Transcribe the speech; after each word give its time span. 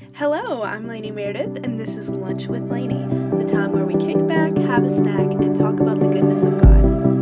Hello, 0.00 0.62
I'm 0.62 0.88
Lainey 0.88 1.10
Meredith, 1.10 1.56
and 1.62 1.78
this 1.78 1.98
is 1.98 2.08
Lunch 2.08 2.46
with 2.46 2.70
Lainey, 2.70 3.04
the 3.36 3.46
time 3.46 3.72
where 3.72 3.84
we 3.84 3.94
kick 4.02 4.26
back, 4.26 4.56
have 4.56 4.82
a 4.82 4.90
snack, 4.90 5.30
and 5.30 5.54
talk 5.54 5.78
about 5.78 6.00
the 6.00 6.08
goodness 6.08 6.42
of 6.42 6.62
God. 6.62 7.19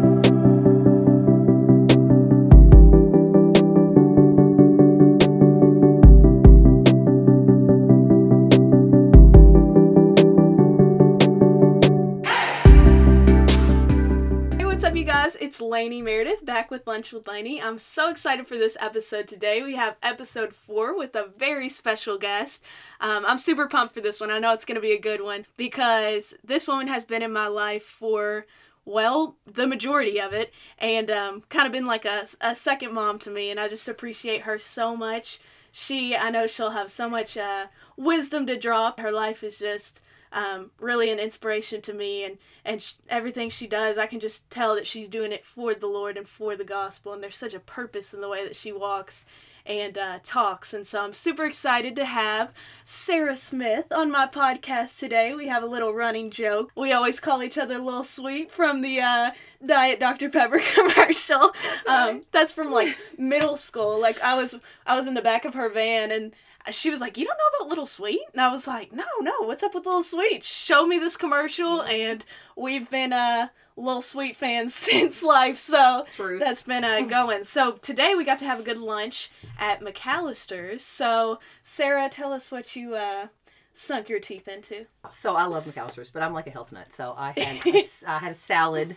Lainey 15.78 16.02
Meredith 16.02 16.44
back 16.44 16.72
with 16.72 16.88
Lunch 16.88 17.12
with 17.12 17.28
Lainey. 17.28 17.62
I'm 17.62 17.78
so 17.78 18.10
excited 18.10 18.48
for 18.48 18.56
this 18.56 18.76
episode 18.80 19.28
today. 19.28 19.62
We 19.62 19.76
have 19.76 19.94
episode 20.02 20.52
four 20.52 20.98
with 20.98 21.14
a 21.14 21.30
very 21.38 21.68
special 21.68 22.18
guest. 22.18 22.64
Um, 23.00 23.24
I'm 23.24 23.38
super 23.38 23.68
pumped 23.68 23.94
for 23.94 24.00
this 24.00 24.20
one. 24.20 24.32
I 24.32 24.40
know 24.40 24.52
it's 24.52 24.64
going 24.64 24.74
to 24.74 24.80
be 24.80 24.90
a 24.90 24.98
good 24.98 25.20
one 25.20 25.46
because 25.56 26.34
this 26.42 26.66
woman 26.66 26.88
has 26.88 27.04
been 27.04 27.22
in 27.22 27.32
my 27.32 27.46
life 27.46 27.84
for, 27.84 28.46
well, 28.84 29.36
the 29.46 29.68
majority 29.68 30.20
of 30.20 30.32
it 30.32 30.52
and 30.80 31.12
um, 31.12 31.44
kind 31.48 31.66
of 31.66 31.70
been 31.70 31.86
like 31.86 32.04
a, 32.04 32.26
a 32.40 32.56
second 32.56 32.92
mom 32.92 33.20
to 33.20 33.30
me. 33.30 33.48
And 33.48 33.60
I 33.60 33.68
just 33.68 33.86
appreciate 33.86 34.40
her 34.40 34.58
so 34.58 34.96
much. 34.96 35.38
She, 35.70 36.16
I 36.16 36.30
know 36.30 36.48
she'll 36.48 36.70
have 36.70 36.90
so 36.90 37.08
much 37.08 37.36
uh, 37.36 37.68
wisdom 37.96 38.48
to 38.48 38.58
drop. 38.58 38.98
Her 38.98 39.12
life 39.12 39.44
is 39.44 39.60
just 39.60 40.00
um, 40.32 40.70
really 40.78 41.10
an 41.10 41.18
inspiration 41.18 41.80
to 41.82 41.92
me 41.92 42.24
and 42.24 42.38
and 42.64 42.82
sh- 42.82 42.94
everything 43.08 43.48
she 43.50 43.66
does 43.66 43.98
i 43.98 44.06
can 44.06 44.20
just 44.20 44.50
tell 44.50 44.74
that 44.74 44.86
she's 44.86 45.08
doing 45.08 45.32
it 45.32 45.44
for 45.44 45.74
the 45.74 45.86
lord 45.86 46.16
and 46.16 46.28
for 46.28 46.56
the 46.56 46.64
gospel 46.64 47.12
and 47.12 47.22
there's 47.22 47.36
such 47.36 47.54
a 47.54 47.60
purpose 47.60 48.12
in 48.12 48.20
the 48.20 48.28
way 48.28 48.44
that 48.44 48.56
she 48.56 48.72
walks 48.72 49.26
and 49.66 49.98
uh, 49.98 50.18
talks 50.24 50.72
and 50.72 50.86
so 50.86 51.02
i'm 51.04 51.12
super 51.12 51.44
excited 51.44 51.94
to 51.94 52.04
have 52.04 52.52
sarah 52.84 53.36
smith 53.36 53.86
on 53.92 54.10
my 54.10 54.26
podcast 54.26 54.98
today. 54.98 55.34
We 55.34 55.48
have 55.48 55.62
a 55.62 55.66
little 55.66 55.92
running 55.92 56.30
joke. 56.30 56.70
We 56.76 56.92
always 56.92 57.20
call 57.20 57.42
each 57.42 57.58
other 57.58 57.78
little 57.78 58.04
sweet 58.04 58.50
from 58.50 58.80
the 58.80 59.00
uh, 59.00 59.30
diet 59.64 60.00
dr 60.00 60.28
pepper 60.30 60.60
commercial. 60.74 61.52
Um, 61.88 62.22
that's 62.32 62.52
from 62.52 62.72
like 62.72 62.96
middle 63.18 63.56
school. 63.56 64.00
Like 64.00 64.20
i 64.22 64.34
was 64.36 64.58
i 64.86 64.96
was 64.96 65.06
in 65.06 65.14
the 65.14 65.22
back 65.22 65.44
of 65.44 65.54
her 65.54 65.68
van 65.68 66.10
and 66.12 66.32
she 66.70 66.90
was 66.90 67.00
like, 67.00 67.16
"You 67.18 67.24
don't 67.24 67.36
know 67.38 67.56
about 67.60 67.68
Little 67.70 67.86
Sweet?" 67.86 68.22
And 68.32 68.40
I 68.40 68.50
was 68.50 68.66
like, 68.66 68.92
"No, 68.92 69.04
no. 69.20 69.32
What's 69.42 69.62
up 69.62 69.74
with 69.74 69.86
Little 69.86 70.04
Sweet? 70.04 70.44
Show 70.44 70.86
me 70.86 70.98
this 70.98 71.16
commercial." 71.16 71.82
And 71.82 72.24
we've 72.56 72.88
been 72.90 73.12
uh 73.12 73.48
Little 73.76 74.02
Sweet 74.02 74.36
fans 74.36 74.74
since 74.88 75.22
life, 75.22 75.58
so 75.58 76.04
True. 76.14 76.38
that's 76.38 76.62
been 76.62 76.84
uh, 76.84 77.00
going. 77.08 77.44
So 77.44 77.72
today 77.72 78.14
we 78.16 78.24
got 78.24 78.38
to 78.40 78.44
have 78.44 78.60
a 78.60 78.64
good 78.64 78.78
lunch 78.78 79.30
at 79.58 79.80
McAlister's. 79.80 80.82
So 80.82 81.38
Sarah, 81.62 82.08
tell 82.08 82.32
us 82.32 82.50
what 82.50 82.74
you 82.76 82.94
uh 82.96 83.28
sunk 83.74 84.08
your 84.08 84.18
teeth 84.20 84.48
into. 84.48 84.86
So 85.12 85.36
I 85.36 85.44
love 85.44 85.64
McAlister's, 85.64 86.10
but 86.10 86.22
I'm 86.22 86.32
like 86.32 86.48
a 86.48 86.50
health 86.50 86.72
nut. 86.72 86.88
So 86.92 87.14
I 87.16 87.32
had 87.38 87.66
a, 87.74 87.84
I 88.06 88.18
had 88.18 88.32
a 88.32 88.34
salad 88.34 88.96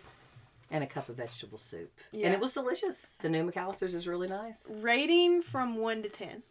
and 0.73 0.83
a 0.83 0.88
cup 0.88 1.09
of 1.09 1.17
vegetable 1.17 1.58
soup, 1.58 1.91
Yeah. 2.13 2.28
and 2.28 2.33
it 2.33 2.39
was 2.39 2.53
delicious. 2.53 3.11
The 3.22 3.28
new 3.30 3.44
McAlister's 3.44 3.94
is 3.94 4.08
really 4.08 4.30
nice. 4.30 4.63
Rating 4.69 5.41
from 5.41 5.75
one 5.75 6.02
to 6.02 6.08
ten. 6.09 6.44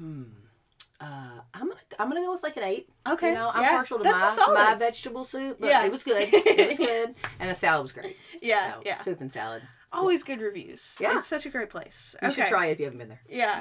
Uh, 0.00 1.40
I'm 1.52 1.68
gonna 1.68 1.80
I'm 1.98 2.08
gonna 2.08 2.20
go 2.20 2.32
with 2.32 2.42
like 2.42 2.56
an 2.56 2.62
eight. 2.62 2.88
Okay, 3.06 3.30
You 3.30 3.34
know, 3.34 3.50
I'm 3.52 3.62
yeah, 3.62 3.70
partial 3.70 3.98
to 3.98 4.04
that's 4.04 4.36
my, 4.38 4.52
my 4.52 4.74
vegetable 4.76 5.24
soup, 5.24 5.58
but 5.60 5.68
Yeah. 5.68 5.84
it 5.84 5.90
was 5.92 6.02
good. 6.02 6.28
It 6.32 6.68
was 6.78 6.78
good, 6.78 7.14
and 7.38 7.50
the 7.50 7.54
salad 7.54 7.82
was 7.82 7.92
great. 7.92 8.16
Yeah, 8.42 8.74
So, 8.74 8.80
yeah. 8.84 8.94
Soup 8.96 9.20
and 9.20 9.30
salad. 9.32 9.62
Always 9.92 10.24
good 10.24 10.40
reviews. 10.40 10.96
Yeah. 11.00 11.18
it's 11.18 11.28
such 11.28 11.46
a 11.46 11.50
great 11.50 11.70
place. 11.70 12.16
You 12.20 12.28
okay. 12.28 12.34
should 12.34 12.46
try 12.46 12.66
it 12.66 12.72
if 12.72 12.78
you 12.80 12.86
haven't 12.86 12.98
been 12.98 13.08
there. 13.08 13.22
Yeah. 13.28 13.60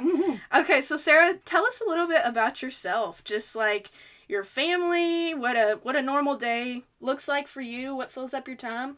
Okay, 0.55 0.81
so 0.81 0.97
Sarah, 0.97 1.35
tell 1.45 1.65
us 1.65 1.81
a 1.85 1.87
little 1.89 2.07
bit 2.07 2.21
about 2.23 2.61
yourself. 2.61 3.23
Just 3.23 3.55
like 3.55 3.91
your 4.27 4.43
family, 4.43 5.33
what 5.35 5.55
a 5.55 5.79
what 5.83 5.95
a 5.95 6.01
normal 6.01 6.35
day 6.37 6.83
looks 7.01 7.27
like 7.27 7.47
for 7.47 7.61
you, 7.61 7.95
what 7.95 8.11
fills 8.11 8.33
up 8.33 8.47
your 8.47 8.57
time. 8.57 8.97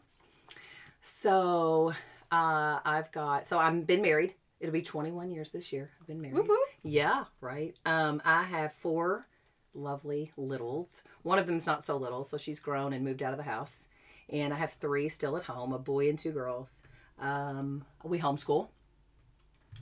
So 1.02 1.92
uh, 2.32 2.80
I've 2.84 3.10
got 3.12 3.46
so 3.46 3.58
I've 3.58 3.86
been 3.86 4.02
married. 4.02 4.34
It'll 4.60 4.72
be 4.72 4.82
21 4.82 5.30
years 5.30 5.50
this 5.50 5.72
year. 5.72 5.90
I've 6.00 6.06
been 6.06 6.20
married. 6.20 6.34
Whoop, 6.34 6.48
whoop. 6.48 6.58
Yeah, 6.82 7.24
right. 7.40 7.78
Um, 7.84 8.22
I 8.24 8.42
have 8.44 8.72
four 8.72 9.26
lovely 9.74 10.32
littles. 10.36 11.02
One 11.22 11.38
of 11.38 11.46
them's 11.46 11.66
not 11.66 11.84
so 11.84 11.96
little, 11.96 12.24
so 12.24 12.38
she's 12.38 12.60
grown 12.60 12.92
and 12.92 13.04
moved 13.04 13.22
out 13.22 13.32
of 13.32 13.38
the 13.38 13.42
house. 13.44 13.86
And 14.30 14.52
I 14.52 14.56
have 14.56 14.72
three 14.72 15.08
still 15.08 15.36
at 15.36 15.44
home, 15.44 15.72
a 15.72 15.78
boy 15.78 16.08
and 16.08 16.18
two 16.18 16.32
girls. 16.32 16.72
Um, 17.18 17.84
we 18.02 18.18
homeschool. 18.18 18.68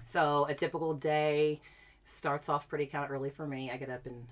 So 0.03 0.47
a 0.49 0.55
typical 0.55 0.95
day 0.95 1.61
starts 2.05 2.49
off 2.49 2.69
pretty 2.69 2.87
kind 2.87 3.05
of 3.05 3.11
early 3.11 3.31
for 3.31 3.47
me. 3.47 3.71
I 3.71 3.77
get 3.77 3.91
up 3.91 4.07
and 4.07 4.27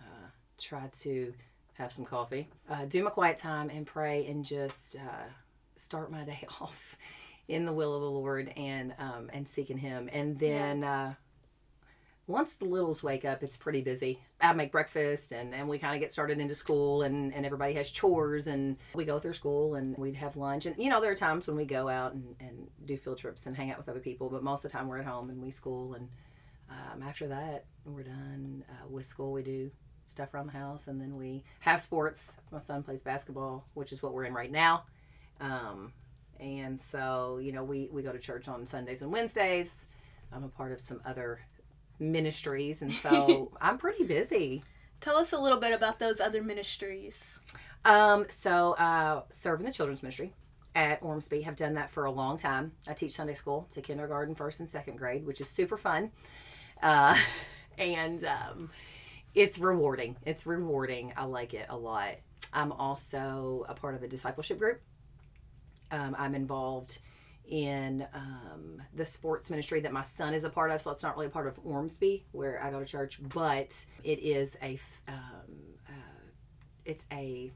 uh, 0.00 0.28
try 0.58 0.90
to 1.00 1.32
have 1.74 1.92
some 1.92 2.04
coffee, 2.04 2.48
uh, 2.70 2.86
do 2.86 3.04
my 3.04 3.10
quiet 3.10 3.36
time, 3.36 3.70
and 3.70 3.86
pray, 3.86 4.26
and 4.26 4.44
just 4.44 4.96
uh, 4.96 5.24
start 5.76 6.10
my 6.10 6.24
day 6.24 6.46
off 6.60 6.96
in 7.48 7.64
the 7.64 7.72
will 7.72 7.94
of 7.94 8.02
the 8.02 8.10
Lord 8.10 8.52
and 8.56 8.94
um, 8.98 9.30
and 9.32 9.48
seeking 9.48 9.78
Him. 9.78 10.08
And 10.12 10.38
then 10.38 10.84
uh, 10.84 11.14
once 12.26 12.54
the 12.54 12.64
littles 12.64 13.02
wake 13.02 13.24
up, 13.24 13.42
it's 13.42 13.56
pretty 13.56 13.80
busy. 13.80 14.20
I 14.40 14.52
make 14.52 14.72
breakfast 14.72 15.30
and, 15.30 15.54
and 15.54 15.68
we 15.68 15.78
kind 15.78 15.94
of 15.94 16.00
get 16.00 16.12
started 16.12 16.40
into 16.40 16.54
school 16.54 17.02
and, 17.02 17.32
and 17.32 17.46
everybody 17.46 17.74
has 17.74 17.90
chores 17.90 18.48
and 18.48 18.76
we 18.94 19.04
go 19.04 19.20
through 19.20 19.34
school 19.34 19.76
and 19.76 19.96
we'd 19.96 20.16
have 20.16 20.36
lunch. 20.36 20.66
And, 20.66 20.76
you 20.76 20.90
know, 20.90 21.00
there 21.00 21.12
are 21.12 21.16
times 21.16 21.46
when 21.46 21.56
we 21.56 21.64
go 21.64 21.88
out 21.88 22.14
and, 22.14 22.34
and 22.40 22.68
do 22.84 22.96
field 22.96 23.18
trips 23.18 23.46
and 23.46 23.56
hang 23.56 23.70
out 23.70 23.78
with 23.78 23.88
other 23.88 24.00
people, 24.00 24.28
but 24.28 24.42
most 24.42 24.64
of 24.64 24.72
the 24.72 24.76
time 24.76 24.88
we're 24.88 24.98
at 24.98 25.06
home 25.06 25.30
and 25.30 25.40
we 25.40 25.52
school. 25.52 25.94
And 25.94 26.08
um, 26.68 27.02
after 27.02 27.28
that, 27.28 27.66
we're 27.84 28.02
done 28.02 28.64
uh, 28.68 28.88
with 28.88 29.06
school. 29.06 29.32
We 29.32 29.44
do 29.44 29.70
stuff 30.08 30.34
around 30.34 30.46
the 30.46 30.52
house 30.52 30.88
and 30.88 31.00
then 31.00 31.16
we 31.16 31.44
have 31.60 31.80
sports. 31.80 32.34
My 32.50 32.60
son 32.60 32.82
plays 32.82 33.04
basketball, 33.04 33.64
which 33.74 33.92
is 33.92 34.02
what 34.02 34.12
we're 34.12 34.24
in 34.24 34.34
right 34.34 34.50
now. 34.50 34.84
Um, 35.40 35.92
and 36.40 36.80
so, 36.82 37.38
you 37.42 37.52
know, 37.52 37.64
we, 37.64 37.88
we 37.92 38.02
go 38.02 38.12
to 38.12 38.18
church 38.18 38.48
on 38.48 38.66
Sundays 38.66 39.02
and 39.02 39.12
Wednesdays. 39.12 39.74
I'm 40.32 40.44
a 40.44 40.48
part 40.48 40.72
of 40.72 40.80
some 40.80 41.00
other 41.04 41.40
ministries, 41.98 42.82
and 42.82 42.92
so 42.92 43.52
I'm 43.60 43.78
pretty 43.78 44.04
busy. 44.04 44.62
Tell 45.00 45.16
us 45.16 45.32
a 45.32 45.38
little 45.38 45.58
bit 45.58 45.72
about 45.72 45.98
those 45.98 46.20
other 46.20 46.42
ministries. 46.42 47.40
Um, 47.84 48.26
so 48.28 48.72
uh, 48.72 49.22
serve 49.30 49.60
in 49.60 49.66
the 49.66 49.72
children's 49.72 50.02
ministry 50.02 50.32
at 50.74 51.02
Ormsby. 51.02 51.42
Have 51.42 51.56
done 51.56 51.74
that 51.74 51.90
for 51.90 52.04
a 52.04 52.10
long 52.10 52.38
time. 52.38 52.72
I 52.88 52.94
teach 52.94 53.12
Sunday 53.12 53.34
school 53.34 53.66
to 53.72 53.80
kindergarten, 53.80 54.34
first 54.34 54.60
and 54.60 54.68
second 54.68 54.96
grade, 54.96 55.26
which 55.26 55.40
is 55.40 55.48
super 55.48 55.76
fun, 55.76 56.10
uh, 56.82 57.18
and 57.78 58.24
um, 58.24 58.70
it's 59.34 59.58
rewarding. 59.58 60.16
It's 60.24 60.46
rewarding. 60.46 61.12
I 61.16 61.24
like 61.24 61.54
it 61.54 61.66
a 61.68 61.76
lot. 61.76 62.16
I'm 62.52 62.72
also 62.72 63.66
a 63.68 63.74
part 63.74 63.94
of 63.94 64.02
a 64.02 64.08
discipleship 64.08 64.58
group. 64.58 64.80
Um, 65.90 66.16
I'm 66.18 66.34
involved 66.34 66.98
in 67.48 68.04
um, 68.12 68.82
the 68.94 69.04
sports 69.04 69.50
ministry 69.50 69.78
that 69.80 69.92
my 69.92 70.02
son 70.02 70.34
is 70.34 70.44
a 70.44 70.50
part 70.50 70.70
of. 70.72 70.80
So 70.82 70.90
it's 70.90 71.02
not 71.02 71.14
really 71.16 71.28
a 71.28 71.30
part 71.30 71.46
of 71.46 71.58
Ormsby 71.64 72.26
where 72.32 72.62
I 72.62 72.70
go 72.70 72.80
to 72.80 72.84
church, 72.86 73.20
but 73.22 73.84
it 74.02 74.18
is 74.18 74.56
a 74.62 74.78
um, 75.08 75.14
uh, 75.88 75.92
it's 76.84 77.04
a 77.12 77.52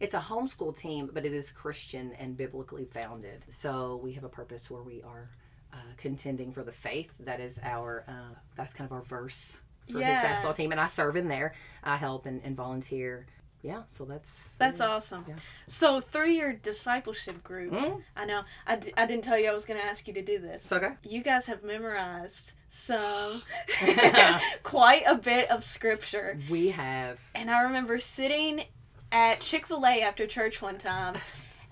it's 0.00 0.14
a 0.14 0.20
homeschool 0.20 0.76
team, 0.76 1.10
but 1.12 1.24
it 1.24 1.32
is 1.32 1.50
Christian 1.50 2.12
and 2.18 2.36
biblically 2.36 2.84
founded. 2.84 3.44
So 3.48 4.00
we 4.02 4.12
have 4.12 4.24
a 4.24 4.28
purpose 4.28 4.70
where 4.70 4.82
we 4.82 5.02
are 5.02 5.30
uh, 5.72 5.76
contending 5.96 6.52
for 6.52 6.62
the 6.62 6.72
faith. 6.72 7.12
That 7.20 7.40
is 7.40 7.58
our 7.62 8.04
uh, 8.08 8.34
that's 8.56 8.72
kind 8.72 8.86
of 8.88 8.92
our 8.92 9.02
verse 9.02 9.58
for 9.90 9.98
Yeah. 9.98 10.12
his 10.12 10.20
basketball 10.22 10.54
team, 10.54 10.70
and 10.72 10.80
I 10.80 10.86
serve 10.86 11.16
in 11.16 11.28
there. 11.28 11.54
I 11.82 11.96
help 11.96 12.26
and, 12.26 12.40
and 12.44 12.56
volunteer. 12.56 13.26
Yeah, 13.64 13.82
so 13.90 14.04
that's 14.04 14.50
That's 14.58 14.80
yeah. 14.80 14.88
awesome. 14.88 15.24
Yeah. 15.26 15.36
So 15.66 16.00
through 16.02 16.28
your 16.32 16.52
discipleship 16.52 17.42
group, 17.42 17.72
Mm, 17.72 18.02
I 18.14 18.24
know 18.26 18.42
I, 18.66 18.76
d- 18.76 18.92
I 18.96 19.06
didn't 19.06 19.24
tell 19.24 19.38
you 19.38 19.48
I 19.48 19.54
was 19.54 19.64
going 19.64 19.80
to 19.80 19.86
ask 19.86 20.06
you 20.06 20.12
to 20.14 20.22
do 20.22 20.38
this. 20.38 20.70
okay. 20.70 20.90
You 21.02 21.22
guys 21.22 21.46
have 21.46 21.64
memorized 21.64 22.52
some 22.68 23.42
quite 24.62 25.02
a 25.06 25.14
bit 25.14 25.50
of 25.50 25.64
scripture. 25.64 26.38
We 26.50 26.68
have 26.70 27.18
And 27.34 27.50
I 27.50 27.62
remember 27.62 27.98
sitting 27.98 28.64
at 29.10 29.40
Chick 29.40 29.66
fil 29.66 29.84
A 29.86 30.02
after 30.02 30.26
church 30.26 30.60
one 30.60 30.78
time. 30.78 31.14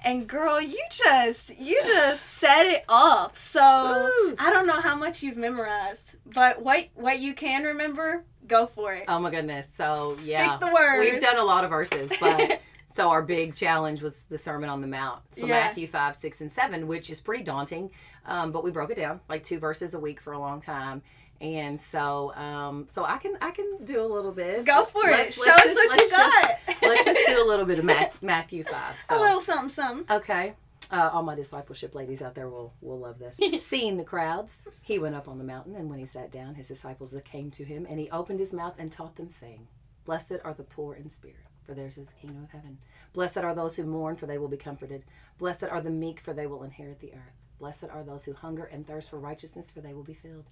And 0.05 0.27
girl, 0.27 0.61
you 0.61 0.83
just 0.91 1.57
you 1.59 1.81
just 1.85 2.25
set 2.39 2.67
it 2.67 2.85
off. 2.89 3.39
So 3.39 3.61
Woo. 4.25 4.35
I 4.39 4.51
don't 4.51 4.67
know 4.67 4.81
how 4.81 4.97
much 4.97 5.23
you've 5.23 5.37
memorized, 5.37 6.17
but 6.27 6.63
what 6.63 6.89
what 6.95 7.21
you 7.21 7.35
can 7.35 7.63
remember, 7.65 8.25
go 8.47 8.67
for 8.67 8.95
it. 8.95 9.05
Oh 9.09 9.19
my 9.19 9.31
goodness. 9.31 9.67
So 9.75 10.15
Speak 10.17 10.31
yeah. 10.33 10.57
the 10.59 10.67
word. 10.73 11.01
We've 11.01 11.21
done 11.21 11.39
a 11.39 11.45
lot 11.45 11.65
of 11.65 11.71
verses, 11.71 12.11
but 12.21 12.61
so 12.87 13.09
our 13.11 13.23
big 13.23 13.55
challenge 13.55 14.03
was 14.03 14.25
the 14.25 14.39
Sermon 14.39 14.69
on 14.69 14.81
the 14.81 14.87
Mount. 14.89 15.23
So 15.33 15.47
Yeah. 15.47 15.61
Matthew 15.61 15.87
5, 15.87 16.17
6, 16.17 16.41
and 16.43 16.53
7, 16.53 16.87
which 16.87 17.11
is 17.11 17.21
pretty 17.21 17.45
daunting. 17.45 17.91
Um, 18.27 18.53
but 18.53 18.63
we 18.65 18.71
broke 18.71 18.91
it 18.91 18.97
down 18.97 19.21
like 19.29 19.43
two 19.45 19.59
verses 19.59 19.95
a 19.95 19.99
week 19.99 20.21
for 20.21 20.33
a 20.33 20.39
long 20.39 20.61
time. 20.61 21.03
And 21.41 21.81
so 21.81 22.33
um, 22.37 22.87
so 22.89 23.05
I 23.05 23.19
can 23.19 23.37
I 23.41 23.51
can 23.51 23.85
do 23.85 24.01
a 24.01 24.07
little 24.07 24.31
bit. 24.31 24.65
Go 24.65 24.85
for 24.85 25.03
Let's- 25.03 25.37
it. 25.37 25.43
Show 25.43 25.51
let's 25.51 25.67
us 25.67 25.75
just- 25.75 25.77
what 25.77 25.85
you 25.85 25.91
let's 25.97 26.11
just- 26.11 26.67
got. 26.67 26.89
let's 26.89 27.05
just 27.05 27.21
do 27.27 27.45
a 27.45 27.47
little 27.49 27.65
bit 27.65 27.79
of 27.81 27.85
Matthew 28.23 28.63
5. 28.63 29.05
So 29.09 29.19
a 29.19 29.21
little 29.21 29.41
something 29.41 29.69
something. 29.71 30.17
Okay. 30.19 30.55
Uh, 30.93 31.09
all 31.11 31.23
my 31.23 31.35
discipleship 31.35 31.95
ladies 31.95 32.21
out 32.21 32.35
there 32.35 32.51
will 32.51 32.75
will 32.83 32.99
love 32.99 33.19
this. 33.19 33.39
Seeing 33.65 33.97
the 33.97 34.05
crowds, 34.05 34.69
he 34.83 34.99
went 34.99 35.15
up 35.15 35.27
on 35.27 35.39
the 35.39 35.45
mountain, 35.45 35.75
and 35.75 35.89
when 35.89 35.99
he 35.99 36.05
sat 36.05 36.31
down, 36.31 36.55
his 36.55 36.69
disciples 36.69 37.17
came 37.25 37.51
to 37.53 37.65
him, 37.65 37.87
and 37.89 37.99
he 37.99 38.11
opened 38.11 38.39
his 38.39 38.53
mouth 38.53 38.75
and 38.79 38.93
taught 38.93 39.17
them, 39.17 39.31
saying, 39.31 39.67
"Blessed 40.05 40.35
are 40.45 40.53
the 40.53 40.65
poor 40.65 40.95
in 40.95 41.09
spirit, 41.09 41.47
for 41.65 41.73
theirs 41.73 41.97
is 41.97 42.07
the 42.07 42.13
kingdom 42.21 42.45
of 42.45 42.51
heaven. 42.51 42.79
Blessed 43.15 43.39
are 43.39 43.55
those 43.55 43.75
who 43.75 43.85
mourn, 43.85 44.17
for 44.17 44.27
they 44.27 44.37
will 44.37 44.49
be 44.49 44.59
comforted. 44.59 45.03
Blessed 45.39 45.65
are 45.65 45.81
the 45.81 45.91
meek, 45.91 46.21
for 46.21 46.35
they 46.35 46.47
will 46.47 46.63
inherit 46.63 47.01
the 47.01 47.15
earth. 47.15 47.41
Blessed 47.59 47.85
are 47.91 48.05
those 48.05 48.27
who 48.27 48.35
hunger 48.35 48.65
and 48.65 48.87
thirst 48.87 49.09
for 49.09 49.19
righteousness, 49.19 49.71
for 49.71 49.81
they 49.81 49.95
will 49.95 50.05
be 50.05 50.15
filled." 50.15 50.45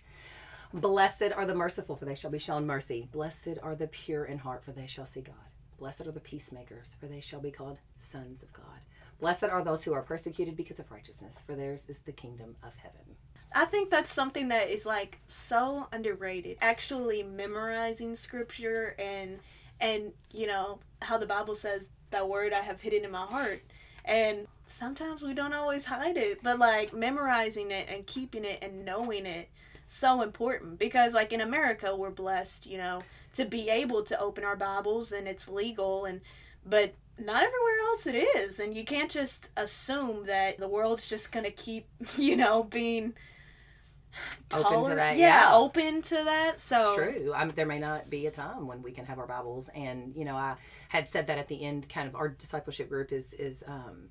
Blessed 0.73 1.33
are 1.37 1.45
the 1.45 1.55
merciful, 1.55 1.97
for 1.97 2.07
they 2.07 2.15
shall 2.15 2.31
be 2.31 2.39
shown 2.39 2.65
mercy. 2.65 3.09
Blessed 3.13 3.59
are 3.63 3.75
the 3.75 3.89
pure 3.89 4.25
in 4.25 4.39
heart, 4.39 4.65
for 4.65 4.73
they 4.73 4.87
shall 4.87 5.05
see 5.05 5.21
God. 5.21 5.35
Blessed 5.79 6.07
are 6.07 6.13
the 6.13 6.21
peacemakers, 6.21 6.95
for 6.99 7.09
they 7.09 7.21
shall 7.21 7.41
be 7.41 7.51
called 7.51 7.79
sons 7.99 8.43
of 8.43 8.53
God. 8.53 8.81
Blessed 9.21 9.45
are 9.45 9.63
those 9.63 9.85
who 9.85 9.93
are 9.93 10.03
persecuted 10.03 10.57
because 10.57 10.79
of 10.79 10.91
righteousness, 10.91 11.43
for 11.47 11.55
theirs 11.55 11.89
is 11.89 11.99
the 11.99 12.13
kingdom 12.13 12.57
of 12.63 12.75
heaven. 12.77 13.01
I 13.55 13.67
think 13.67 13.91
that's 13.91 14.13
something 14.13 14.49
that 14.49 14.71
is 14.71 14.87
like 14.87 15.21
so 15.27 15.87
underrated. 15.93 16.57
Actually 16.61 17.23
memorizing 17.23 18.15
scripture 18.15 18.95
and 18.99 19.39
and 19.81 20.13
you 20.33 20.47
know 20.47 20.81
how 21.03 21.19
the 21.19 21.27
Bible 21.27 21.55
says 21.55 21.89
that 22.11 22.29
word 22.29 22.53
I 22.53 22.61
have 22.61 22.81
hidden 22.81 23.05
in 23.05 23.11
my 23.11 23.27
heart. 23.27 23.63
And 24.05 24.47
sometimes 24.65 25.23
we 25.23 25.35
don't 25.35 25.53
always 25.53 25.85
hide 25.85 26.17
it, 26.17 26.43
but 26.43 26.59
like 26.59 26.93
memorizing 26.93 27.71
it 27.71 27.89
and 27.89 28.07
keeping 28.07 28.45
it 28.45 28.61
and 28.63 28.85
knowing 28.85 29.27
it 29.27 29.51
so 29.87 30.23
important 30.23 30.79
because 30.79 31.15
like 31.15 31.33
in 31.33 31.41
America 31.41 31.95
we're 31.95 32.11
blessed, 32.11 32.65
you 32.67 32.79
know, 32.79 33.03
to 33.35 33.45
be 33.45 33.69
able 33.69 34.03
to 34.05 34.19
open 34.19 34.45
our 34.45 34.57
Bibles 34.57 35.13
and 35.13 35.29
it's 35.29 35.49
legal 35.49 36.07
and 36.07 36.21
but 36.65 36.95
not 37.21 37.43
everywhere 37.43 37.81
else 37.87 38.07
it 38.07 38.15
is 38.15 38.61
and 38.61 38.75
you 38.75 38.85
can't 38.85 39.11
just 39.11 39.51
assume 39.57 40.27
that 40.27 40.59
the 40.59 40.69
world's 40.69 41.07
just 41.07 41.33
going 41.33 41.45
to 41.45 41.51
keep, 41.51 41.87
you 42.17 42.37
know, 42.37 42.63
being 42.63 43.15
Open 44.53 44.91
to 44.91 44.95
that, 44.97 45.17
yeah, 45.17 45.51
yeah. 45.51 45.57
open 45.57 46.03
to 46.03 46.15
that. 46.25 46.59
So 46.59 46.97
true. 46.97 47.33
I 47.35 47.45
mean, 47.45 47.55
there 47.55 47.67
may 47.67 47.79
not 47.79 48.11
be 48.11 48.27
a 48.27 48.31
time 48.31 48.67
when 48.67 48.83
we 48.83 48.91
can 48.91 49.07
have 49.07 49.19
our 49.19 49.27
Bibles, 49.27 49.69
and 49.75 50.15
you 50.17 50.25
know, 50.25 50.35
I 50.35 50.57
had 50.89 51.07
said 51.07 51.29
that 51.29 51.39
at 51.39 51.47
the 51.47 51.63
end. 51.63 51.89
Kind 51.89 52.09
of 52.09 52.17
our 52.17 52.29
discipleship 52.29 52.89
group 52.89 53.13
is 53.13 53.33
is 53.35 53.63
um, 53.69 54.09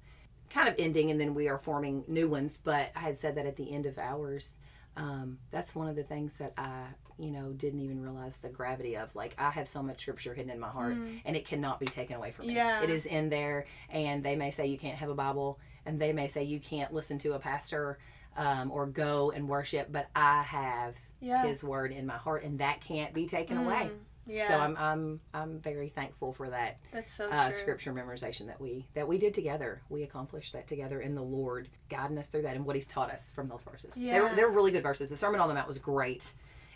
kind 0.49 0.69
of 0.69 0.75
ending, 0.79 1.11
and 1.11 1.19
then 1.19 1.33
we 1.33 1.49
are 1.49 1.57
forming 1.57 2.05
new 2.07 2.29
ones. 2.29 2.57
But 2.57 2.91
I 2.95 2.99
had 3.01 3.17
said 3.17 3.35
that 3.35 3.45
at 3.45 3.57
the 3.57 3.71
end 3.73 3.85
of 3.85 3.97
ours. 3.97 4.53
Um, 4.95 5.37
that's 5.51 5.75
one 5.75 5.87
of 5.87 5.95
the 5.95 6.03
things 6.03 6.33
that 6.39 6.53
I, 6.57 6.85
you 7.19 7.31
know, 7.31 7.51
didn't 7.51 7.81
even 7.81 8.01
realize 8.01 8.37
the 8.37 8.49
gravity 8.49 8.95
of. 8.97 9.13
Like, 9.15 9.35
I 9.37 9.49
have 9.51 9.67
so 9.67 9.83
much 9.83 9.99
scripture 10.01 10.33
hidden 10.33 10.51
in 10.51 10.59
my 10.59 10.69
heart, 10.69 10.95
and 11.25 11.35
it 11.35 11.45
cannot 11.45 11.79
be 11.79 11.85
taken 11.85 12.15
away 12.15 12.31
from 12.31 12.47
me. 12.47 12.53
Mm. 12.53 12.57
Yeah. 12.57 12.83
It 12.83 12.89
is 12.89 13.05
in 13.05 13.29
there, 13.29 13.65
and 13.89 14.23
they 14.23 14.35
may 14.35 14.51
say 14.51 14.67
you 14.67 14.77
can't 14.77 14.97
have 14.97 15.09
a 15.09 15.15
Bible, 15.15 15.59
and 15.85 15.99
they 15.99 16.13
may 16.13 16.27
say 16.27 16.43
you 16.43 16.59
can't 16.59 16.93
listen 16.93 17.17
to 17.19 17.33
a 17.33 17.39
pastor 17.39 17.99
um, 18.37 18.71
or 18.71 18.85
go 18.87 19.31
and 19.31 19.47
worship, 19.49 19.91
but 19.91 20.07
I 20.15 20.43
have 20.43 20.95
yeah. 21.19 21.45
his 21.45 21.63
word 21.63 21.91
in 21.91 22.05
my 22.05 22.15
heart 22.17 22.43
and 22.43 22.59
that 22.59 22.79
can't 22.81 23.13
be 23.13 23.25
taken 23.27 23.57
Mm, 23.57 23.65
away 23.65 23.91
yeah. 24.25 24.47
so 24.47 24.53
i'm 24.57 24.77
i'm 24.77 25.19
i'm 25.33 25.59
very 25.59 25.89
thankful 25.89 26.31
for 26.31 26.49
that 26.49 26.77
that's 26.93 27.11
so 27.11 27.27
uh, 27.29 27.49
true. 27.49 27.57
scripture 27.59 27.91
memorization 27.91 28.45
that 28.47 28.61
we 28.61 28.85
that 28.93 29.05
we 29.07 29.17
did 29.17 29.33
together 29.33 29.81
we 29.89 30.03
accomplished 30.03 30.53
that 30.53 30.67
together 30.67 31.01
in 31.01 31.15
the 31.15 31.21
lord 31.21 31.67
guiding 31.89 32.17
us 32.17 32.27
through 32.27 32.43
that 32.43 32.55
and 32.55 32.63
what 32.65 32.75
he's 32.75 32.85
taught 32.87 33.09
us 33.11 33.31
from 33.31 33.49
those 33.49 33.63
verses 33.63 33.97
Yeah. 34.01 34.33
they 34.35 34.43
were 34.43 34.51
really 34.51 34.71
good 34.71 34.83
verses 34.83 35.09
the 35.09 35.17
sermon 35.17 35.41
on 35.41 35.49
the 35.49 35.55
mount 35.55 35.67
was 35.67 35.79
great 35.79 36.31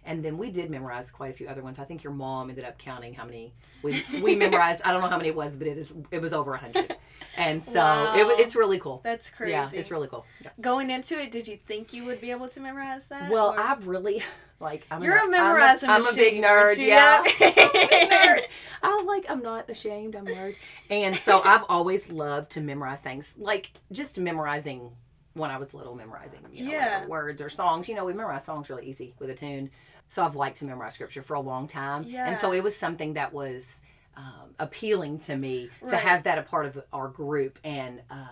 and 0.06 0.24
then 0.24 0.38
we 0.38 0.52
did 0.52 0.70
memorize 0.70 1.12
quite 1.12 1.32
a 1.32 1.34
few 1.34 1.48
other 1.48 1.62
ones. 1.62 1.80
I 1.80 1.84
think 1.86 2.04
your 2.04 2.14
mom 2.14 2.50
ended 2.50 2.66
up 2.66 2.78
counting 2.78 3.14
how 3.14 3.26
many 3.26 3.54
we 3.82 4.04
we 4.22 4.36
memorized. 4.36 4.82
I 4.84 4.92
don't 4.92 5.02
know 5.02 5.08
how 5.08 5.18
many 5.18 5.30
it 5.30 5.36
was, 5.36 5.56
but 5.56 5.68
it 5.68 5.78
is 5.78 5.94
it 6.12 6.22
was 6.22 6.34
over 6.34 6.54
a 6.54 6.58
hundred. 6.58 6.96
And 7.36 7.64
so 7.64 8.14
it, 8.16 8.40
it's 8.40 8.56
really 8.56 8.80
cool. 8.80 9.02
That's 9.04 9.30
crazy. 9.32 9.52
Yeah, 9.54 9.70
it's 9.74 9.90
really 9.90 10.08
cool. 10.08 10.24
Yeah. 10.44 10.52
Going 10.62 10.92
into 10.92 11.20
it, 11.20 11.32
did 11.32 11.48
you 11.48 11.58
think 11.58 11.92
you 11.92 12.06
would 12.06 12.22
be 12.22 12.30
able 12.30 12.48
to 12.50 12.60
memorize 12.60 13.02
that? 13.10 13.32
Well, 13.32 13.50
or- 13.54 13.60
I've 13.60 13.88
really 13.88 14.22
like 14.60 14.86
I'm 14.92 15.04
You're 15.04 15.18
a 15.18 15.24
I'm 15.24 15.32
memorizing 15.32 15.90
I'm 15.90 16.06
a, 16.06 16.14
big 16.14 16.42
machine, 16.42 16.44
nerd. 16.44 16.50
aren't 16.50 16.78
you? 16.78 16.88
Yeah, 16.88 17.24
Yeah. 17.40 17.48
I'm 17.58 17.70
a 17.70 17.88
big 17.90 18.10
nerd. 18.10 18.42
I 18.84 19.04
like. 19.04 19.26
I'm 19.30 19.42
not 19.42 19.70
ashamed. 19.70 20.16
I'm 20.16 20.28
a 20.28 20.32
nerd, 20.32 20.56
and 20.90 21.16
so 21.16 21.42
I've 21.44 21.64
always 21.70 22.12
loved 22.12 22.52
to 22.52 22.62
memorize 22.62 23.02
things. 23.02 23.34
Like 23.38 23.72
just 23.92 24.18
memorizing 24.20 24.92
when 25.34 25.50
I 25.52 25.58
was 25.58 25.74
little, 25.74 25.96
memorizing 25.96 26.40
you 26.52 26.66
know, 26.66 26.72
Yeah. 26.72 26.86
whatever 26.94 27.08
words 27.10 27.42
or 27.42 27.50
songs. 27.50 27.90
You 27.90 27.96
know, 27.96 28.06
we 28.06 28.14
memorize 28.14 28.46
songs 28.46 28.70
really 28.70 28.86
easy 28.88 29.16
with 29.20 29.30
a 29.30 29.34
tune. 29.36 29.72
So 30.10 30.24
I've 30.24 30.36
liked 30.36 30.58
to 30.58 30.66
memorize 30.66 30.94
scripture 30.94 31.24
for 31.24 31.34
a 31.34 31.40
long 31.40 31.68
time, 31.68 32.04
Yeah. 32.04 32.30
and 32.30 32.38
so 32.38 32.52
it 32.54 32.64
was 32.64 32.76
something 32.78 33.14
that 33.14 33.34
was 33.34 33.80
um, 34.16 34.54
appealing 34.60 35.18
to 35.22 35.36
me 35.36 35.72
to 35.90 35.98
have 35.98 36.22
that 36.24 36.38
a 36.38 36.44
part 36.44 36.66
of 36.68 36.82
our 36.94 37.08
group 37.08 37.58
and. 37.64 38.02
Uh, 38.12 38.28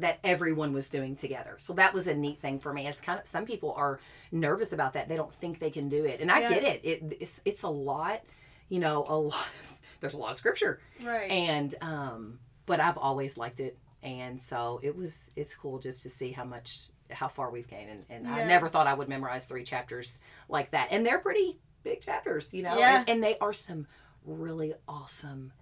that 0.00 0.20
everyone 0.22 0.72
was 0.72 0.88
doing 0.88 1.16
together. 1.16 1.56
So 1.58 1.72
that 1.72 1.92
was 1.92 2.06
a 2.06 2.14
neat 2.14 2.40
thing 2.40 2.60
for 2.60 2.72
me. 2.72 2.86
It's 2.86 3.00
kind 3.00 3.18
of 3.18 3.26
some 3.26 3.44
people 3.44 3.72
are 3.76 3.98
nervous 4.30 4.72
about 4.72 4.92
that. 4.92 5.08
They 5.08 5.16
don't 5.16 5.34
think 5.34 5.58
they 5.58 5.70
can 5.70 5.88
do 5.88 6.04
it. 6.04 6.20
And 6.20 6.30
I 6.30 6.38
Yeah. 6.42 6.48
get 6.50 6.62
it. 6.62 6.80
It 6.84 7.16
it's 7.18 7.40
it's 7.44 7.62
a 7.64 7.68
lot, 7.68 8.20
you 8.68 8.78
know, 8.78 9.04
a 9.08 9.18
lot 9.18 9.34
of, 9.60 9.78
there's 10.00 10.14
a 10.14 10.16
lot 10.16 10.30
of 10.30 10.36
scripture. 10.36 10.78
right. 11.04 11.28
And 11.28 11.74
um 11.80 12.38
but 12.64 12.78
I've 12.78 12.96
always 12.96 13.36
liked 13.36 13.58
it. 13.58 13.76
And 14.02 14.40
so 14.40 14.80
it 14.82 14.96
was 14.96 15.30
it's 15.36 15.54
cool 15.54 15.78
just 15.78 16.02
to 16.04 16.10
see 16.10 16.32
how 16.32 16.44
much 16.44 16.88
how 17.10 17.26
far 17.28 17.50
we've 17.50 17.66
came 17.66 17.88
and, 17.88 18.04
and 18.10 18.28
I 18.28 18.44
never 18.44 18.68
thought 18.68 18.86
I 18.86 18.92
would 18.92 19.08
memorize 19.08 19.46
three 19.46 19.64
chapters 19.64 20.20
like 20.48 20.70
that. 20.72 20.88
And 20.90 21.04
they're 21.06 21.18
pretty 21.20 21.58
big 21.82 22.00
chapters, 22.02 22.52
you 22.52 22.62
know. 22.62 22.78
Yeah. 22.78 23.00
And, 23.00 23.08
and 23.10 23.24
they 23.24 23.38
are 23.38 23.52
some 23.54 23.86
really 24.26 24.74
awesome 24.86 25.52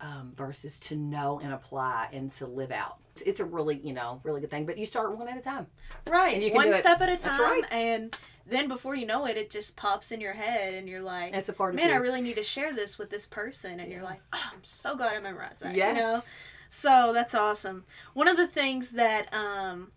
um, 0.00 0.32
verses 0.36 0.78
to 0.80 0.96
know 0.96 1.40
and 1.42 1.52
apply 1.52 2.08
and 2.12 2.30
to 2.32 2.46
live 2.46 2.70
out. 2.70 2.98
It's, 3.14 3.22
it's 3.22 3.40
a 3.40 3.44
really, 3.44 3.80
you 3.82 3.92
know, 3.92 4.20
really 4.24 4.40
good 4.40 4.50
thing. 4.50 4.64
But 4.66 4.78
you 4.78 4.86
start 4.86 5.16
one 5.16 5.28
at 5.28 5.36
a 5.36 5.40
time. 5.40 5.66
right. 6.08 6.34
and 6.34 6.42
you 6.42 6.50
can 6.50 6.56
One 6.56 6.70
do 6.70 6.74
it. 6.76 6.80
step 6.80 7.00
at 7.00 7.08
a 7.08 7.12
That's 7.12 7.24
time. 7.24 7.40
right. 7.40 7.64
And 7.72 8.16
then 8.46 8.68
before 8.68 8.94
you 8.94 9.06
know 9.06 9.26
it, 9.26 9.36
it 9.36 9.50
just 9.50 9.76
pops 9.76 10.12
in 10.12 10.20
your 10.20 10.32
head 10.32 10.74
and 10.74 10.88
you're 10.88 11.02
like, 11.02 11.34
It's 11.34 11.48
a 11.48 11.52
part 11.52 11.74
of 11.74 11.80
man. 11.80 11.90
I 11.90 11.96
really 11.96 12.20
need 12.20 12.36
to 12.36 12.42
share 12.42 12.72
this 12.72 12.98
with 12.98 13.10
this 13.10 13.26
person. 13.26 13.80
And 13.80 13.90
you're 13.92 14.02
like, 14.02 14.20
oh, 14.32 14.50
I'm 14.52 14.62
so 14.64 14.96
glad 14.96 15.16
I 15.16 15.20
memorized 15.20 15.60
that. 15.62 15.74
yes. 15.74 15.96
You 15.96 16.02
know? 16.02 16.22
So 16.74 17.12
that's 17.12 17.34
awesome. 17.34 17.84
One 18.14 18.28
of 18.28 18.38
the 18.38 18.46
things 18.46 18.92
that 18.92 19.32
um, 19.34 19.92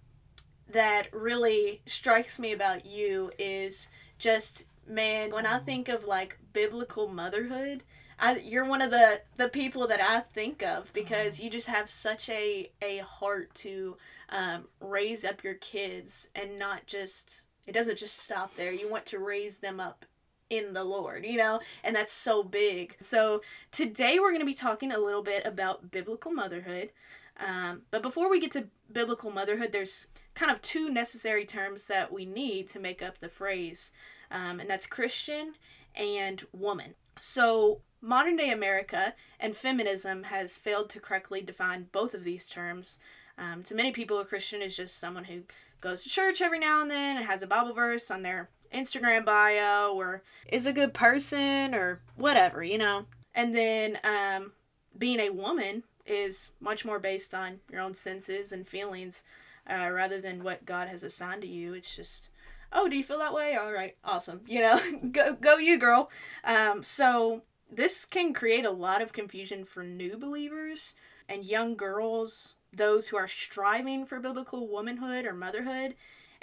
that 0.70 1.08
really 1.14 1.82
strikes 1.86 2.38
me 2.38 2.52
about 2.52 2.86
you 2.86 3.32
is 3.40 3.88
just 4.20 4.66
man. 4.86 5.32
When 5.32 5.46
I 5.46 5.60
think 5.60 5.88
of 5.88 6.04
like 6.04 6.38
biblical 6.52 7.08
motherhood, 7.08 7.84
I, 8.20 8.36
you're 8.36 8.68
one 8.68 8.82
of 8.82 8.92
the 8.92 9.22
the 9.38 9.48
people 9.48 9.88
that 9.88 10.02
I 10.02 10.20
think 10.20 10.64
of 10.64 10.92
because 10.92 11.40
you 11.40 11.50
just 11.50 11.68
have 11.68 11.90
such 11.90 12.28
a 12.28 12.70
a 12.82 12.98
heart 12.98 13.56
to 13.56 13.96
um, 14.28 14.66
raise 14.82 15.24
up 15.24 15.46
your 15.46 15.56
kids 15.56 16.28
and 16.36 16.60
not 16.60 16.88
just 16.88 17.44
it 17.66 17.72
doesn't 17.72 17.98
just 17.98 18.20
stop 18.20 18.54
there. 18.58 18.74
You 18.74 18.92
want 18.92 19.06
to 19.08 19.20
raise 19.20 19.56
them 19.56 19.80
up 19.80 20.06
in 20.50 20.74
the 20.74 20.84
Lord, 20.84 21.26
you 21.26 21.38
know, 21.38 21.60
and 21.84 21.96
that's 21.96 22.14
so 22.14 22.44
big. 22.44 22.96
So 23.02 23.42
today 23.72 24.20
we're 24.20 24.32
going 24.32 24.42
to 24.42 24.46
be 24.46 24.54
talking 24.54 24.92
a 24.92 25.00
little 25.00 25.24
bit 25.24 25.46
about 25.46 25.92
biblical 25.92 26.32
motherhood. 26.32 26.92
Um, 27.38 27.82
but 27.92 28.02
before 28.02 28.30
we 28.30 28.40
get 28.40 28.52
to 28.52 28.68
biblical 28.92 29.32
motherhood, 29.32 29.72
there's 29.72 30.08
kind 30.36 30.52
of 30.52 30.62
two 30.62 30.90
necessary 30.90 31.46
terms 31.46 31.88
that 31.88 32.12
we 32.12 32.26
need 32.26 32.68
to 32.70 32.80
make 32.80 33.02
up 33.02 33.20
the 33.20 33.30
phrase, 33.30 33.94
um, 34.32 34.60
and 34.60 34.70
that's 34.70 34.86
Christian 34.86 35.54
and 35.96 36.44
woman. 36.52 36.96
So 37.20 37.82
modern 38.02 38.36
day 38.36 38.52
America 38.52 39.14
and 39.40 39.56
feminism 39.56 40.24
has 40.24 40.58
failed 40.58 40.90
to 40.92 41.00
correctly 41.00 41.42
define 41.42 41.88
both 41.92 42.14
of 42.14 42.24
these 42.24 42.48
terms. 42.48 43.00
Um, 43.38 43.64
to 43.64 43.76
many 43.76 43.92
people, 43.92 44.20
a 44.20 44.26
Christian 44.26 44.62
is 44.62 44.76
just 44.76 44.98
someone 44.98 45.26
who 45.26 45.44
goes 45.82 46.04
to 46.04 46.10
church 46.10 46.42
every 46.42 46.60
now 46.60 46.82
and 46.82 46.92
then 46.92 47.18
and 47.18 47.26
has 47.26 47.42
a 47.42 47.48
Bible 47.48 47.74
verse 47.74 48.10
on 48.10 48.24
their 48.24 48.50
Instagram 48.74 49.26
bio 49.26 49.94
or 49.94 50.24
is 50.48 50.66
a 50.66 50.74
good 50.74 50.94
person 50.94 51.74
or 51.74 52.02
whatever, 52.16 52.64
you 52.64 52.78
know. 52.78 53.06
And 53.34 53.56
then 53.56 54.00
um, 54.04 54.54
being 54.98 55.20
a 55.20 55.30
woman 55.30 55.84
is 56.06 56.54
much 56.60 56.86
more 56.86 57.00
based 57.00 57.34
on 57.34 57.60
your 57.72 57.82
own 57.82 57.96
senses 57.96 58.52
and 58.52 58.68
feelings 58.68 59.24
uh, 59.70 59.90
rather 59.92 60.22
than 60.22 60.44
what 60.44 60.66
God 60.66 60.88
has 60.88 61.04
assigned 61.04 61.42
to 61.42 61.48
you. 61.48 61.74
It's 61.74 61.96
just, 61.96 62.30
oh, 62.72 62.88
do 62.88 62.96
you 62.96 63.04
feel 63.04 63.20
that 63.20 63.34
way? 63.34 63.56
All 63.56 63.74
right, 63.74 63.96
awesome. 64.04 64.42
You 64.48 64.62
know, 64.62 64.82
go 65.12 65.34
go 65.34 65.58
you, 65.58 65.78
girl. 65.78 66.10
Um, 66.44 66.84
so 66.84 67.42
this 67.72 68.06
can 68.06 68.34
create 68.34 68.66
a 68.66 68.72
lot 68.72 69.02
of 69.02 69.14
confusion 69.14 69.66
for 69.66 69.84
new 69.84 70.18
believers 70.18 70.96
and 71.28 71.44
young 71.44 71.76
girls, 71.76 72.56
those 72.72 73.08
who 73.08 73.18
are 73.18 73.28
striving 73.28 74.06
for 74.06 74.20
biblical 74.20 74.68
womanhood 74.68 75.26
or 75.26 75.34
motherhood, 75.34 75.96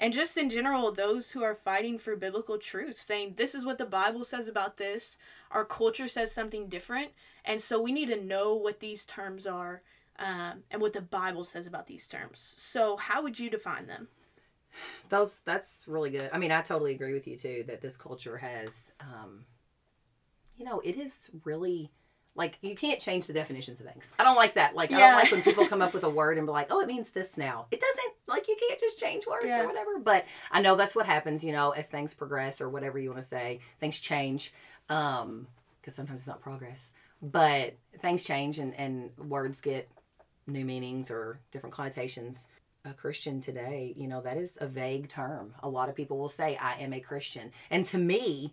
and 0.02 0.12
just 0.12 0.36
in 0.36 0.50
general, 0.50 0.90
those 0.90 1.30
who 1.30 1.44
are 1.44 1.54
fighting 1.54 1.96
for 1.96 2.16
biblical 2.16 2.58
truth, 2.58 2.98
saying 2.98 3.34
this 3.36 3.54
is 3.54 3.64
what 3.64 3.78
the 3.78 3.86
Bible 3.86 4.24
says 4.24 4.48
about 4.48 4.76
this, 4.76 5.16
our 5.52 5.64
culture 5.64 6.08
says 6.08 6.32
something 6.32 6.68
different, 6.68 7.12
and 7.44 7.60
so 7.60 7.80
we 7.80 7.92
need 7.92 8.08
to 8.08 8.20
know 8.20 8.56
what 8.56 8.80
these 8.80 9.04
terms 9.04 9.46
are 9.46 9.82
um, 10.18 10.64
and 10.72 10.82
what 10.82 10.92
the 10.92 11.00
Bible 11.00 11.44
says 11.44 11.68
about 11.68 11.86
these 11.86 12.08
terms. 12.08 12.56
So, 12.58 12.96
how 12.96 13.22
would 13.22 13.38
you 13.38 13.48
define 13.48 13.86
them? 13.86 14.08
Those 15.08 15.40
that's 15.44 15.84
really 15.86 16.10
good. 16.10 16.30
I 16.32 16.38
mean, 16.38 16.50
I 16.50 16.62
totally 16.62 16.94
agree 16.96 17.12
with 17.12 17.28
you 17.28 17.36
too 17.36 17.62
that 17.68 17.80
this 17.80 17.96
culture 17.96 18.38
has 18.38 18.90
um 19.00 19.44
you 20.56 20.64
know, 20.64 20.80
it 20.80 20.98
is 20.98 21.30
really 21.44 21.92
like 22.34 22.56
you 22.62 22.74
can't 22.74 22.98
change 23.00 23.26
the 23.26 23.32
definitions 23.32 23.78
of 23.80 23.86
things. 23.86 24.08
I 24.18 24.24
don't 24.24 24.36
like 24.36 24.54
that. 24.54 24.74
Like 24.74 24.90
I 24.92 24.98
don't 24.98 25.14
like 25.16 25.30
when 25.32 25.42
people 25.42 25.66
come 25.72 25.82
up 25.82 25.92
with 25.92 26.04
a 26.04 26.10
word 26.10 26.38
and 26.38 26.46
be 26.46 26.50
like, 26.52 26.68
"Oh, 26.70 26.80
it 26.80 26.86
means 26.86 27.10
this 27.10 27.36
now." 27.36 27.66
It 27.70 27.80
doesn't. 27.80 28.12
like 28.26 28.48
you 28.48 28.56
can't 28.68 28.80
just 28.80 28.98
change 28.98 29.26
words 29.26 29.44
Yeah. 29.46 29.62
or 29.62 29.66
whatever. 29.66 29.98
But 29.98 30.24
I 30.50 30.62
know 30.62 30.74
that's 30.76 30.94
what 30.96 31.04
happens, 31.06 31.44
you 31.44 31.52
know, 31.52 31.70
as 31.72 31.88
things 31.88 32.14
progress 32.14 32.60
or 32.60 32.68
whatever 32.70 32.98
you 32.98 33.10
want 33.10 33.20
to 33.22 33.28
say, 33.28 33.60
things 33.80 33.98
change. 34.00 34.52
Um, 34.88 35.46
because 35.80 35.94
sometimes 35.94 36.20
it's 36.20 36.28
not 36.28 36.40
progress, 36.40 36.90
but 37.20 37.74
things 37.98 38.22
change 38.24 38.58
and, 38.60 38.72
and 38.78 39.10
words 39.18 39.60
get 39.60 39.88
new 40.46 40.64
meanings 40.64 41.10
or 41.10 41.40
different 41.50 41.74
connotations. 41.74 42.46
A 42.84 42.92
Christian 42.92 43.40
today, 43.40 43.92
you 43.96 44.06
know, 44.08 44.20
that 44.22 44.36
is 44.36 44.58
a 44.60 44.66
vague 44.66 45.08
term. 45.08 45.54
A 45.62 45.68
lot 45.68 45.88
of 45.88 45.94
people 45.96 46.18
will 46.18 46.28
say, 46.28 46.56
I 46.56 46.80
am 46.80 46.92
a 46.92 47.00
Christian. 47.00 47.50
And 47.70 47.84
to 47.88 47.98
me, 47.98 48.52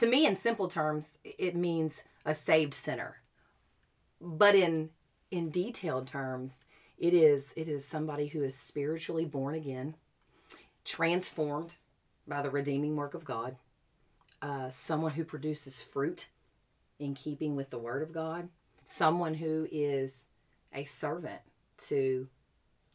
to 0.00 0.06
me, 0.06 0.26
in 0.26 0.36
simple 0.36 0.68
terms, 0.68 1.18
it 1.24 1.54
means 1.54 2.02
a 2.26 2.34
saved 2.34 2.74
sinner. 2.74 3.16
But 4.20 4.54
in 4.54 4.90
in 5.30 5.50
detailed 5.50 6.06
terms, 6.06 6.64
it 6.98 7.14
is 7.14 7.52
it 7.56 7.68
is 7.68 7.86
somebody 7.86 8.26
who 8.26 8.42
is 8.42 8.56
spiritually 8.56 9.24
born 9.24 9.54
again, 9.54 9.94
transformed 10.84 11.74
by 12.26 12.42
the 12.42 12.50
redeeming 12.50 12.96
work 12.96 13.14
of 13.14 13.24
God, 13.24 13.56
uh, 14.42 14.70
someone 14.70 15.12
who 15.12 15.24
produces 15.24 15.82
fruit 15.82 16.28
in 16.98 17.14
keeping 17.14 17.56
with 17.56 17.70
the 17.70 17.78
Word 17.78 18.02
of 18.02 18.12
God, 18.12 18.48
someone 18.84 19.34
who 19.34 19.66
is 19.72 20.24
a 20.74 20.84
servant 20.84 21.40
to 21.88 22.28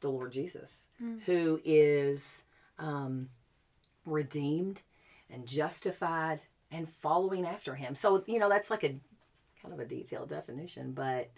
the 0.01 0.09
Lord 0.09 0.31
Jesus, 0.31 0.81
Mm. 1.01 1.21
who 1.23 1.59
is 1.65 2.43
um, 2.79 3.27
redeemed 4.05 4.81
and 5.29 5.45
justified 5.45 6.39
and 6.71 6.87
following 6.87 7.45
after 7.45 7.75
Him. 7.75 7.95
So 7.95 8.23
you 8.27 8.39
know 8.39 8.47
that's 8.47 8.69
like 8.69 8.83
a 8.85 8.95
kind 9.65 9.79
of 9.79 9.85
a 9.85 9.89
detailed 9.89 10.29
definition, 10.29 10.91
but 10.91 11.31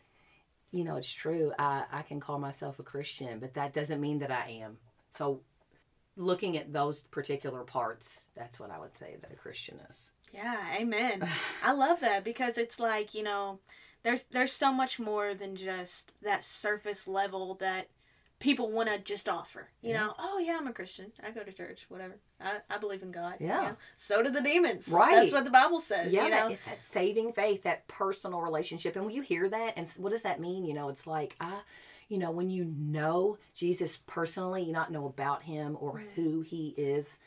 you 0.72 0.84
know 0.84 0.98
it's 0.98 1.12
true. 1.12 1.54
I 1.58 1.86
I 1.92 2.02
can 2.02 2.20
call 2.20 2.40
myself 2.40 2.80
a 2.80 2.84
Christian, 2.84 3.40
but 3.40 3.54
that 3.56 3.74
doesn't 3.74 4.02
mean 4.02 4.20
that 4.20 4.32
I 4.32 4.60
am. 4.62 4.78
So 5.12 5.42
looking 6.16 6.58
at 6.58 6.74
those 6.74 7.04
particular 7.04 7.64
parts, 7.64 8.26
that's 8.36 8.60
what 8.60 8.72
I 8.72 8.80
would 8.80 8.98
say 8.98 9.16
that 9.22 9.32
a 9.32 9.36
Christian 9.36 9.80
is. 9.90 10.12
Yeah, 10.34 10.76
amen. 10.80 11.28
I 11.64 11.72
love 11.72 12.02
that 12.02 12.24
because 12.24 12.58
it's 12.58 12.80
like, 12.80 13.14
you 13.14 13.24
know, 13.24 13.60
there's 14.04 14.26
there's 14.26 14.52
so 14.52 14.74
much 14.74 15.00
more 15.00 15.34
than 15.34 15.56
just 15.56 16.14
that 16.22 16.44
surface 16.44 17.08
level 17.08 17.56
that 17.56 17.88
people 18.40 18.72
want 18.72 18.88
to 18.90 19.00
just 19.00 19.28
offer. 19.28 19.70
You 19.82 19.92
Yeah. 19.92 20.06
know, 20.06 20.14
oh 20.20 20.38
yeah, 20.40 20.58
I'm 20.60 20.68
a 20.68 20.74
Christian. 20.74 21.12
I 21.26 21.32
go 21.32 21.44
to 21.44 21.52
church, 21.52 21.86
whatever. 21.90 22.16
I, 22.40 22.58
I 22.70 22.78
believe 22.78 23.02
in 23.02 23.12
God. 23.12 23.36
you 23.40 23.48
Yeah. 23.48 23.62
know. 23.62 23.78
So 23.96 24.22
do 24.22 24.30
the 24.30 24.42
demons. 24.42 24.88
Right. 24.90 25.16
That's 25.16 25.32
what 25.32 25.44
the 25.46 25.50
Bible 25.52 25.80
says, 25.80 26.14
yeah, 26.14 26.26
you 26.26 26.32
know. 26.32 26.48
it's 26.50 26.66
that 26.66 26.82
saving 26.84 27.34
faith, 27.34 27.64
that 27.64 27.88
personal 27.88 28.42
relationship. 28.42 28.96
And 28.96 29.06
when 29.06 29.16
you 29.16 29.22
hear 29.22 29.50
that, 29.50 29.74
and 29.76 29.88
what 29.98 30.12
does 30.12 30.22
that 30.22 30.40
mean? 30.40 30.66
You 30.66 30.74
know, 30.76 30.90
it's 30.90 31.08
like 31.08 31.36
I, 31.40 31.62
you 32.10 32.18
know, 32.20 32.32
when 32.32 32.50
you 32.50 32.66
know 32.66 33.38
Jesus 33.56 33.98
personally, 34.06 34.64
you 34.64 34.72
not 34.72 34.92
know 34.92 35.08
about 35.08 35.44
him 35.44 35.76
or 35.80 36.04
who 36.16 36.42
he 36.42 36.76
is, 36.78 37.20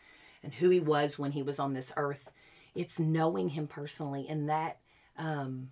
and 0.43 0.55
who 0.55 0.71
he 0.71 0.81
was 0.81 1.19
when 1.19 1.33
he 1.33 1.43
was 1.43 1.59
on 1.59 1.75
this 1.75 1.93
earth. 1.97 2.31
It's 2.75 2.99
knowing 3.01 3.49
him 3.51 3.67
personally, 3.67 4.27
and 4.29 4.49
that. 4.49 4.79
Um, 5.19 5.71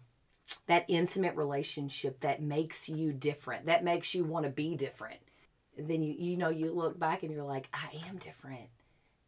that 0.67 0.87
intimate 0.89 1.37
relationship 1.37 2.21
that 2.21 2.41
makes 2.43 2.89
you 2.89 3.13
different, 3.13 3.67
that 3.67 3.85
makes 3.85 4.15
you 4.15 4.25
want 4.25 4.45
to 4.45 4.51
be 4.51 4.77
different. 4.77 5.21
Then 5.79 6.03
you 6.03 6.15
you 6.19 6.37
know 6.37 6.49
you 6.49 6.73
look 6.73 6.99
back 6.99 7.23
and 7.23 7.33
you're 7.33 7.45
like, 7.45 7.69
I 7.73 7.97
am 8.09 8.19
different 8.19 8.69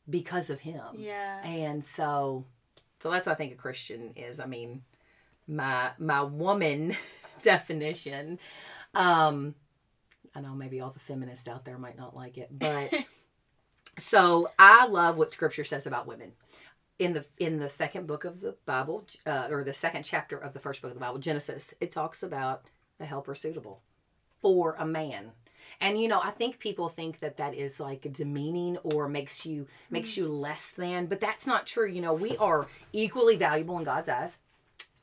because 0.08 0.50
of 0.50 0.60
him. 0.60 0.82
yeah. 0.98 1.44
And 1.44 1.84
so 1.84 2.44
so 3.00 3.10
that's 3.10 3.26
what 3.26 3.32
I 3.32 3.36
think 3.36 3.52
a 3.52 3.56
Christian 3.56 4.12
is. 4.16 4.40
I 4.40 4.46
mean, 4.46 4.82
my 5.46 5.92
my 5.98 6.22
woman 6.22 6.96
definition. 7.42 8.38
Um 8.94 9.54
I 10.34 10.40
know 10.40 10.54
maybe 10.54 10.80
all 10.80 10.90
the 10.90 11.00
feminists 11.00 11.48
out 11.48 11.64
there 11.64 11.78
might 11.78 11.98
not 11.98 12.14
like 12.14 12.38
it, 12.38 12.48
but 12.50 12.92
so 13.98 14.48
I 14.58 14.86
love 14.86 15.16
what 15.18 15.32
scripture 15.32 15.64
says 15.64 15.86
about 15.86 16.06
women. 16.06 16.32
In 16.98 17.14
the 17.14 17.24
in 17.38 17.58
the 17.58 17.70
second 17.70 18.06
book 18.06 18.24
of 18.24 18.40
the 18.40 18.56
Bible, 18.66 19.06
uh, 19.24 19.48
or 19.50 19.64
the 19.64 19.72
second 19.72 20.02
chapter 20.04 20.36
of 20.36 20.52
the 20.52 20.60
first 20.60 20.82
book 20.82 20.90
of 20.90 20.96
the 20.96 21.00
Bible, 21.00 21.18
Genesis, 21.18 21.72
it 21.80 21.90
talks 21.90 22.22
about 22.22 22.64
a 23.00 23.06
helper 23.06 23.34
suitable 23.34 23.80
for 24.42 24.76
a 24.78 24.84
man. 24.86 25.32
And 25.80 26.00
you 26.00 26.08
know, 26.08 26.20
I 26.22 26.30
think 26.30 26.58
people 26.58 26.88
think 26.88 27.20
that 27.20 27.36
that 27.38 27.54
is 27.54 27.80
like 27.80 28.12
demeaning 28.12 28.76
or 28.78 29.08
makes 29.08 29.44
you 29.46 29.66
makes 29.90 30.16
you 30.16 30.28
less 30.28 30.70
than, 30.70 31.06
but 31.06 31.20
that's 31.20 31.46
not 31.46 31.66
true. 31.66 31.88
You 31.88 32.00
know, 32.00 32.14
we 32.14 32.36
are 32.36 32.66
equally 32.92 33.36
valuable 33.36 33.78
in 33.78 33.84
God's 33.84 34.08
eyes 34.08 34.38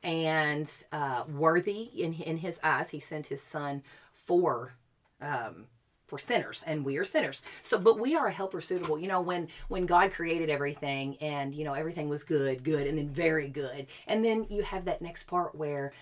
and 0.02 0.70
uh, 0.92 1.24
worthy 1.28 1.90
in 1.94 2.14
in 2.14 2.38
His 2.38 2.60
eyes. 2.62 2.90
He 2.90 3.00
sent 3.00 3.26
His 3.26 3.42
Son 3.42 3.82
for 4.12 4.74
um, 5.20 5.66
for 6.06 6.18
sinners, 6.18 6.64
and 6.66 6.84
we 6.84 6.96
are 6.96 7.04
sinners. 7.04 7.42
So, 7.62 7.78
but 7.78 8.00
we 8.00 8.16
are 8.16 8.26
a 8.26 8.32
helper 8.32 8.60
suitable. 8.60 8.98
You 8.98 9.08
know, 9.08 9.20
when 9.20 9.48
when 9.68 9.86
God 9.86 10.10
created 10.10 10.50
everything, 10.50 11.16
and 11.20 11.54
you 11.54 11.64
know 11.64 11.74
everything 11.74 12.08
was 12.08 12.24
good, 12.24 12.64
good, 12.64 12.86
and 12.86 12.98
then 12.98 13.08
very 13.08 13.48
good, 13.48 13.86
and 14.06 14.24
then 14.24 14.46
you 14.48 14.62
have 14.62 14.86
that 14.86 15.02
next 15.02 15.24
part 15.24 15.54
where 15.54 15.92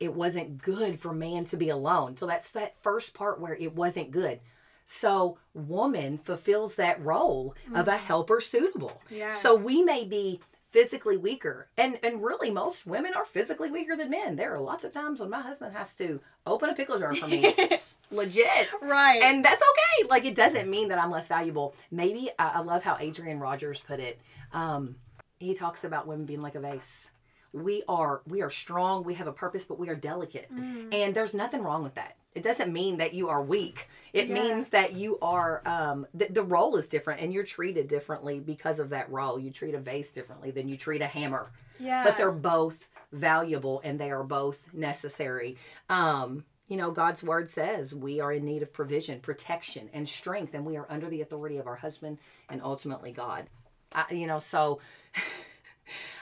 it 0.00 0.14
wasn't 0.14 0.58
good 0.62 0.98
for 0.98 1.12
man 1.12 1.44
to 1.44 1.56
be 1.56 1.68
alone. 1.68 2.16
So 2.16 2.26
that's 2.26 2.50
that 2.52 2.74
first 2.82 3.14
part 3.14 3.40
where 3.40 3.54
it 3.54 3.74
wasn't 3.74 4.10
good. 4.10 4.40
So 4.86 5.38
woman 5.54 6.18
fulfills 6.18 6.74
that 6.74 7.00
role 7.04 7.54
of 7.74 7.86
a 7.86 7.96
helper 7.96 8.40
suitable. 8.40 9.00
Yeah. 9.08 9.28
So 9.28 9.54
we 9.54 9.84
may 9.84 10.04
be 10.04 10.40
physically 10.70 11.16
weaker 11.16 11.68
and 11.76 11.98
and 12.02 12.22
really 12.22 12.50
most 12.50 12.86
women 12.86 13.12
are 13.14 13.24
physically 13.24 13.70
weaker 13.70 13.94
than 13.94 14.10
men. 14.10 14.34
There 14.34 14.52
are 14.54 14.60
lots 14.60 14.82
of 14.84 14.92
times 14.92 15.20
when 15.20 15.30
my 15.30 15.42
husband 15.42 15.76
has 15.76 15.94
to 15.96 16.20
open 16.46 16.70
a 16.70 16.74
pickle 16.74 16.98
jar 16.98 17.14
for 17.14 17.28
me. 17.28 17.54
Legit. 18.10 18.68
right. 18.82 19.20
And 19.22 19.44
that's 19.44 19.62
okay. 19.62 20.08
Like 20.08 20.24
it 20.24 20.34
doesn't 20.34 20.68
mean 20.68 20.88
that 20.88 20.98
I'm 20.98 21.10
less 21.10 21.28
valuable. 21.28 21.74
Maybe 21.92 22.30
I, 22.38 22.48
I 22.54 22.60
love 22.60 22.82
how 22.82 22.96
Adrian 22.98 23.38
Rogers 23.38 23.80
put 23.80 24.00
it. 24.00 24.20
Um, 24.52 24.96
he 25.38 25.54
talks 25.54 25.84
about 25.84 26.06
women 26.06 26.26
being 26.26 26.40
like 26.40 26.56
a 26.56 26.60
vase. 26.60 27.08
We 27.52 27.82
are 27.88 28.22
we 28.26 28.42
are 28.42 28.50
strong. 28.50 29.02
We 29.04 29.14
have 29.14 29.26
a 29.26 29.32
purpose, 29.32 29.64
but 29.64 29.78
we 29.78 29.88
are 29.88 29.96
delicate, 29.96 30.50
Mm. 30.52 30.94
and 30.94 31.14
there's 31.14 31.34
nothing 31.34 31.62
wrong 31.62 31.82
with 31.82 31.94
that. 31.94 32.16
It 32.34 32.42
doesn't 32.44 32.72
mean 32.72 32.98
that 32.98 33.12
you 33.12 33.28
are 33.28 33.42
weak. 33.42 33.88
It 34.12 34.28
Yeah. 34.28 34.34
means 34.34 34.68
that 34.68 34.92
you 34.94 35.18
are 35.20 35.62
um, 35.66 36.06
the, 36.14 36.26
the 36.30 36.42
role 36.44 36.76
is 36.76 36.86
different, 36.88 37.20
and 37.20 37.32
you're 37.32 37.44
treated 37.44 37.88
differently 37.88 38.38
because 38.40 38.78
of 38.78 38.90
that 38.90 39.10
role. 39.10 39.38
You 39.38 39.50
treat 39.50 39.74
a 39.74 39.80
vase 39.80 40.12
differently 40.12 40.50
than 40.52 40.68
you 40.68 40.76
treat 40.76 41.02
a 41.02 41.06
hammer 41.06 41.50
yeah. 41.80 42.04
but 42.04 42.16
they're 42.16 42.30
both 42.30 42.88
valuable 43.12 43.80
and 43.82 43.98
they 43.98 44.10
are 44.12 44.22
both 44.22 44.72
necessary. 44.72 45.56
Um, 45.88 46.44
you 46.68 46.76
know, 46.76 46.92
God's 46.92 47.22
word 47.24 47.50
says 47.50 47.92
we 47.92 48.20
are 48.20 48.32
in 48.32 48.44
need 48.44 48.62
of 48.62 48.72
provision, 48.72 49.18
protection, 49.18 49.90
and 49.92 50.08
strength, 50.08 50.54
and 50.54 50.64
we 50.64 50.76
are 50.76 50.86
under 50.88 51.08
the 51.10 51.20
authority 51.20 51.58
of 51.58 51.66
our 51.66 51.74
husband 51.74 52.18
and 52.48 52.62
ultimately 52.62 53.10
God. 53.10 53.46
I, 53.92 54.04
you 54.12 54.28
know, 54.28 54.38
so 54.38 54.78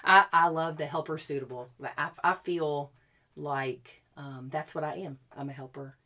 I, 0.04 0.26
I 0.32 0.48
love 0.48 0.76
the 0.76 0.86
helper 0.86 1.18
suitable. 1.18 1.68
I, 1.96 2.10
I 2.22 2.34
feel 2.34 2.92
like 3.36 4.02
um, 4.16 4.48
that's 4.50 4.74
what 4.74 4.84
I 4.84 4.94
am. 4.96 5.18
I'm 5.36 5.48
a 5.48 5.52
helper 5.52 5.96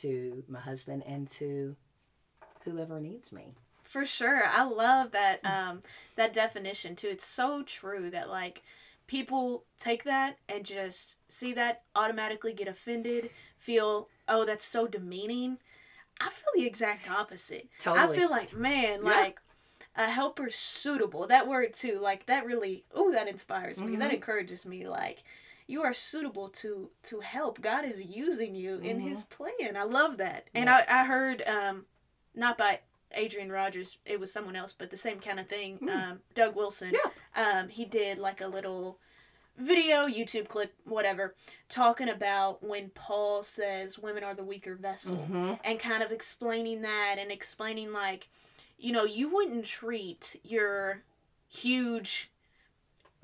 to 0.00 0.42
my 0.48 0.60
husband 0.60 1.02
and 1.06 1.28
to 1.28 1.74
whoever 2.64 3.00
needs 3.00 3.32
me. 3.32 3.54
For 3.84 4.04
sure. 4.04 4.42
I 4.46 4.64
love 4.64 5.12
that 5.12 5.40
um 5.46 5.80
that 6.16 6.34
definition 6.34 6.94
too. 6.94 7.08
It's 7.08 7.24
so 7.24 7.62
true 7.62 8.10
that 8.10 8.28
like 8.28 8.62
people 9.06 9.64
take 9.78 10.04
that 10.04 10.36
and 10.48 10.62
just 10.64 11.16
see 11.30 11.54
that 11.54 11.82
automatically 11.96 12.52
get 12.52 12.68
offended, 12.68 13.30
feel 13.56 14.08
oh 14.28 14.44
that's 14.44 14.66
so 14.66 14.86
demeaning. 14.86 15.56
I 16.20 16.28
feel 16.28 16.50
the 16.54 16.66
exact 16.66 17.08
opposite. 17.10 17.68
Totally. 17.78 18.16
I 18.16 18.18
feel 18.20 18.30
like 18.30 18.52
man, 18.52 19.00
Yeah. 19.02 19.10
like 19.20 19.40
a 19.98 20.06
helper 20.08 20.48
suitable. 20.48 21.26
That 21.26 21.46
word 21.48 21.74
too, 21.74 21.98
like 21.98 22.24
that 22.26 22.46
really 22.46 22.84
oh 22.94 23.10
that 23.12 23.28
inspires 23.28 23.78
me. 23.80 23.96
That 23.96 24.10
Mhm. 24.10 24.14
encourages 24.14 24.64
me 24.64 24.86
like 24.88 25.22
you 25.66 25.82
are 25.82 25.92
suitable 25.92 26.48
to 26.48 26.90
to 27.02 27.20
help. 27.20 27.60
God 27.60 27.84
is 27.84 28.02
using 28.02 28.54
you 28.54 28.78
in 28.78 28.98
Mhm. 28.98 29.08
his 29.10 29.24
plan. 29.24 29.76
I 29.76 29.82
love 29.82 30.16
that. 30.18 30.48
And 30.54 30.70
I, 30.70 30.84
I 30.88 31.04
heard 31.04 31.42
um 31.46 31.84
not 32.34 32.56
by 32.56 32.80
Adrian 33.12 33.50
Rogers, 33.50 33.98
it 34.04 34.20
was 34.20 34.32
someone 34.32 34.54
else, 34.56 34.72
but 34.76 34.90
the 34.90 34.96
same 34.96 35.18
kind 35.18 35.40
of 35.40 35.48
thing. 35.48 35.78
Mm. 35.80 35.88
Um, 35.90 36.22
Doug 36.34 36.54
Wilson. 36.54 36.94
Yeah. 36.94 37.10
Um, 37.34 37.68
he 37.68 37.84
did 37.84 38.18
like 38.18 38.40
a 38.40 38.46
little 38.46 38.98
video, 39.56 40.06
YouTube 40.06 40.46
clip, 40.48 40.72
whatever, 40.84 41.34
talking 41.68 42.08
about 42.08 42.62
when 42.62 42.90
Paul 42.90 43.42
says 43.42 43.98
women 43.98 44.22
are 44.22 44.34
the 44.34 44.44
weaker 44.44 44.76
vessel 44.76 45.16
hmm 45.16 45.54
and 45.64 45.80
kind 45.80 46.02
of 46.02 46.12
explaining 46.12 46.82
that 46.82 47.16
and 47.18 47.32
explaining 47.32 47.92
like, 47.92 48.28
you 48.78 48.92
know, 48.92 49.04
you 49.04 49.28
wouldn't 49.34 49.64
treat 49.66 50.36
your 50.44 51.02
huge 51.48 52.30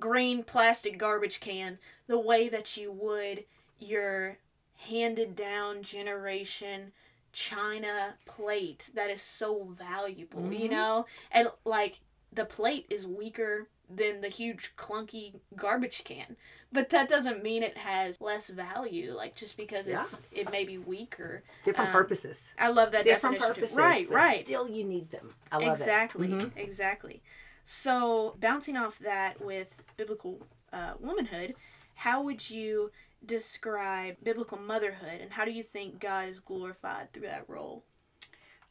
green 0.00 0.42
plastic 0.42 0.98
garbage 0.98 1.40
can 1.40 1.78
the 2.06 2.18
way 2.18 2.48
that 2.48 2.76
you 2.76 2.90
would 2.90 3.44
your 3.78 4.38
handed 4.76 5.36
down 5.36 5.82
generation 5.82 6.92
china 7.32 8.14
plate 8.26 8.90
that 8.94 9.10
is 9.10 9.22
so 9.22 9.64
valuable 9.78 10.52
you 10.52 10.68
Mhm. 10.68 10.70
know 10.70 11.06
and 11.30 11.50
like 11.64 12.00
the 12.32 12.44
plate 12.44 12.86
is 12.90 13.06
weaker 13.06 13.68
than 13.88 14.20
the 14.20 14.28
huge 14.28 14.72
clunky 14.76 15.34
garbage 15.56 16.04
can. 16.04 16.36
But 16.72 16.90
that 16.90 17.08
doesn't 17.08 17.42
mean 17.42 17.62
it 17.62 17.76
has 17.76 18.20
less 18.20 18.48
value. 18.48 19.12
Like 19.14 19.34
just 19.36 19.56
because 19.56 19.86
Yeah. 19.86 20.00
it's 20.00 20.22
it 20.32 20.50
may 20.50 20.64
be 20.64 20.78
weaker. 20.78 21.42
Different 21.64 21.90
Um, 21.90 21.92
purposes. 21.96 22.54
I 22.58 22.68
love 22.68 22.92
that 22.92 23.04
Different 23.04 23.38
too. 23.38 23.44
purposes. 23.46 23.76
Right, 23.76 24.08
right. 24.10 24.46
Still, 24.46 24.68
you 24.68 24.84
need 24.84 25.10
them. 25.10 25.34
I 25.52 25.58
love 25.58 25.78
exactly, 25.78 26.32
it. 26.32 26.38
Mhm. 26.38 26.56
exactly. 26.56 27.22
So 27.62 28.36
bouncing 28.40 28.76
off 28.76 28.98
that 29.00 29.40
with 29.40 29.76
biblical 29.96 30.46
uh, 30.72 30.94
womanhood, 30.98 31.54
how 31.94 32.22
would 32.22 32.50
you 32.50 32.90
describe 33.24 34.16
biblical 34.22 34.58
motherhood, 34.58 35.20
and 35.20 35.32
how 35.32 35.44
do 35.44 35.50
you 35.52 35.62
think 35.62 36.00
God 36.00 36.28
is 36.28 36.40
glorified 36.40 37.12
through 37.12 37.22
that 37.28 37.48
role? 37.48 37.84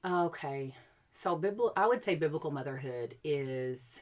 Okay. 0.05 0.75
So, 1.11 1.37
bibl- 1.37 1.73
I 1.77 1.87
would 1.87 2.03
say 2.03 2.15
biblical 2.15 2.51
motherhood 2.51 3.15
is, 3.23 4.01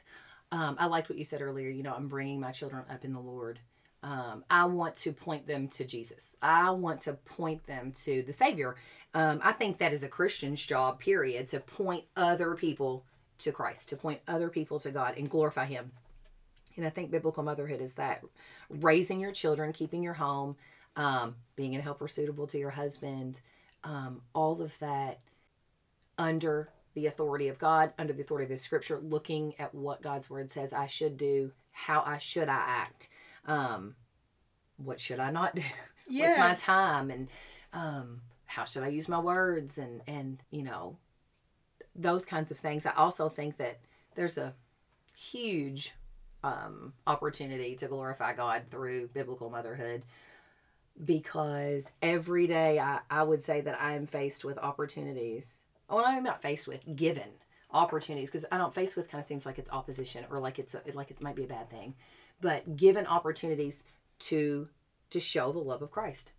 um, 0.52 0.76
I 0.78 0.86
liked 0.86 1.08
what 1.08 1.18
you 1.18 1.24
said 1.24 1.40
earlier. 1.40 1.70
You 1.70 1.82
know, 1.82 1.94
I'm 1.94 2.08
bringing 2.08 2.38
my 2.38 2.52
children 2.52 2.84
up 2.88 3.04
in 3.04 3.14
the 3.14 3.20
Lord. 3.20 3.58
Um, 4.02 4.44
I 4.50 4.66
want 4.66 4.96
to 4.96 5.12
point 5.12 5.46
them 5.46 5.68
to 5.68 5.84
Jesus. 5.84 6.36
I 6.42 6.70
want 6.70 7.00
to 7.02 7.14
point 7.14 7.66
them 7.66 7.92
to 8.04 8.22
the 8.22 8.32
Savior. 8.32 8.76
Um, 9.14 9.40
I 9.42 9.52
think 9.52 9.78
that 9.78 9.92
is 9.92 10.02
a 10.02 10.08
Christian's 10.08 10.64
job, 10.64 11.00
period, 11.00 11.48
to 11.48 11.60
point 11.60 12.04
other 12.16 12.54
people 12.54 13.04
to 13.38 13.50
Christ, 13.50 13.88
to 13.88 13.96
point 13.96 14.20
other 14.28 14.50
people 14.50 14.78
to 14.80 14.90
God 14.90 15.14
and 15.16 15.30
glorify 15.30 15.64
Him. 15.64 15.90
And 16.76 16.86
I 16.86 16.90
think 16.90 17.10
biblical 17.10 17.42
motherhood 17.42 17.80
is 17.80 17.94
that 17.94 18.22
raising 18.68 19.20
your 19.20 19.32
children, 19.32 19.72
keeping 19.72 20.02
your 20.02 20.14
home, 20.14 20.56
um, 20.96 21.36
being 21.56 21.76
a 21.76 21.80
helper 21.80 22.08
suitable 22.08 22.46
to 22.48 22.58
your 22.58 22.70
husband, 22.70 23.40
um, 23.84 24.20
all 24.34 24.60
of 24.60 24.78
that 24.80 25.20
under 26.18 26.68
the 26.94 27.06
authority 27.06 27.48
of 27.48 27.58
God, 27.58 27.92
under 27.98 28.12
the 28.12 28.22
authority 28.22 28.44
of 28.44 28.50
His 28.50 28.62
Scripture, 28.62 29.00
looking 29.00 29.54
at 29.58 29.74
what 29.74 30.02
God's 30.02 30.28
Word 30.28 30.50
says 30.50 30.72
I 30.72 30.86
should 30.86 31.16
do, 31.16 31.52
how 31.72 32.02
I 32.06 32.18
should 32.18 32.48
I 32.48 32.56
act, 32.56 33.08
um, 33.46 33.94
what 34.76 35.00
should 35.00 35.20
I 35.20 35.30
not 35.30 35.54
do 35.56 35.62
with 36.08 36.38
my 36.38 36.54
time, 36.54 37.10
and 37.10 37.28
um, 37.72 38.20
how 38.46 38.64
should 38.64 38.82
I 38.82 38.88
use 38.88 39.08
my 39.08 39.20
words, 39.20 39.78
and 39.78 40.02
and 40.06 40.42
you 40.50 40.62
know 40.62 40.96
those 41.94 42.24
kinds 42.24 42.50
of 42.50 42.58
things. 42.58 42.86
I 42.86 42.92
also 42.92 43.28
think 43.28 43.56
that 43.58 43.80
there's 44.14 44.38
a 44.38 44.54
huge 45.14 45.92
um, 46.44 46.92
opportunity 47.06 47.76
to 47.76 47.86
glorify 47.86 48.34
God 48.34 48.62
through 48.70 49.08
biblical 49.08 49.50
motherhood 49.50 50.02
because 51.02 51.90
every 52.02 52.46
day 52.46 52.78
I, 52.78 53.00
I 53.10 53.22
would 53.22 53.42
say 53.42 53.60
that 53.62 53.80
I 53.80 53.94
am 53.94 54.06
faced 54.06 54.44
with 54.44 54.58
opportunities. 54.58 55.58
Well, 55.88 56.04
I'm 56.06 56.24
not 56.24 56.42
faced 56.42 56.66
with, 56.66 56.84
given 56.96 57.28
opportunities 57.70 58.30
because 58.30 58.46
I 58.52 58.58
don't 58.58 58.74
face 58.74 58.96
with 58.96 59.08
kind 59.08 59.22
of 59.22 59.28
seems 59.28 59.46
like 59.46 59.58
it's 59.58 59.70
opposition 59.70 60.24
or 60.30 60.40
like 60.40 60.58
it's 60.58 60.74
a, 60.74 60.82
like 60.94 61.10
it 61.10 61.22
might 61.22 61.36
be 61.36 61.44
a 61.44 61.48
bad 61.48 61.70
thing, 61.70 61.94
but 62.40 62.76
given 62.76 63.06
opportunities 63.06 63.84
to 64.20 64.68
to 65.10 65.20
show 65.20 65.52
the 65.52 65.58
love 65.58 65.82
of 65.82 65.90
Christ 65.90 66.32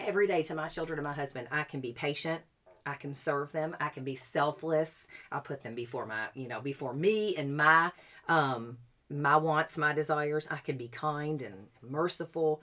every 0.00 0.26
day 0.26 0.42
to 0.44 0.54
my 0.54 0.68
children 0.68 0.98
and 0.98 1.06
my 1.06 1.12
husband. 1.12 1.48
I 1.50 1.62
can 1.64 1.80
be 1.80 1.92
patient. 1.92 2.42
I 2.86 2.94
can 2.94 3.14
serve 3.14 3.52
them. 3.52 3.76
I 3.80 3.90
can 3.90 4.04
be 4.04 4.14
selfless. 4.14 5.06
I 5.30 5.40
put 5.40 5.62
them 5.62 5.74
before 5.74 6.06
my, 6.06 6.28
you 6.34 6.48
know, 6.48 6.60
before 6.60 6.94
me 6.94 7.36
and 7.36 7.56
my 7.56 7.92
um 8.28 8.78
my 9.10 9.36
wants, 9.36 9.78
my 9.78 9.92
desires. 9.92 10.46
I 10.50 10.58
can 10.58 10.76
be 10.76 10.88
kind 10.88 11.42
and 11.42 11.68
merciful 11.82 12.62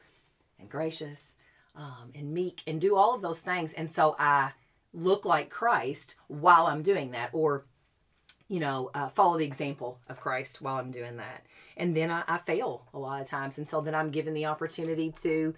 and 0.59 0.69
gracious 0.69 1.33
um, 1.75 2.11
and 2.13 2.33
meek 2.33 2.61
and 2.67 2.79
do 2.79 2.95
all 2.95 3.15
of 3.15 3.21
those 3.21 3.39
things. 3.39 3.73
And 3.73 3.91
so 3.91 4.15
I 4.19 4.51
look 4.95 5.25
like 5.25 5.49
Christ 5.49 6.15
while 6.27 6.67
I'm 6.67 6.81
doing 6.81 7.11
that, 7.11 7.29
or, 7.33 7.65
you 8.47 8.59
know, 8.59 8.89
uh, 8.93 9.09
follow 9.09 9.37
the 9.37 9.45
example 9.45 9.99
of 10.07 10.19
Christ 10.19 10.61
while 10.61 10.77
I'm 10.77 10.91
doing 10.91 11.17
that. 11.17 11.45
And 11.77 11.95
then 11.95 12.09
I, 12.09 12.23
I 12.27 12.37
fail 12.37 12.87
a 12.93 12.99
lot 12.99 13.21
of 13.21 13.27
times. 13.27 13.57
And 13.57 13.69
so 13.69 13.81
then 13.81 13.93
I'm 13.93 14.09
given 14.09 14.33
the 14.33 14.45
opportunity 14.45 15.13
to 15.23 15.53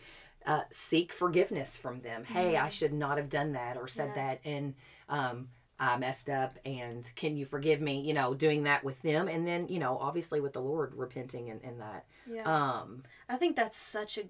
uh, 0.46 0.62
seek 0.72 1.13
forgiveness 1.13 1.77
from 1.77 2.01
them. 2.01 2.24
Hey, 2.24 2.56
I 2.58 2.70
should 2.70 2.94
not 2.94 3.17
have 3.17 3.29
done 3.29 3.53
that 3.53 3.77
or 3.77 3.88
said 3.88 4.13
Yeah. 4.15 4.22
that. 4.27 4.39
And, 4.44 4.74
um, 5.10 5.50
I 5.79 5.96
messed 5.98 6.27
up 6.27 6.58
and 6.65 7.08
can 7.15 7.38
you 7.38 7.46
forgive 7.46 7.82
me? 7.82 8.01
You 8.01 8.15
know, 8.15 8.34
doing 8.34 8.63
that 8.63 8.84
with 8.84 9.00
them. 9.03 9.27
And 9.27 9.46
then, 9.48 9.67
you 9.67 9.77
know, 9.77 10.00
obviously 10.00 10.41
with 10.41 10.53
the 10.53 10.60
Lord, 10.60 10.96
repenting 10.96 11.51
and, 11.51 11.62
in 11.62 11.77
that. 11.77 12.06
Yeah. 12.27 12.41
Um, 12.46 13.03
I 13.29 13.36
think 13.36 13.56
that's 13.56 13.77
such 13.77 14.17
a 14.17 14.24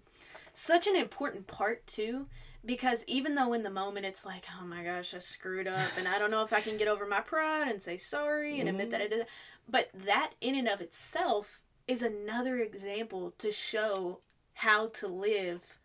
such 0.51 0.87
an 0.87 0.95
important 0.97 1.47
part 1.47 1.87
too 1.87 2.25
because 2.67 3.03
even 3.07 3.33
though 3.33 3.53
in 3.53 3.63
the 3.63 3.71
moment 3.71 4.05
it's 4.05 4.25
like 4.25 4.45
oh 4.59 4.65
my 4.65 4.83
gosh 4.83 5.15
I 5.15 5.19
screwed 5.19 5.67
up 5.67 5.89
and 5.97 6.07
I 6.07 6.19
don't 6.19 6.29
know 6.29 6.43
if 6.43 6.53
I 6.53 6.59
can 6.61 6.77
get 6.77 6.89
over 6.89 7.07
my 7.07 7.21
pride 7.21 7.69
and 7.69 7.81
say 7.81 7.97
sorry 7.97 8.59
and 8.59 8.69
admit 8.69 8.91
that 8.91 9.01
I 9.01 9.05
mm-hmm. 9.05 9.11
did 9.11 9.19
that 9.21 9.29
but 9.67 9.89
that 10.05 10.33
in 10.41 10.53
and 10.53 10.67
of 10.67 10.81
itself 10.81 11.59
is 11.87 12.03
another 12.03 12.59
example 12.59 13.33
to 13.39 13.51
show 13.51 14.19
how 14.55 14.87
to 14.87 15.07
live 15.07 15.79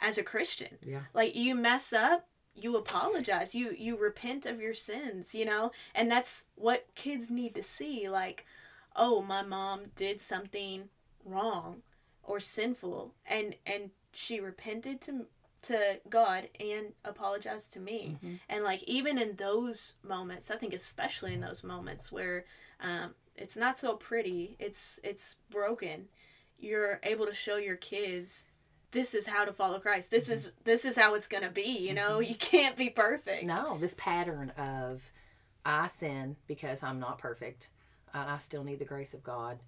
as 0.00 0.16
a 0.16 0.22
Christian. 0.22 0.78
Yeah. 0.86 1.00
like 1.12 1.34
you 1.34 1.54
mess 1.54 1.92
up 1.92 2.26
you 2.54 2.76
apologize 2.76 3.54
you 3.54 3.74
you 3.76 3.96
repent 3.98 4.46
of 4.46 4.60
your 4.60 4.74
sins 4.74 5.34
you 5.34 5.44
know? 5.44 5.72
And 5.94 6.10
that's 6.10 6.46
what 6.54 6.86
kids 6.94 7.30
need 7.30 7.54
to 7.56 7.62
see 7.62 8.08
like 8.08 8.46
oh 8.94 9.22
my 9.22 9.42
mom 9.42 9.86
did 9.96 10.20
something 10.20 10.88
wrong 11.24 11.82
or 12.22 12.38
sinful 12.38 13.14
and 13.26 13.56
and 13.66 13.90
she 14.12 14.40
repented 14.40 15.00
to 15.00 15.26
to 15.62 15.98
God 16.08 16.48
and 16.60 16.92
apologize 17.04 17.68
to 17.70 17.80
me 17.80 18.16
Mhm. 18.22 18.40
and 18.48 18.62
like 18.64 18.82
even 18.84 19.18
in 19.18 19.36
those 19.36 19.96
moments 20.02 20.50
I 20.50 20.56
think 20.56 20.72
especially 20.72 21.34
in 21.34 21.40
those 21.40 21.64
moments 21.64 22.12
where 22.12 22.44
um 22.80 23.14
it's 23.34 23.56
not 23.56 23.78
so 23.78 23.96
pretty 23.96 24.56
it's 24.58 25.00
it's 25.02 25.36
broken 25.50 26.08
you're 26.58 27.00
able 27.02 27.26
to 27.26 27.34
show 27.34 27.56
your 27.56 27.76
kids 27.76 28.46
this 28.90 29.12
is 29.14 29.26
how 29.26 29.44
to 29.44 29.52
follow 29.52 29.78
Christ. 29.78 30.10
This 30.10 30.30
is 30.30 30.52
this 30.64 30.86
is 30.86 30.96
how 30.96 31.12
it's 31.14 31.26
gonna 31.26 31.50
be. 31.50 31.76
You 31.86 31.92
know, 31.92 32.20
you 32.20 32.34
can't 32.34 32.74
be 32.74 32.88
perfect. 32.88 33.44
No, 33.44 33.76
this 33.76 33.94
pattern 33.98 34.48
of 34.56 35.12
I 35.66 35.88
sin 35.88 36.36
because 36.46 36.82
I'm 36.82 36.98
not 36.98 37.18
perfect. 37.18 37.68
I 38.14 38.38
still 38.38 38.64
need 38.64 38.78
the 38.78 38.86
grace 38.86 39.12
of 39.12 39.22
God. 39.22 39.58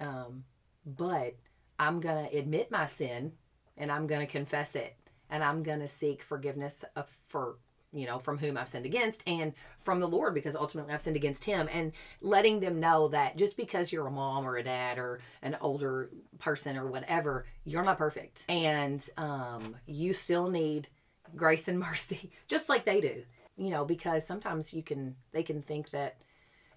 Um, 0.00 0.44
but 0.84 1.36
I'm 1.78 2.00
going 2.00 2.28
to 2.28 2.36
admit 2.36 2.72
my 2.72 2.86
sin 2.86 3.32
and 3.76 3.92
I'm 3.92 4.08
going 4.08 4.26
to 4.26 4.30
confess 4.30 4.74
it. 4.74 4.96
And 5.30 5.42
I'm 5.42 5.62
going 5.62 5.80
to 5.80 5.88
seek 5.88 6.22
forgiveness 6.22 6.84
of, 6.96 7.08
for, 7.26 7.56
you 7.92 8.06
know, 8.06 8.18
from 8.18 8.38
whom 8.38 8.56
I've 8.56 8.68
sinned 8.68 8.86
against 8.86 9.22
and 9.26 9.52
from 9.78 10.00
the 10.00 10.08
Lord 10.08 10.34
because 10.34 10.56
ultimately 10.56 10.92
I've 10.92 11.02
sinned 11.02 11.16
against 11.16 11.44
Him. 11.44 11.68
And 11.72 11.92
letting 12.20 12.60
them 12.60 12.80
know 12.80 13.08
that 13.08 13.36
just 13.36 13.56
because 13.56 13.92
you're 13.92 14.06
a 14.06 14.10
mom 14.10 14.46
or 14.46 14.56
a 14.56 14.62
dad 14.62 14.98
or 14.98 15.20
an 15.42 15.56
older 15.60 16.10
person 16.38 16.76
or 16.76 16.86
whatever, 16.86 17.46
you're 17.64 17.84
not 17.84 17.98
perfect. 17.98 18.44
And 18.48 19.04
um, 19.16 19.76
you 19.86 20.12
still 20.12 20.48
need 20.50 20.88
grace 21.34 21.68
and 21.68 21.78
mercy, 21.80 22.30
just 22.48 22.68
like 22.68 22.84
they 22.84 23.00
do. 23.00 23.22
You 23.56 23.70
know, 23.70 23.84
because 23.84 24.26
sometimes 24.26 24.74
you 24.74 24.82
can, 24.82 25.14
they 25.32 25.44
can 25.44 25.62
think 25.62 25.90
that, 25.90 26.16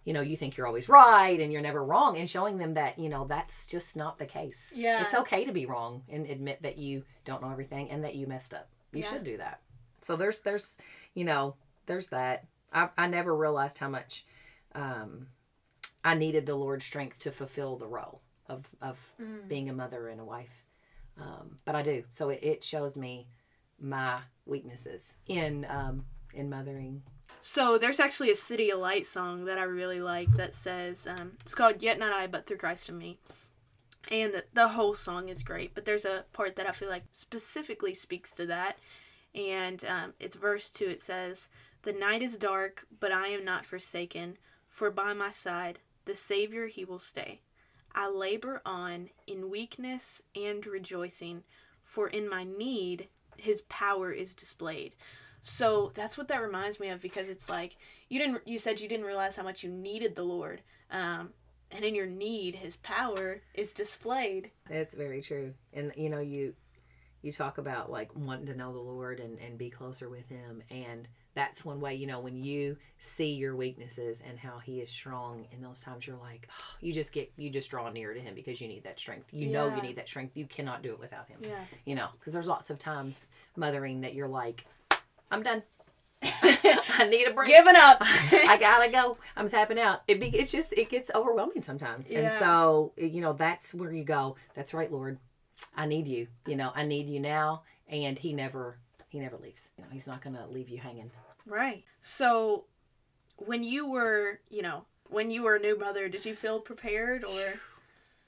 you 0.07 0.13
know, 0.13 0.21
you 0.21 0.37
think 0.37 0.55
you're 0.55 0.65
always 0.65 0.87
right 0.87 1.37
and 1.41 1.51
you're 1.51 1.61
never 1.61 1.83
wrong, 1.83 2.17
and 2.17 2.29
showing 2.29 2.57
them 2.57 2.75
that, 2.75 2.97
you 2.97 3.09
know, 3.09 3.27
that's 3.27 3.67
just 3.67 3.97
not 3.97 4.17
the 4.17 4.25
case. 4.25 4.71
Yeah. 4.73 5.03
It's 5.03 5.13
okay 5.13 5.43
to 5.43 5.51
be 5.51 5.65
wrong 5.65 6.01
and 6.07 6.25
admit 6.25 6.61
that 6.61 6.77
you 6.77 7.03
don't 7.25 7.41
know 7.41 7.51
everything 7.51 7.91
and 7.91 8.01
that 8.05 8.15
you 8.15 8.25
messed 8.25 8.53
up. 8.53 8.69
You 8.93 9.01
Yeah. 9.01 9.09
should 9.09 9.25
do 9.25 9.35
that. 9.35 9.59
So 10.01 10.15
there's, 10.15 10.39
there's, 10.39 10.77
you 11.13 11.25
know, 11.25 11.55
there's 11.87 12.07
that. 12.07 12.45
I, 12.71 12.87
I 12.97 13.07
never 13.07 13.35
realized 13.35 13.79
how 13.79 13.89
much 13.89 14.25
um, 14.75 15.27
I 16.05 16.15
needed 16.15 16.45
the 16.45 16.55
Lord's 16.55 16.85
strength 16.85 17.19
to 17.23 17.31
fulfill 17.31 17.75
the 17.75 17.87
role 17.87 18.21
of, 18.47 18.65
of 18.81 18.97
Mm. 19.21 19.49
being 19.49 19.69
a 19.69 19.73
mother 19.73 20.07
and 20.07 20.21
a 20.21 20.25
wife. 20.25 20.63
Um, 21.19 21.59
but 21.65 21.75
I 21.75 21.81
do. 21.81 22.05
So 22.11 22.29
it, 22.29 22.39
it 22.43 22.63
shows 22.63 22.95
me 22.95 23.27
my 23.77 24.19
weaknesses 24.45 25.15
in 25.25 25.65
um, 25.69 26.05
in 26.33 26.49
mothering. 26.49 27.03
So 27.41 27.77
there's 27.77 27.99
actually 27.99 28.29
a 28.29 28.35
CityAlight 28.35 29.05
song 29.05 29.45
that 29.45 29.57
I 29.57 29.63
really 29.63 30.01
like 30.01 30.29
that 30.33 30.53
says 30.53 31.07
um, 31.07 31.33
it's 31.41 31.55
called 31.55 31.81
Yet 31.81 31.99
Not 31.99 32.13
I 32.13 32.27
But 32.27 32.45
Through 32.45 32.57
Christ 32.57 32.89
in 32.89 32.97
Me. 32.97 33.17
And 34.09 34.41
the, 34.53 34.69
whole 34.69 34.95
song 34.95 35.27
is 35.29 35.43
great, 35.43 35.75
but 35.75 35.85
there's 35.85 36.05
a 36.05 36.23
part 36.31 36.55
that 36.55 36.67
I 36.67 36.71
feel 36.71 36.89
like 36.89 37.03
specifically 37.11 37.93
speaks 37.93 38.33
to 38.35 38.45
that. 38.45 38.77
And 39.35 39.83
um, 39.85 40.13
it's 40.19 40.35
verse 40.35 40.69
2. 40.69 40.85
It 40.85 41.01
says, 41.01 41.49
The 41.83 41.91
night 41.91 42.21
is 42.21 42.37
dark, 42.37 42.87
but 42.99 43.11
I 43.11 43.27
am 43.27 43.43
not 43.43 43.65
forsaken, 43.65 44.37
for 44.69 44.89
by 44.89 45.13
my 45.13 45.31
side 45.31 45.79
the 46.05 46.15
Savior 46.15 46.67
he 46.67 46.85
will 46.85 46.99
stay. 46.99 47.41
I 47.93 48.09
labor 48.09 48.61
on 48.65 49.09
in 49.25 49.49
weakness 49.49 50.21
and 50.35 50.65
rejoicing, 50.65 51.43
for 51.83 52.07
in 52.07 52.29
my 52.29 52.45
need 52.45 53.09
his 53.35 53.61
power 53.61 54.11
is 54.11 54.33
displayed. 54.33 54.95
So 55.47 55.91
that's 55.95 56.17
what 56.17 56.27
that 56.27 56.41
reminds 56.41 56.79
me 56.79 56.89
of 56.89 57.01
because 57.01 57.29
it's 57.29 57.49
like 57.49 57.77
you 58.09 58.19
didn't 58.19 58.45
you 58.47 58.59
said 58.59 58.81
you 58.81 58.89
didn't 58.89 59.05
realize 59.05 59.35
how 59.35 59.43
much 59.43 59.63
you 59.63 59.69
needed 59.71 60.15
the 60.15 60.23
Lord. 60.23 60.61
Um 60.91 61.29
and 61.71 61.83
in 61.83 61.95
your 61.95 62.05
need 62.05 62.55
his 62.55 62.77
power 62.77 63.41
is 63.53 63.73
displayed. 63.73 64.51
It's 64.69 64.93
very 64.93 65.21
true. 65.21 65.53
And 65.73 65.91
you 65.95 66.09
know, 66.09 66.19
you 66.19 66.53
you 67.21 67.31
talk 67.31 67.57
about 67.57 67.91
like 67.91 68.15
wanting 68.15 68.45
to 68.47 68.55
know 68.55 68.71
the 68.73 68.79
Lord 68.79 69.19
and, 69.19 69.39
and 69.39 69.57
be 69.57 69.69
closer 69.69 70.07
with 70.07 70.29
Him. 70.29 70.61
And 70.69 71.07
that's 71.33 71.65
one 71.65 71.81
way, 71.81 71.95
you 71.95 72.07
know, 72.07 72.19
when 72.19 72.37
you 72.43 72.77
see 72.99 73.33
your 73.33 73.55
weaknesses 73.55 74.21
and 74.25 74.37
how 74.37 74.59
He 74.59 74.79
is 74.81 74.89
strong 74.89 75.45
in 75.51 75.61
those 75.61 75.79
times, 75.79 76.05
you're 76.05 76.15
like, 76.17 76.47
oh, 76.51 76.75
you 76.79 76.93
just 76.93 77.11
get, 77.11 77.31
you 77.35 77.49
just 77.49 77.71
draw 77.71 77.89
near 77.89 78.13
to 78.13 78.19
Him 78.19 78.35
because 78.35 78.61
you 78.61 78.67
need 78.67 78.83
that 78.83 78.99
strength. 78.99 79.33
You 79.33 79.47
know, 79.49 79.75
you 79.75 79.81
need 79.81 79.95
that 79.97 80.07
strength. 80.07 80.37
You 80.37 80.45
cannot 80.45 80.83
do 80.83 80.91
it 80.93 80.99
without 80.99 81.27
Him, 81.27 81.39
Yeah. 81.41 81.59
you 81.85 81.95
know, 81.95 82.07
because 82.19 82.33
there's 82.33 82.47
lots 82.47 82.69
of 82.69 82.77
times 82.79 83.25
mothering 83.55 84.01
that 84.01 84.13
you're 84.13 84.27
like, 84.27 84.65
I'm 85.31 85.43
done. 85.43 85.63
I 86.23 87.07
need 87.09 87.27
a 87.27 87.33
break. 87.33 87.49
Giving 87.49 87.75
up. 87.75 87.97
I 88.01 88.57
gotta 88.59 88.91
go. 88.91 89.17
I'm 89.35 89.49
tapping 89.49 89.79
out. 89.79 90.01
It 90.07 90.19
be, 90.19 90.27
it's 90.27 90.51
just 90.51 90.73
it 90.73 90.89
gets 90.89 91.11
overwhelming 91.13 91.61
sometimes, 91.61 92.09
and 92.09 92.31
so 92.39 92.93
you 92.97 93.21
know 93.21 93.33
that's 93.33 93.73
where 93.73 93.91
you 93.91 94.03
go. 94.03 94.35
That's 94.55 94.73
right, 94.73 94.91
Lord. 94.91 95.19
I 95.75 95.85
need 95.85 96.07
you. 96.07 96.27
You 96.45 96.55
know, 96.55 96.71
I 96.73 96.85
need 96.85 97.07
you 97.07 97.19
now, 97.19 97.63
and 97.87 98.17
He 98.17 98.33
never 98.33 98.77
He 99.09 99.19
never 99.19 99.37
leaves. 99.37 99.69
You 99.77 99.83
know, 99.83 99.89
He's 99.91 100.07
not 100.07 100.21
gonna 100.21 100.47
leave 100.49 100.69
you 100.69 100.79
hanging. 100.79 101.11
Right. 101.45 101.83
So, 102.01 102.65
when 103.37 103.63
you 103.63 103.89
were, 103.89 104.39
you 104.49 104.61
know, 104.61 104.85
when 105.09 105.31
you 105.31 105.43
were 105.43 105.55
a 105.55 105.59
new 105.59 105.77
mother, 105.77 106.09
did 106.09 106.25
you 106.25 106.35
feel 106.35 106.59
prepared 106.59 107.23
or? 107.23 107.59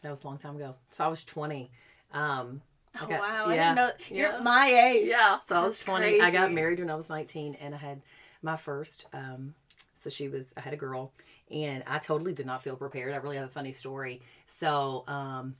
That 0.01 0.11
was 0.11 0.23
a 0.23 0.27
long 0.27 0.37
time 0.37 0.55
ago. 0.55 0.75
So 0.91 1.03
I 1.03 1.07
was 1.07 1.23
20. 1.23 1.71
Um, 2.13 2.61
Oh 3.01 3.07
got- 3.07 3.19
wow! 3.19 3.45
I 3.47 3.55
didn't 3.55 3.75
know 3.75 3.91
you're 4.09 4.41
my 4.41 4.67
age. 4.67 5.07
Yeah, 5.09 5.39
so 5.47 5.55
I 5.55 5.63
was 5.65 5.73
That's 5.75 5.83
20. 5.83 6.21
I 6.21 6.31
got 6.31 6.51
married 6.51 6.79
when 6.79 6.89
I 6.89 6.95
was 6.95 7.09
19 7.09 7.55
and 7.61 7.75
I 7.75 7.77
had 7.77 8.01
my 8.41 8.57
first. 8.57 9.05
Um, 9.13 9.53
so 9.99 10.09
she 10.09 10.27
was, 10.27 10.45
I 10.55 10.61
had 10.61 10.73
a 10.73 10.77
girl 10.77 11.11
and 11.51 11.83
I 11.87 11.99
totally 11.99 12.33
did 12.33 12.45
not 12.45 12.63
feel 12.63 12.75
prepared. 12.75 13.13
I 13.13 13.17
really 13.17 13.37
have 13.37 13.45
a 13.45 13.51
funny 13.51 13.73
story. 13.73 14.21
So, 14.45 15.03
um, 15.07 15.55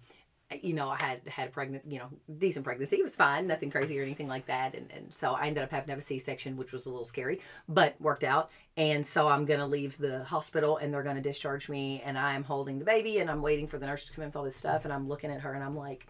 you 0.64 0.74
know, 0.74 0.90
I 0.90 0.98
had 0.98 1.28
had 1.28 1.50
a 1.50 1.52
pregnant, 1.52 1.84
you 1.88 2.00
know, 2.00 2.10
decent 2.38 2.66
pregnancy. 2.66 2.96
It 2.98 3.04
was 3.04 3.16
fine, 3.16 3.46
nothing 3.46 3.70
crazy 3.70 4.00
or 4.00 4.04
anything 4.04 4.28
like 4.28 4.48
that. 4.48 4.74
And, 4.74 4.90
and 4.96 5.14
so 5.14 5.34
I 5.34 5.48
ended 5.48 5.64
up 5.64 5.70
having 5.70 5.86
to 5.88 5.92
have 5.92 6.00
a 6.00 6.04
C 6.04 6.18
section, 6.18 6.58
which 6.58 6.72
was 6.72 6.86
a 6.86 6.90
little 6.90 7.06
scary, 7.06 7.42
but 7.68 8.00
worked 8.00 8.24
out. 8.24 8.50
And 8.76 9.06
so 9.06 9.28
I'm 9.28 9.46
going 9.46 9.60
to 9.60 9.68
leave 9.68 9.98
the 9.98 10.24
hospital 10.24 10.78
and 10.78 10.92
they're 10.92 11.04
going 11.04 11.18
to 11.18 11.22
discharge 11.22 11.70
me. 11.70 12.02
And 12.04 12.18
I'm 12.18 12.44
holding 12.44 12.80
the 12.80 12.86
baby 12.86 13.20
and 13.20 13.30
I'm 13.30 13.44
waiting 13.44 13.68
for 13.68 13.78
the 13.78 13.86
nurse 13.86 14.06
to 14.08 14.14
come 14.14 14.24
in 14.24 14.30
with 14.30 14.36
all 14.38 14.44
this 14.44 14.58
stuff. 14.58 14.86
And 14.86 14.94
I'm 14.94 15.08
looking 15.08 15.32
at 15.32 15.42
her 15.42 15.54
and 15.54 15.64
I'm 15.64 15.76
like, 15.76 16.08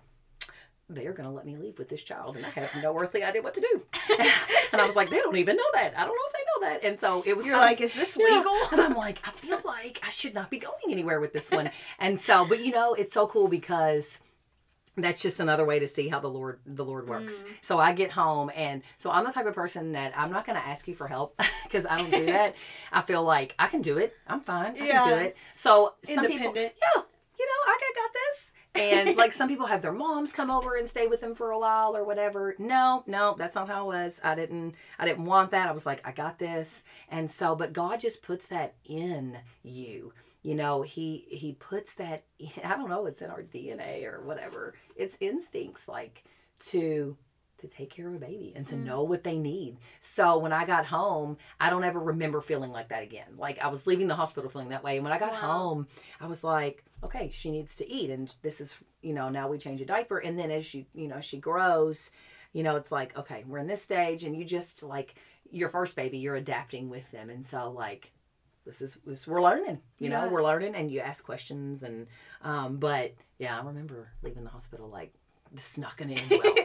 they're 0.90 1.14
going 1.14 1.30
to 1.30 1.34
let 1.34 1.46
me 1.46 1.56
leave 1.56 1.78
with 1.78 1.88
this 1.90 2.04
child. 2.04 2.36
And 2.36 2.46
I 2.46 2.50
have 2.50 2.72
no 2.82 2.98
earthly 2.98 3.24
idea 3.24 3.42
what 3.42 3.54
to 3.54 3.62
do. 3.62 3.82
and 4.72 4.82
I 4.82 4.88
was 4.88 4.96
like, 4.96 5.10
they 5.10 5.20
don't 5.20 5.38
even 5.38 5.56
know 5.56 5.64
that. 5.74 5.94
I 5.96 6.02
don't 6.06 6.10
know 6.16 6.28
if 6.28 6.34
they 6.34 6.40
know 6.68 6.70
that. 6.74 6.84
And 6.84 7.00
so 7.00 7.24
it 7.26 7.38
was 7.38 7.46
You're 7.46 7.56
kind 7.56 7.66
of- 7.66 7.70
like, 7.72 7.82
is 7.82 7.94
this 7.94 8.18
yeah. 8.20 8.26
legal? 8.26 8.56
And 8.72 8.82
I'm 8.82 8.96
like, 8.96 9.20
I 9.28 9.32
feel 9.32 9.62
like 9.66 10.00
I 10.06 10.10
should 10.10 10.34
not 10.34 10.50
be 10.50 10.58
going 10.58 10.74
anywhere 10.90 11.20
with 11.20 11.32
this 11.34 11.52
one. 11.52 11.70
and 12.00 12.20
so, 12.20 12.46
but 12.48 12.64
you 12.64 12.72
know, 12.72 12.94
it's 12.96 13.14
so 13.14 13.28
cool 13.28 13.48
because 13.48 14.20
that's 14.98 15.22
just 15.22 15.40
another 15.40 15.64
way 15.66 15.80
to 15.80 15.88
see 15.88 16.08
how 16.10 16.20
the 16.20 16.28
Lord 16.28 16.60
the 16.66 16.84
Lord 16.84 17.08
works. 17.08 17.34
Mm. 17.34 17.46
So 17.62 17.78
I 17.78 17.94
get 17.94 18.12
home 18.12 18.52
and 18.56 18.82
so 18.98 19.10
I'm 19.12 19.24
the 19.24 19.32
type 19.32 19.46
of 19.46 19.54
person 19.56 19.94
that 19.94 20.18
I'm 20.18 20.32
not 20.32 20.46
going 20.46 20.60
to 20.60 20.68
ask 20.68 20.88
you 20.88 20.96
for 20.96 21.08
help 21.08 21.40
because 21.64 21.86
I 21.86 21.98
don't 22.00 22.12
do 22.12 22.26
that. 22.26 22.56
I 22.92 23.02
feel 23.02 23.24
like 23.24 23.56
I 23.58 23.68
can 23.68 23.82
do 23.82 23.98
it. 23.98 24.14
I'm 24.28 24.42
fine. 24.42 24.72
I 24.74 24.78
can 24.78 25.04
do 25.08 25.10
Yeah. 25.12 25.20
it. 25.20 25.38
So 25.54 25.94
some 26.04 26.16
people 26.26 26.36
Independent. 26.48 26.74
yeah, 26.82 27.02
you 27.40 27.46
know, 27.46 27.72
I 27.72 27.80
got, 27.80 27.96
got 28.02 28.14
this. 28.14 28.52
And 28.76 29.16
like 29.18 29.34
some 29.34 29.48
people 29.48 29.66
have 29.66 29.82
their 29.82 29.92
moms 29.92 30.32
come 30.32 30.52
over 30.52 30.76
and 30.76 30.88
stay 30.88 31.08
with 31.08 31.22
them 31.22 31.36
for 31.36 31.52
a 31.52 31.60
while 31.60 31.96
or 31.96 32.04
whatever. 32.04 32.56
No, 32.60 33.04
no, 33.08 33.36
that's 33.38 33.56
not 33.56 33.68
how 33.68 33.84
it 33.84 33.96
was. 33.96 34.22
I 34.24 34.36
didn't 34.36 34.76
I 34.98 35.06
didn't 35.06 35.26
want 35.26 35.52
that. 35.52 35.68
I 35.68 35.72
was 35.72 35.86
like, 35.86 36.06
I 36.08 36.12
got 36.12 36.40
this. 36.40 36.84
And 37.10 37.30
so 37.30 37.56
but 37.56 37.74
God 37.74 38.00
just 38.00 38.22
puts 38.22 38.48
that 38.48 38.76
in 38.86 39.38
you. 39.64 40.14
You 40.42 40.56
know, 40.56 40.82
he 40.84 41.26
he 41.30 41.54
puts 41.54 41.94
that 41.96 42.24
I 42.64 42.76
don't 42.76 42.90
know, 42.90 43.06
it's 43.06 43.22
in 43.22 43.30
our 43.30 43.44
DNA 43.44 44.06
or 44.06 44.22
whatever. 44.22 44.76
It's 44.96 45.18
instincts 45.20 45.88
like 45.88 46.24
to 46.68 47.18
to 47.60 47.68
take 47.68 47.90
care 47.90 48.08
of 48.08 48.16
a 48.16 48.20
baby 48.20 48.54
and 48.56 48.66
to 48.68 48.76
Mm. 48.76 48.84
know 48.86 49.04
what 49.04 49.24
they 49.24 49.38
need. 49.38 49.78
So 50.02 50.38
when 50.38 50.52
I 50.54 50.66
got 50.66 50.86
home, 50.86 51.38
I 51.60 51.70
don't 51.70 51.84
ever 51.84 52.00
remember 52.00 52.42
feeling 52.42 52.72
like 52.72 52.90
that 52.90 53.04
again. 53.04 53.36
Like 53.38 53.60
I 53.60 53.68
was 53.68 53.86
leaving 53.88 54.08
the 54.08 54.16
hospital 54.16 54.50
feeling 54.50 54.70
that 54.70 54.84
way. 54.84 54.96
And 54.98 55.04
when 55.04 55.14
I 55.14 55.20
got 55.20 55.32
Wow. 55.34 55.40
home, 55.40 55.88
I 56.20 56.28
was 56.28 56.44
like, 56.44 56.84
okay, 57.04 57.30
she 57.34 57.52
needs 57.52 57.76
to 57.78 57.90
eat. 57.90 58.10
And 58.10 58.34
this 58.42 58.60
is, 58.62 58.78
you 59.02 59.14
know, 59.14 59.30
now 59.30 59.48
we 59.48 59.58
change 59.58 59.82
a 59.82 59.86
diaper. 59.86 60.18
And 60.18 60.38
then 60.38 60.52
as 60.52 60.66
she, 60.66 60.88
you 60.94 61.08
know, 61.08 61.22
she 61.22 61.38
grows, 61.40 62.12
you 62.54 62.64
know, 62.64 62.76
it's 62.76 62.92
like, 62.92 63.18
okay, 63.18 63.44
we're 63.48 63.60
in 63.60 63.68
this 63.68 63.82
stage 63.82 64.24
and 64.24 64.36
you 64.36 64.44
just 64.46 64.84
like 64.84 65.16
your 65.52 65.70
first 65.70 65.96
baby, 65.96 66.18
you're 66.18 66.36
adapting 66.36 66.90
with 66.90 67.10
them. 67.12 67.30
And 67.30 67.46
so 67.46 67.72
like, 67.72 68.12
this 68.66 68.82
is, 68.82 68.98
this, 69.06 69.26
we're 69.28 69.42
learning, 69.42 69.80
you 69.98 70.10
know, 70.10 70.28
we're 70.28 70.44
learning 70.44 70.76
and 70.76 70.92
you 70.92 71.00
ask 71.00 71.26
questions 71.26 71.82
and, 71.84 72.08
um, 72.44 72.78
but 72.78 73.14
yeah, 73.40 73.58
I 73.60 73.64
remember 73.66 74.10
leaving 74.22 74.44
the 74.44 74.50
hospital 74.50 74.88
like, 74.90 75.14
this 75.52 75.72
is 75.72 75.78
not 75.80 75.98
going 75.98 76.10
to 76.16 76.22
end 76.22 76.30
well. 76.44 76.56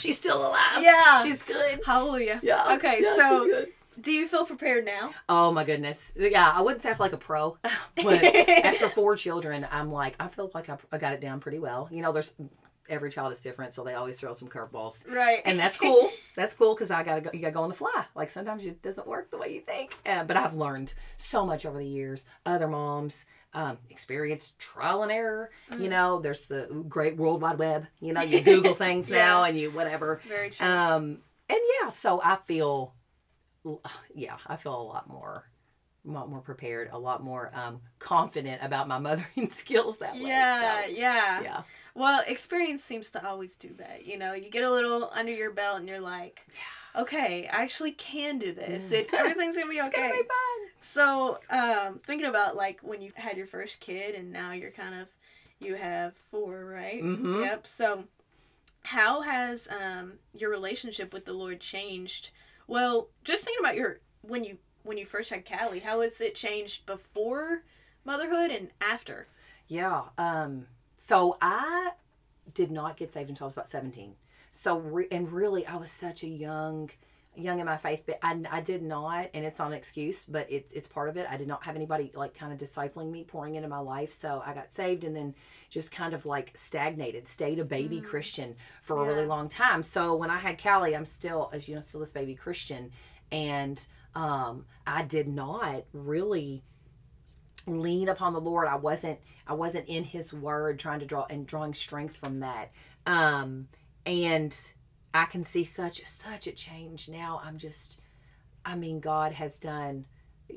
She's 0.00 0.16
still 0.18 0.46
alive. 0.46 0.82
Yeah. 0.82 1.22
She's 1.22 1.42
good. 1.42 1.80
Hallelujah. 1.84 2.40
Yeah. 2.42 2.74
Okay, 2.74 3.00
Yeah, 3.02 3.14
so- 3.16 3.66
Do 4.00 4.12
you 4.12 4.28
feel 4.28 4.44
prepared 4.46 4.84
now? 4.86 5.10
Oh 5.28 5.52
my 5.52 5.64
goodness. 5.64 6.12
Yeah, 6.16 6.50
I 6.54 6.62
wouldn't 6.62 6.82
say 6.82 6.90
I 6.90 6.94
feel 6.94 7.04
like 7.06 7.12
a 7.12 7.18
pro, 7.18 7.58
but 8.02 8.22
after 8.64 8.88
four 8.88 9.14
children, 9.16 9.66
I'm 9.70 9.90
like, 9.92 10.14
I 10.18 10.28
feel 10.28 10.50
like 10.54 10.68
I, 10.70 10.78
I 10.92 10.98
got 10.98 11.12
it 11.12 11.20
down 11.20 11.40
pretty 11.40 11.58
well. 11.58 11.88
You 11.90 12.00
know, 12.02 12.12
there's 12.12 12.32
every 12.90 13.10
child 13.10 13.32
is 13.32 13.40
different, 13.40 13.72
so 13.72 13.82
they 13.84 13.94
always 13.94 14.18
throw 14.20 14.34
some 14.34 14.48
curveballs. 14.48 15.08
right. 15.10 15.40
And 15.46 15.58
that's 15.58 15.76
cool. 15.76 16.10
That's 16.36 16.54
cool 16.54 16.74
because 16.74 16.90
I 16.90 17.02
gotta 17.02 17.20
go. 17.20 17.30
You 17.34 17.40
gotta 17.40 17.52
go 17.52 17.62
on 17.62 17.68
the 17.68 17.74
fly. 17.74 18.04
Like 18.14 18.30
sometimes 18.30 18.64
it 18.64 18.80
doesn't 18.82 19.06
work 19.06 19.30
the 19.30 19.36
way 19.38 19.52
you 19.52 19.60
think. 19.60 19.92
Uh, 20.06 20.24
but 20.24 20.36
I've 20.36 20.54
learned 20.54 20.94
so 21.16 21.44
much 21.44 21.66
over 21.66 21.76
the 21.78 21.84
years. 21.84 22.24
Other 22.46 22.68
moms, 22.68 23.24
um, 23.52 23.78
experience, 23.90 24.52
trial 24.58 25.02
and 25.02 25.10
error. 25.12 25.50
You 25.72 25.86
Mm. 25.86 25.90
know, 25.90 26.20
there's 26.20 26.42
the 26.46 26.84
great 26.88 27.16
World 27.16 27.42
Wide 27.42 27.58
Web. 27.58 27.86
You 28.00 28.12
know, 28.12 28.22
you 28.22 28.40
Google 28.44 28.74
things 28.74 29.08
now 29.08 29.42
and 29.42 29.58
you 29.58 29.70
whatever. 29.72 30.20
Very 30.28 30.50
true. 30.50 30.66
Um, 30.66 31.18
and 31.48 31.58
yeah, 31.82 31.88
so 31.88 32.20
I 32.22 32.36
feel, 32.46 32.94
yeah, 34.14 34.36
I 34.46 34.56
feel 34.56 34.80
a 34.80 34.82
lot 34.82 35.08
more, 35.08 35.44
lot 36.10 36.28
more 36.30 36.40
prepared, 36.40 36.88
a 36.92 36.98
lot 36.98 37.22
more 37.22 37.50
um, 37.54 37.80
confident 37.98 38.62
about 38.62 38.88
my 38.88 38.98
mothering 39.06 39.48
skills 39.48 39.98
that 39.98 40.14
way. 40.14 40.20
yeah, 40.22 40.82
so, 40.84 40.90
yeah. 40.90 41.42
yeah, 41.42 41.62
Well, 41.94 42.22
experience 42.26 42.82
seems 42.84 43.10
to 43.10 43.26
always 43.26 43.56
do 43.56 43.70
that. 43.78 44.06
You 44.06 44.18
know, 44.18 44.32
you 44.34 44.50
get 44.50 44.64
a 44.64 44.70
little 44.70 45.10
under 45.12 45.32
your 45.32 45.50
belt 45.52 45.78
and 45.80 45.88
you're 45.88 46.00
like, 46.00 46.46
okay, 46.96 47.48
I 47.52 47.62
actually 47.62 47.92
can 47.92 48.38
do 48.38 48.52
this. 48.52 48.90
It, 48.92 49.08
everything's 49.14 49.56
going 49.56 49.68
to 49.68 49.70
be 49.72 49.78
it's 49.78 49.88
okay. 49.88 50.02
gonna 50.02 50.14
be 50.14 50.18
fun. 50.28 50.70
So, 50.82 51.38
um, 51.50 52.00
thinking 52.04 52.28
about 52.28 52.56
like 52.56 52.80
when 52.82 53.02
you 53.02 53.12
had 53.14 53.36
your 53.36 53.46
first 53.46 53.80
kid 53.80 54.14
and 54.14 54.32
now 54.32 54.52
you're 54.52 54.70
kind 54.70 54.94
of, 54.94 55.08
you 55.58 55.74
have 55.74 56.14
four, 56.16 56.64
right? 56.64 57.02
Mhm. 57.02 57.42
Yep. 57.44 57.66
So, 57.66 58.04
how 58.82 59.20
has 59.20 59.68
um, 59.68 60.14
your 60.34 60.48
relationship 60.50 61.12
with 61.12 61.26
the 61.26 61.34
Lord 61.34 61.60
changed? 61.60 62.30
Well, 62.66 63.08
just 63.24 63.44
thinking 63.44 63.62
about 63.62 63.76
your 63.76 64.00
when 64.22 64.42
you 64.44 64.56
when 64.82 64.98
you 64.98 65.06
first 65.06 65.30
had 65.30 65.44
Callie, 65.44 65.80
how 65.80 66.00
has 66.00 66.20
it 66.20 66.34
changed 66.34 66.86
before 66.86 67.62
motherhood 68.04 68.50
and 68.50 68.70
after? 68.80 69.26
Yeah. 69.68 70.02
Um. 70.18 70.66
So 70.96 71.38
I 71.40 71.90
did 72.54 72.70
not 72.70 72.96
get 72.96 73.12
saved 73.12 73.30
until 73.30 73.44
I 73.44 73.48
was 73.48 73.54
about 73.54 73.68
seventeen. 73.68 74.14
So 74.50 74.78
re- 74.78 75.08
and 75.10 75.30
really, 75.32 75.66
I 75.66 75.76
was 75.76 75.90
such 75.90 76.24
a 76.24 76.28
young, 76.28 76.90
young 77.36 77.60
in 77.60 77.66
my 77.66 77.76
faith, 77.76 78.02
but 78.04 78.18
I, 78.20 78.42
I 78.50 78.60
did 78.60 78.82
not, 78.82 79.30
and 79.32 79.44
it's 79.44 79.60
not 79.60 79.68
an 79.68 79.74
excuse, 79.74 80.24
but 80.24 80.50
it's 80.50 80.72
it's 80.72 80.88
part 80.88 81.08
of 81.08 81.16
it. 81.16 81.26
I 81.30 81.36
did 81.36 81.46
not 81.46 81.64
have 81.64 81.76
anybody 81.76 82.10
like 82.14 82.34
kind 82.34 82.52
of 82.52 82.58
discipling 82.58 83.10
me, 83.12 83.22
pouring 83.22 83.54
into 83.54 83.68
my 83.68 83.78
life. 83.78 84.12
So 84.12 84.42
I 84.44 84.52
got 84.52 84.72
saved, 84.72 85.04
and 85.04 85.14
then 85.14 85.34
just 85.70 85.92
kind 85.92 86.14
of 86.14 86.26
like 86.26 86.50
stagnated, 86.56 87.28
stayed 87.28 87.60
a 87.60 87.64
baby 87.64 88.00
Mm. 88.00 88.04
Christian 88.04 88.56
for 88.82 89.00
a 89.00 89.06
really 89.06 89.26
long 89.26 89.48
time. 89.48 89.84
So 89.84 90.16
when 90.16 90.30
I 90.30 90.38
had 90.38 90.60
Callie, 90.60 90.96
I'm 90.96 91.04
still, 91.04 91.48
as 91.52 91.68
you 91.68 91.76
know, 91.76 91.80
still 91.80 92.00
this 92.00 92.10
baby 92.10 92.34
Christian, 92.34 92.90
and 93.30 93.86
um, 94.14 94.66
I 94.86 95.02
did 95.02 95.28
not 95.28 95.84
really 95.92 96.62
lean 97.66 98.08
upon 98.08 98.32
the 98.32 98.40
Lord. 98.40 98.68
I 98.68 98.76
wasn't 98.76 99.18
I 99.46 99.54
wasn't 99.54 99.88
in 99.88 100.04
his 100.04 100.32
word 100.32 100.78
trying 100.78 101.00
to 101.00 101.06
draw 101.06 101.26
and 101.28 101.46
drawing 101.46 101.74
strength 101.74 102.16
from 102.16 102.40
that. 102.40 102.70
Um 103.06 103.68
and 104.06 104.56
I 105.12 105.24
can 105.26 105.44
see 105.44 105.64
such 105.64 106.06
such 106.06 106.46
a 106.46 106.52
change 106.52 107.08
now. 107.08 107.40
I'm 107.44 107.58
just 107.58 108.00
I 108.64 108.76
mean 108.76 109.00
God 109.00 109.32
has 109.32 109.58
done 109.58 110.06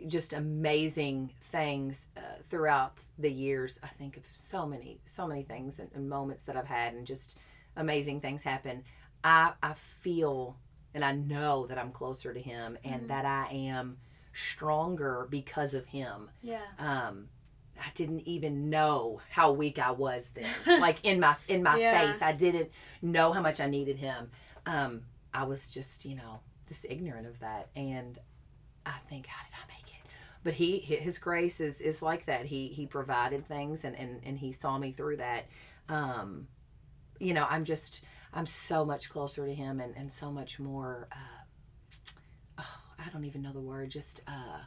just 0.08 0.34
amazing 0.34 1.32
things 1.39 2.08
uh, 2.18 2.22
throughout 2.50 3.02
the 3.20 3.32
years. 3.32 3.80
I 3.84 3.88
think 3.88 4.18
of 4.18 4.24
so 4.32 4.66
many 4.66 5.00
so 5.06 5.28
many 5.28 5.44
things 5.44 5.80
and, 5.80 5.89
and 5.94 6.10
moments 6.10 6.46
that 6.46 6.56
I've 6.56 6.68
had 6.68 6.94
and 6.94 7.06
just 7.06 7.38
amazing 7.76 8.22
things 8.22 8.44
happen. 8.44 8.84
I 9.24 9.54
I 9.62 9.74
feel 9.74 10.58
and 10.93 11.03
I 11.03 11.13
know 11.13 11.65
that 11.67 11.77
I'm 11.77 11.91
closer 11.91 12.34
to 12.34 12.39
him 12.41 12.77
and 12.84 13.03
Mhm. 13.03 13.08
that 13.08 13.25
I 13.25 13.47
am 13.51 13.97
stronger 14.34 15.27
because 15.29 15.73
of 15.73 15.86
him 15.86 16.29
Yeah. 16.41 16.62
um 16.79 17.29
I 17.79 17.89
didn't 17.95 18.21
even 18.27 18.69
know 18.69 19.19
how 19.32 19.51
weak 19.51 19.79
I 19.79 19.91
was 19.91 20.29
then. 20.36 20.45
like 20.79 21.03
in 21.03 21.19
my 21.19 21.36
in 21.47 21.63
my 21.63 21.77
Yeah. 21.79 21.91
faith, 22.13 22.21
I 22.21 22.32
didn't 22.34 22.69
know 23.01 23.32
how 23.34 23.41
much 23.41 23.60
I 23.60 23.67
needed 23.67 23.97
him. 23.97 24.29
Um 24.65 25.03
I 25.34 25.43
was 25.43 25.69
just, 25.69 26.06
you 26.06 26.15
know, 26.15 26.39
this 26.67 26.86
ignorant 26.89 27.25
of 27.27 27.39
that 27.39 27.69
and 27.75 28.19
I 28.86 28.97
think 29.10 29.25
how 29.27 29.43
did 29.45 29.53
I 29.56 29.67
make 29.73 29.88
it? 29.88 30.10
But 30.43 30.53
he 30.53 30.79
his 30.79 31.17
grace 31.19 31.60
is 31.60 31.82
is 31.82 32.01
like 32.01 32.25
that. 32.25 32.45
He 32.45 32.67
he 32.69 32.86
provided 32.86 33.47
things 33.47 33.86
and 33.86 33.95
and 33.95 34.21
and 34.23 34.38
he 34.38 34.51
saw 34.51 34.77
me 34.77 34.91
through 34.91 35.17
that. 35.17 35.45
Um 35.89 36.47
you 37.19 37.34
know, 37.34 37.45
I'm 37.49 37.63
just 37.65 38.03
I'm 38.34 38.46
so 38.46 38.84
much 38.86 39.10
closer 39.10 39.46
to 39.46 39.54
Him 39.54 39.80
and, 39.80 39.96
and 39.96 40.12
so 40.12 40.32
much 40.32 40.60
more. 40.60 41.08
Uh, 41.12 41.15
oh, 42.60 42.82
I 43.00 43.10
don't 43.12 43.26
even 43.26 43.41
know 43.41 43.54
the 43.54 43.60
word. 43.62 43.89
Just 43.89 44.22
uh, 44.28 44.60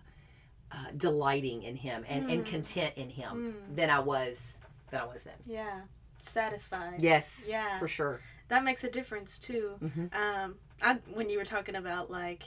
uh, 0.73 0.87
delighting 0.97 1.63
in 1.63 1.77
Him 1.77 2.05
and, 2.09 2.31
and 2.31 2.45
Mm. 2.45 2.47
content 2.47 2.95
in 2.97 3.11
Him 3.11 3.55
Mm. 3.71 3.75
than 3.77 3.91
I 3.91 4.01
was 4.01 4.59
than 4.91 5.01
I 5.01 5.05
was 5.05 5.25
then. 5.25 5.35
Yeah. 5.45 5.81
Satisfied. 6.19 7.03
Yes, 7.03 7.47
Yeah. 7.49 7.79
for 7.79 7.89
sure. 7.89 8.21
That 8.49 8.63
makes 8.65 8.85
a 8.85 8.91
difference 8.91 9.39
too. 9.39 9.77
Mhm. 9.83 10.15
Um, 10.15 10.57
I 10.83 10.95
when 11.13 11.29
you 11.29 11.39
were 11.39 11.45
talking 11.45 11.75
about 11.77 12.11
like, 12.11 12.43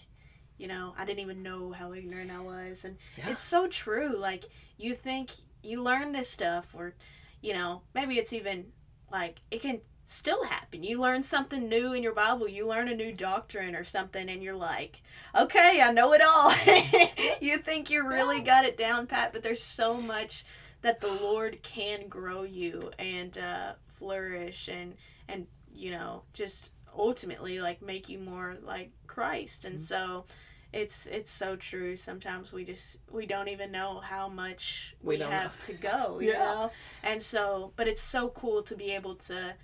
you 0.58 0.68
know, 0.68 0.94
I 0.98 1.06
didn't 1.06 1.20
even 1.20 1.44
know 1.44 1.72
how 1.72 1.94
ignorant 1.94 2.32
I 2.32 2.40
was, 2.40 2.86
and 2.86 2.98
Yeah. 3.18 3.30
it's 3.30 3.42
so 3.44 3.68
true. 3.68 4.16
Like 4.16 4.46
you 4.78 4.96
think 4.96 5.32
you 5.64 5.82
learn 5.84 6.12
this 6.14 6.30
stuff, 6.30 6.74
or 6.74 6.94
you 7.42 7.54
know, 7.54 7.82
maybe 7.94 8.18
it's 8.18 8.32
even 8.34 8.72
like 9.12 9.40
it 9.52 9.62
can 9.62 9.82
still 10.10 10.44
happen. 10.46 10.84
You 10.84 11.00
learn 11.00 11.22
something 11.24 11.70
new 11.70 11.94
in 11.94 12.02
your 12.04 12.14
Bible. 12.14 12.48
You 12.48 12.68
learn 12.68 12.88
a 12.90 12.96
new 12.96 13.12
doctrine 13.14 13.76
or 13.76 13.84
something, 13.84 14.30
and 14.30 14.42
you're 14.42 14.56
like, 14.56 15.02
okay, 15.38 15.82
I 15.82 15.92
know 15.92 16.14
it 16.14 16.22
all. 16.22 16.52
you 17.42 17.58
think 17.58 17.90
you 17.90 18.08
really 18.08 18.42
got 18.42 18.66
it 18.66 18.78
down 18.78 19.08
pat, 19.08 19.34
but 19.34 19.44
there's 19.44 19.64
so 19.64 20.02
much 20.02 20.46
that 20.82 21.02
the 21.02 21.08
Lord 21.12 21.62
can 21.62 22.08
grow 22.08 22.44
you 22.44 22.92
and 22.98 23.38
uh, 23.38 23.74
flourish 23.88 24.68
and 24.68 24.96
and 25.28 25.46
you 25.76 25.92
know 25.92 26.24
just 26.34 26.72
ultimately 26.98 27.62
like 27.62 27.82
make 27.82 28.10
you 28.10 28.18
more 28.20 28.58
like 28.64 28.92
Christ. 29.08 29.62
Mm-hmm. 29.64 29.72
And 29.74 29.80
so 29.80 30.26
it's 30.74 31.06
it's 31.08 31.32
so 31.32 31.56
true. 31.56 31.96
Sometimes 31.96 32.54
we 32.54 32.64
just 32.64 32.98
we 33.12 33.26
don't 33.26 33.48
even 33.48 33.72
know 33.72 34.00
how 34.00 34.28
much 34.28 34.96
We 35.04 35.18
we, 35.18 35.24
have 35.24 35.60
to 35.68 35.74
go, 35.74 36.20
you 36.22 36.30
Yeah. 36.32 36.40
know. 36.40 36.72
And 37.04 37.22
so, 37.22 37.74
but 37.76 37.88
it's 37.88 38.02
so 38.02 38.30
cool 38.30 38.64
to 38.64 38.76
be 38.76 38.92
able 38.92 39.16
to 39.16 39.56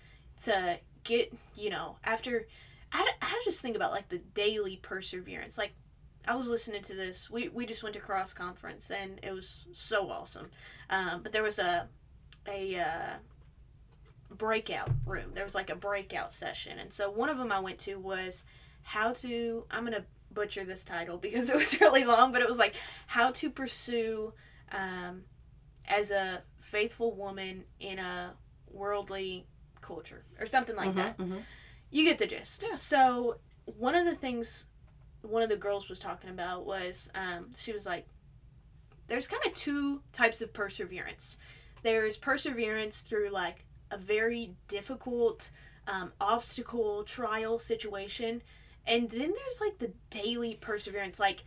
to 0.46 0.80
get 1.04 1.34
you 1.56 1.70
know 1.70 1.98
after. 2.04 2.48
I, 2.92 3.10
I 3.22 3.42
just 3.44 3.62
think 3.62 3.76
about 3.76 3.92
like 3.92 4.10
the 4.10 4.20
daily 4.34 4.78
perseverance. 4.82 5.58
Like 5.58 5.74
I 6.28 6.36
was 6.36 6.48
listening 6.48 6.82
to 6.84 6.96
this. 6.96 7.30
We 7.30 7.50
we 7.50 7.66
just 7.66 7.84
went 7.84 7.94
to 7.94 8.00
cross 8.02 8.34
conference 8.34 8.90
and 8.92 9.20
it 9.24 9.32
was 9.32 9.66
so 9.74 10.10
awesome. 10.10 10.50
Um, 10.90 11.22
but 11.24 11.32
there 11.32 11.44
was 11.44 11.60
a 11.60 11.88
a 12.48 12.80
uh, 12.80 13.14
breakout 14.30 14.92
room. 15.06 15.32
There 15.34 15.44
was 15.44 15.56
like 15.56 15.70
a 15.70 15.76
breakout 15.76 16.34
session, 16.34 16.80
and 16.80 16.92
so 16.94 17.10
one 17.10 17.30
of 17.30 17.38
them 17.38 17.52
I 17.52 17.60
went 17.60 17.80
to 17.80 17.96
was 17.96 18.44
how 18.84 19.14
to. 19.14 19.66
I'm 19.70 19.84
gonna 19.84 20.06
butcher 20.32 20.66
this 20.66 20.84
title 20.84 21.18
because 21.22 21.50
it 21.50 21.56
was 21.56 21.80
really 21.80 22.04
long, 22.04 22.32
but 22.32 22.42
it 22.42 22.50
was 22.50 22.58
like 22.58 22.76
how 23.08 23.32
to 23.32 23.50
pursue 23.50 24.34
um, 24.72 25.24
as 25.88 26.12
a 26.12 26.42
faithful 26.60 27.14
woman 27.14 27.64
in 27.80 28.00
a 28.00 28.34
worldly 28.72 29.46
culture 29.86 30.24
or 30.40 30.46
something 30.46 30.76
like 30.76 30.90
Mhm, 30.90 30.96
that. 30.96 31.18
mhm. 31.18 31.44
You 31.92 32.04
get 32.04 32.18
the 32.18 32.28
gist. 32.28 32.66
Yeah. 32.68 32.76
So 32.76 33.38
one 33.66 33.96
of 33.96 34.06
the 34.06 34.16
things 34.16 34.66
one 35.22 35.42
of 35.42 35.50
the 35.50 35.58
girls 35.58 35.90
was 35.90 35.98
talking 35.98 36.30
about 36.30 36.66
was 36.68 37.10
um, 37.16 37.50
she 37.58 37.72
was 37.74 37.86
like, 37.86 38.06
there's 39.08 39.28
kind 39.28 39.44
of 39.46 39.54
two 39.56 40.02
types 40.14 40.42
of 40.42 40.54
perseverance. 40.54 41.40
There's 41.84 42.18
perseverance 42.18 43.02
through 43.02 43.30
like 43.30 43.66
a 43.92 43.98
very 43.98 44.56
difficult 44.68 45.50
um, 45.88 46.12
obstacle 46.20 47.04
trial 47.04 47.58
situation, 47.60 48.42
and 48.86 49.10
then 49.10 49.34
there's 49.34 49.62
like 49.62 49.78
the 49.80 49.94
daily 50.12 50.56
perseverance, 50.62 51.20
like 51.20 51.44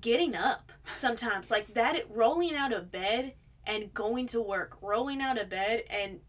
getting 0.00 0.34
up 0.34 0.72
sometimes, 0.90 1.50
like 1.50 1.66
that, 1.74 2.04
rolling 2.10 2.54
out 2.56 2.72
of 2.72 2.90
bed 2.90 3.34
and 3.66 3.92
going 3.94 4.26
to 4.28 4.40
work, 4.40 4.76
rolling 4.80 5.20
out 5.20 5.38
of 5.38 5.48
bed 5.48 5.84
and 5.90 6.20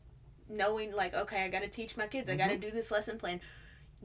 knowing 0.50 0.92
like 0.92 1.14
okay 1.14 1.44
i 1.44 1.48
gotta 1.48 1.68
teach 1.68 1.98
my 1.98 2.08
kids 2.08 2.30
i 2.30 2.36
gotta 2.36 2.58
do 2.58 2.72
this 2.72 2.92
lesson 2.92 3.18
plan 3.18 3.40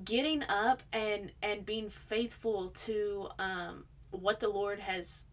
getting 0.04 0.42
up 0.44 0.82
and 0.92 1.32
and 1.42 1.64
being 1.66 1.88
faithful 1.88 2.68
to 2.68 3.28
um 3.38 3.84
what 4.10 4.40
the 4.40 4.48
lord 4.48 4.78
has 4.78 5.26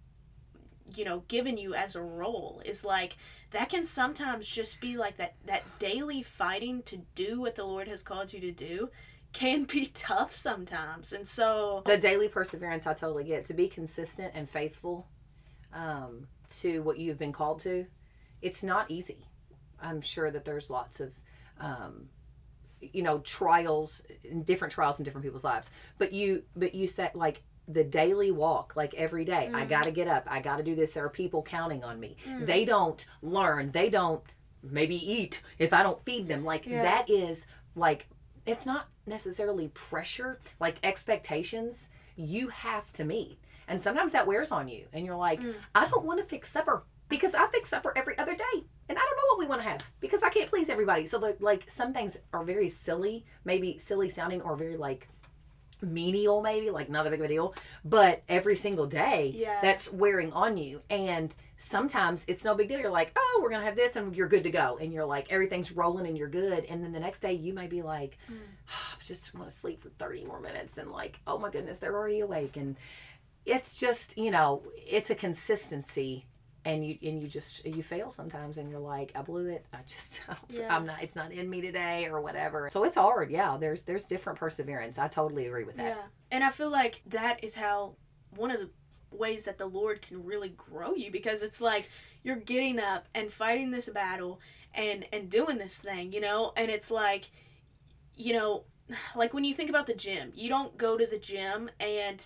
you 0.96 1.06
know 1.06 1.24
given 1.28 1.58
you 1.58 1.74
as 1.74 1.96
a 1.96 2.02
role 2.02 2.62
is 2.66 2.84
like 2.84 3.18
that 3.52 3.70
can 3.70 3.86
sometimes 3.86 4.48
just 4.48 4.80
be 4.82 4.98
like 4.98 5.18
that 5.18 5.36
that 5.46 5.64
daily 5.80 6.22
fighting 6.22 6.84
to 6.84 6.98
do 7.16 7.40
what 7.40 7.56
the 7.56 7.64
lord 7.64 7.88
has 7.88 8.02
called 8.02 8.34
you 8.34 8.40
to 8.40 8.52
do 8.52 8.90
can 9.32 9.64
be 9.64 9.86
tough 9.94 10.36
sometimes 10.36 11.14
and 11.14 11.28
so 11.28 11.84
the 11.86 11.98
daily 11.98 12.28
perseverance 12.28 12.86
I 12.86 12.94
totally 12.94 13.24
get 13.24 13.46
to 13.46 13.54
be 13.54 13.68
consistent 13.68 14.34
and 14.36 14.50
faithful 14.50 15.08
um, 15.74 16.28
to 16.60 16.82
what 16.82 16.98
you've 16.98 17.18
been 17.18 17.32
called 17.32 17.62
to. 17.62 17.86
It's 18.42 18.64
not 18.64 18.90
easy. 18.90 19.26
I'm 19.82 20.02
sure 20.02 20.30
that 20.32 20.46
there's 20.46 20.70
lots 20.70 21.00
of, 21.00 21.12
um, 21.60 22.10
you 22.82 23.04
know, 23.04 23.20
trials, 23.20 24.02
different 24.46 24.74
trials 24.74 25.00
in 25.00 25.06
different 25.06 25.26
people's 25.26 25.44
lives. 25.44 25.70
But 25.98 26.14
you, 26.14 26.44
but 26.56 26.74
you 26.74 26.88
said 26.88 27.12
like 27.16 27.44
the 27.68 27.84
daily 27.84 28.32
walk, 28.32 28.74
like 28.76 28.94
every 28.96 29.26
day, 29.26 29.52
I 29.54 29.66
Mhm. 29.66 29.70
got 29.70 29.84
to 29.84 29.92
get 29.92 30.08
up. 30.08 30.24
I 30.28 30.42
got 30.42 30.58
to 30.58 30.64
do 30.64 30.76
this. 30.76 30.92
There 30.92 31.06
are 31.06 31.10
people 31.10 31.44
counting 31.44 31.84
on 31.84 32.00
me. 32.00 32.18
Mm. 32.26 32.46
They 32.46 32.66
don't 32.66 33.06
learn. 33.22 33.72
They 33.72 33.90
don't 33.90 34.24
maybe 34.64 34.96
eat 34.96 35.42
if 35.60 35.72
I 35.74 35.84
don't 35.84 36.04
feed 36.04 36.28
them. 36.28 36.44
Like 36.44 36.66
Yeah. 36.66 36.82
that 36.84 37.10
is 37.10 37.46
like 37.76 38.08
it's 38.46 38.66
not 38.66 38.88
necessarily 39.06 39.68
pressure, 39.70 40.40
like 40.60 40.78
expectations 40.84 41.90
you 42.16 42.48
have 42.50 42.92
to 42.94 43.04
meet. 43.04 43.38
And 43.68 43.80
sometimes 43.82 44.14
that 44.14 44.26
wears 44.26 44.52
on 44.52 44.68
you 44.68 44.88
and 44.94 45.06
you're 45.06 45.16
like, 45.16 45.40
Mm. 45.40 45.54
I 45.76 45.88
don't 45.88 46.06
want 46.06 46.20
to 46.20 46.26
fix 46.26 46.52
supper 46.52 46.84
because 47.10 47.36
I 47.36 47.48
fix 47.48 47.70
supper 47.70 47.94
every 47.96 48.18
other 48.18 48.36
day. 48.36 48.64
And 48.90 48.98
I 48.98 49.02
don't 49.02 49.16
know 49.18 49.24
what 49.30 49.40
we 49.40 49.46
want 49.46 49.62
to 49.62 49.68
have 49.70 49.90
because 50.00 50.24
I 50.24 50.30
can't 50.30 50.50
please 50.50 50.68
everybody. 50.68 51.06
So 51.06 51.20
the, 51.20 51.38
like 51.40 51.70
some 51.70 51.94
things 51.94 52.18
are 52.34 52.44
very 52.44 52.70
silly, 52.70 53.24
maybe 53.46 53.78
silly 53.78 54.10
sounding 54.10 54.42
or 54.42 54.56
very 54.58 54.76
like 54.78 55.08
menial 55.82 56.42
maybe, 56.42 56.70
like 56.72 56.90
not 56.90 57.04
that 57.04 57.12
big 57.12 57.20
of 57.22 57.26
a 57.26 57.30
deal. 57.30 57.54
But 57.86 58.22
every 58.28 58.56
single 58.56 58.88
day 58.88 59.34
Yeah. 59.36 59.60
that's 59.62 59.92
wearing 59.92 60.34
on 60.34 60.58
you. 60.58 60.82
And 60.90 61.34
sometimes 61.58 62.26
it's 62.28 62.44
no 62.44 62.56
big 62.56 62.68
deal. 62.68 62.80
You're 62.80 62.90
like, 62.90 63.12
oh, 63.16 63.40
we're 63.42 63.50
gonna 63.52 63.64
have 63.64 63.76
this 63.76 63.96
and 63.96 64.14
you're 64.16 64.28
good 64.28 64.44
to 64.44 64.50
go. 64.52 64.78
And 64.82 64.92
you're 64.92 65.06
like, 65.06 65.32
everything's 65.32 65.72
rolling 65.72 66.08
and 66.08 66.18
you're 66.18 66.28
good. 66.28 66.66
And 66.66 66.84
then 66.84 66.92
the 66.92 67.00
next 67.00 67.20
day 67.22 67.34
you 67.34 67.54
might 67.54 67.70
be 67.70 67.82
like, 67.82 68.18
Mm. 68.30 68.38
I 68.70 69.04
just 69.04 69.34
want 69.34 69.50
to 69.50 69.56
sleep 69.56 69.82
for 69.82 69.90
30 69.90 70.26
more 70.26 70.40
minutes 70.40 70.78
and 70.78 70.92
like, 70.92 71.20
oh 71.26 71.38
my 71.38 71.50
goodness, 71.50 71.80
they're 71.80 71.96
already 71.96 72.20
awake. 72.20 72.58
And 72.58 72.76
it's 73.46 73.80
just, 73.80 74.18
you 74.18 74.32
know, 74.32 74.62
it's 74.76 75.10
a 75.10 75.16
consistency 75.16 76.26
and 76.66 76.86
you 76.86 76.98
and 77.04 77.22
you 77.22 77.28
just 77.30 77.66
you 77.66 77.82
fail 77.82 78.12
sometimes 78.12 78.58
and 78.58 78.70
you're 78.70 78.80
like 78.80 79.12
i 79.16 79.22
blew 79.22 79.48
it 79.48 79.66
i 79.74 79.78
just 79.88 80.22
I 80.30 80.34
don't, 80.34 80.60
Yeah. 80.62 80.76
i'm 80.76 80.86
not 80.86 81.02
it's 81.02 81.16
not 81.16 81.32
in 81.32 81.50
me 81.50 81.62
today 81.62 82.08
or 82.12 82.20
whatever 82.22 82.70
so 82.72 82.84
it's 82.84 82.98
hard 82.98 83.32
yeah 83.32 83.56
there's 83.58 83.84
there's 83.84 84.06
different 84.06 84.38
perseverance 84.40 84.98
i 84.98 85.08
totally 85.08 85.48
agree 85.48 85.64
with 85.64 85.78
that 85.78 85.86
Yeah. 85.86 86.02
And 86.32 86.44
I 86.44 86.52
feel 86.52 86.70
like 86.70 87.02
that 87.08 87.44
is 87.44 87.56
how 87.56 87.96
one 88.36 88.52
of 88.52 88.60
the 88.60 88.70
ways 89.12 89.46
that 89.46 89.58
the 89.58 89.66
Lord 89.66 90.02
can 90.04 90.24
really 90.24 90.50
grow 90.50 90.94
you 90.94 91.10
because 91.12 91.42
it's 91.42 91.60
like 91.60 91.90
you're 92.22 92.36
getting 92.36 92.80
up 92.80 93.08
and 93.16 93.34
fighting 93.34 93.72
this 93.72 93.90
battle 93.90 94.40
and 94.76 95.06
and 95.12 95.30
doing 95.30 95.58
this 95.58 95.78
thing, 95.80 96.14
you 96.14 96.22
know? 96.22 96.54
And 96.56 96.70
it's 96.70 96.92
like 96.92 97.32
you 98.16 98.34
know, 98.34 98.66
like 99.16 99.34
when 99.34 99.44
you 99.44 99.56
think 99.56 99.70
about 99.72 99.88
the 99.88 99.96
gym, 99.96 100.32
you 100.36 100.50
don't 100.50 100.78
go 100.78 100.98
to 101.00 101.08
the 101.08 101.18
gym 101.18 101.70
and 101.80 102.24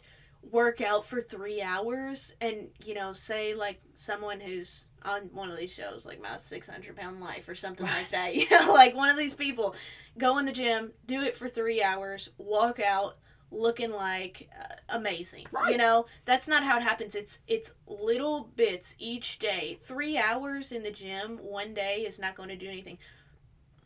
work 0.52 0.82
out 0.82 1.06
for 1.06 1.22
3 1.22 1.62
hours 1.62 2.36
and, 2.42 2.70
you 2.84 2.94
know, 2.94 3.14
say 3.14 3.54
like 3.54 3.82
someone 3.96 4.40
who's 4.40 4.88
on 5.04 5.24
one 5.34 5.50
of 5.50 5.58
these 5.58 5.74
shows 5.74 6.06
like 6.06 6.22
my 6.22 6.38
600 6.38 6.96
pound 6.96 7.20
life 7.20 7.50
or 7.50 7.56
something 7.56 7.86
like 7.86 8.10
that 8.12 8.34
you 8.38 8.50
know 8.50 8.72
like 8.72 8.96
one 8.96 9.10
of 9.10 9.18
these 9.18 9.34
people 9.34 9.76
go 10.18 10.38
in 10.38 10.46
the 10.46 10.52
gym 10.54 10.94
do 11.06 11.22
it 11.22 11.36
for 11.36 11.50
three 11.50 11.84
hours 11.84 12.30
walk 12.38 12.80
out 12.80 13.18
looking 13.52 13.92
like 13.92 14.50
uh, 14.60 14.76
amazing 14.90 15.46
you 15.72 15.78
know? 15.78 16.06
That's 16.26 16.48
not 16.48 16.64
how 16.64 16.78
it 16.78 16.84
happens. 16.84 17.16
It's 17.16 17.40
it's 17.48 17.72
little 17.88 18.50
bits 18.56 18.96
each 18.98 19.40
day. 19.40 19.78
Three 19.82 20.18
hours 20.18 20.72
in 20.72 20.84
the 20.84 20.92
gym 20.92 21.38
one 21.38 21.74
day 21.74 22.02
is 22.02 22.20
not 22.20 22.36
going 22.36 22.50
to 22.50 22.56
do 22.56 22.68
anything. 22.68 22.98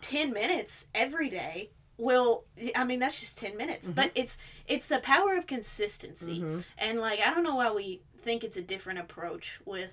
10 0.02 0.32
minutes 0.32 0.88
every 0.94 1.30
day 1.30 1.72
will 1.98 2.44
i 2.76 2.84
mean 2.84 3.00
that's 3.00 3.20
just 3.20 3.38
10 3.40 3.58
minutes 3.58 3.88
Mhm. 3.88 3.96
but 3.96 4.12
it's 4.16 4.38
it's 4.68 4.86
the 4.88 5.00
power 5.00 5.36
of 5.36 5.48
consistency 5.48 6.42
Mhm. 6.42 6.64
and 6.78 7.00
like 7.00 7.20
i 7.20 7.34
don't 7.34 7.44
know 7.44 7.56
why 7.56 7.72
we 7.72 8.02
think 8.22 8.44
it's 8.44 8.58
a 8.58 8.62
different 8.62 9.00
approach 9.00 9.60
with 9.66 9.92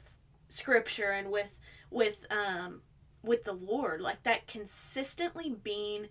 scripture 0.48 1.10
and 1.10 1.30
with 1.30 1.58
with 1.90 2.26
um 2.30 2.82
with 3.22 3.44
the 3.44 3.52
lord 3.54 4.00
like 4.00 4.22
that 4.24 4.46
consistently 4.46 5.50
being 5.50 6.08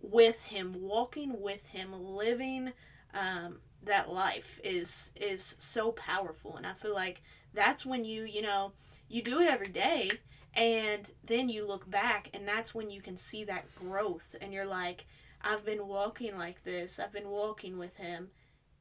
with 0.00 0.40
him 0.44 0.80
walking 0.82 1.40
with 1.40 1.64
him 1.66 1.92
living 1.92 2.72
um 3.14 3.58
that 3.84 4.08
life 4.12 4.60
is 4.62 5.10
is 5.16 5.56
so 5.58 5.90
powerful 5.92 6.56
and 6.56 6.66
i 6.66 6.72
feel 6.72 6.94
like 6.94 7.20
that's 7.52 7.84
when 7.84 8.04
you 8.04 8.22
you 8.24 8.42
know 8.42 8.72
you 9.08 9.22
do 9.22 9.40
it 9.40 9.48
every 9.48 9.68
day 9.68 10.10
and 10.54 11.10
then 11.24 11.48
you 11.48 11.66
look 11.66 11.88
back 11.90 12.28
and 12.32 12.46
that's 12.46 12.74
when 12.74 12.90
you 12.90 13.00
can 13.00 13.16
see 13.16 13.42
that 13.44 13.64
growth 13.74 14.36
and 14.40 14.52
you're 14.52 14.66
like 14.66 15.04
i've 15.44 15.64
been 15.64 15.86
walking 15.86 16.36
like 16.36 16.62
this 16.64 16.98
i've 16.98 17.12
been 17.12 17.28
walking 17.28 17.78
with 17.78 17.96
him 17.96 18.28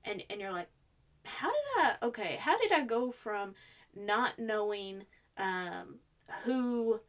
and 0.04 0.24
and 0.30 0.42
you're 0.42 0.52
like 0.52 0.70
how 1.24 1.50
did 1.50 1.86
i 1.86 1.96
okay 2.04 2.38
how 2.40 2.58
did 2.58 2.72
i 2.72 2.84
go 2.84 3.12
from 3.12 3.54
not 3.96 4.40
knowing 4.40 5.04
um 5.38 5.96
who 6.44 7.00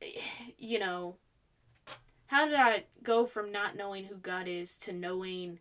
you 0.58 0.78
know 0.78 1.16
how 2.26 2.46
did 2.46 2.54
I 2.54 2.84
go 3.02 3.26
from 3.26 3.52
not 3.52 3.76
knowing 3.76 4.04
who 4.04 4.16
God 4.16 4.48
is 4.48 4.76
to 4.78 4.92
knowing 4.92 5.60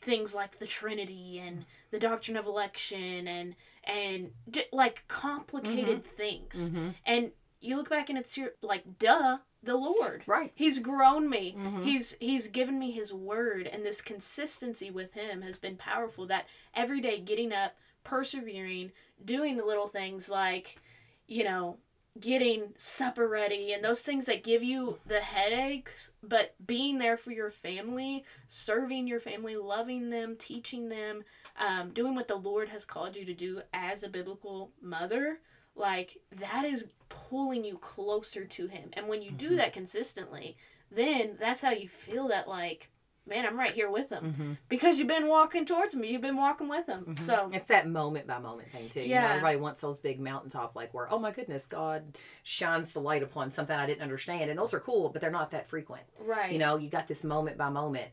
things 0.00 0.34
like 0.34 0.56
the 0.56 0.66
Trinity 0.66 1.38
and 1.38 1.66
the 1.90 1.98
doctrine 1.98 2.38
of 2.38 2.46
election 2.46 3.28
and 3.28 3.54
and 3.84 4.30
like 4.72 5.04
complicated 5.08 6.04
things. 6.04 6.70
Mm-hmm. 6.70 6.88
And 7.04 7.32
you 7.60 7.76
look 7.76 7.90
back 7.90 8.08
and 8.08 8.18
it's 8.18 8.36
your 8.36 8.50
like 8.62 8.98
duh, 8.98 9.38
the 9.62 9.76
Lord. 9.76 10.22
Right. 10.26 10.52
He's 10.54 10.78
grown 10.78 11.28
me. 11.28 11.54
Mhm. 11.58 11.84
He's 11.84 12.16
he's 12.20 12.48
given 12.48 12.78
me 12.78 12.90
his 12.90 13.12
word 13.12 13.66
and 13.66 13.84
this 13.84 14.00
consistency 14.00 14.90
with 14.90 15.12
him 15.14 15.42
has 15.42 15.56
been 15.58 15.76
powerful 15.76 16.26
that 16.26 16.46
every 16.74 17.00
day 17.00 17.20
getting 17.20 17.52
up, 17.52 17.76
persevering, 18.04 18.92
doing 19.24 19.56
the 19.56 19.64
little 19.64 19.88
things 19.88 20.28
like, 20.28 20.80
you 21.26 21.44
know, 21.44 21.78
getting 22.18 22.72
supper 22.76 23.28
ready 23.28 23.72
and 23.72 23.84
those 23.84 24.00
things 24.02 24.24
that 24.24 24.42
give 24.42 24.62
you 24.64 24.98
the 25.06 25.20
headaches, 25.20 26.10
but 26.22 26.54
being 26.66 26.98
there 26.98 27.16
for 27.16 27.30
your 27.30 27.50
family, 27.50 28.24
serving 28.48 29.06
your 29.06 29.20
family, 29.20 29.54
loving 29.56 30.10
them, 30.10 30.34
teaching 30.36 30.88
them, 30.88 31.22
um, 31.58 31.90
doing 31.90 32.14
what 32.16 32.26
the 32.26 32.34
Lord 32.34 32.68
has 32.70 32.84
called 32.84 33.16
you 33.16 33.24
to 33.26 33.32
do 33.34 33.62
as 33.72 34.02
a 34.02 34.08
biblical 34.08 34.72
mother, 34.82 35.38
like 35.76 36.18
that 36.32 36.64
is 36.64 36.86
pulling 37.10 37.62
you 37.64 37.76
closer 37.76 38.46
to 38.46 38.66
Him. 38.68 38.88
And 38.94 39.06
when 39.08 39.20
you 39.20 39.30
do 39.30 39.50
Mhm. 39.50 39.56
that 39.58 39.72
consistently, 39.74 40.56
then 40.90 41.36
that's 41.38 41.60
how 41.62 41.70
you 41.70 41.88
feel 41.88 42.28
that, 42.28 42.48
like, 42.48 42.90
man, 43.26 43.44
I'm 43.46 43.58
right 43.58 43.70
here 43.70 43.90
with 43.90 44.10
Him 44.10 44.24
Mm-hmm. 44.24 44.52
because 44.68 44.98
you've 44.98 45.06
been 45.06 45.28
walking 45.28 45.64
towards 45.66 45.94
me, 45.94 46.08
you've 46.08 46.22
been 46.22 46.36
walking 46.36 46.66
with 46.68 46.86
Him. 46.86 47.16
So, 47.20 47.50
it's 47.52 47.68
that 47.68 47.86
moment 47.86 48.26
by 48.26 48.38
moment 48.38 48.72
thing 48.72 48.88
too. 48.88 49.02
You 49.02 49.08
know, 49.16 49.20
Yeah. 49.20 49.28
everybody 49.30 49.58
wants 49.58 49.80
those 49.82 50.00
big 50.00 50.18
mountaintop 50.18 50.74
like 50.74 50.92
where, 50.94 51.12
oh 51.12 51.18
my 51.18 51.30
goodness, 51.30 51.66
God 51.66 52.16
shines 52.42 52.92
the 52.92 53.00
light 53.00 53.22
upon 53.22 53.50
something 53.52 53.76
I 53.76 53.86
didn't 53.86 54.02
understand. 54.02 54.50
And 54.50 54.58
those 54.58 54.72
are 54.74 54.80
cool, 54.80 55.10
but 55.10 55.20
they're 55.20 55.30
not 55.30 55.50
that 55.52 55.68
frequent. 55.68 56.02
right. 56.18 56.50
You 56.52 56.58
know, 56.58 56.76
you 56.76 56.88
got 56.88 57.06
this 57.06 57.22
moment 57.22 57.56
by 57.58 57.68
moment 57.68 58.10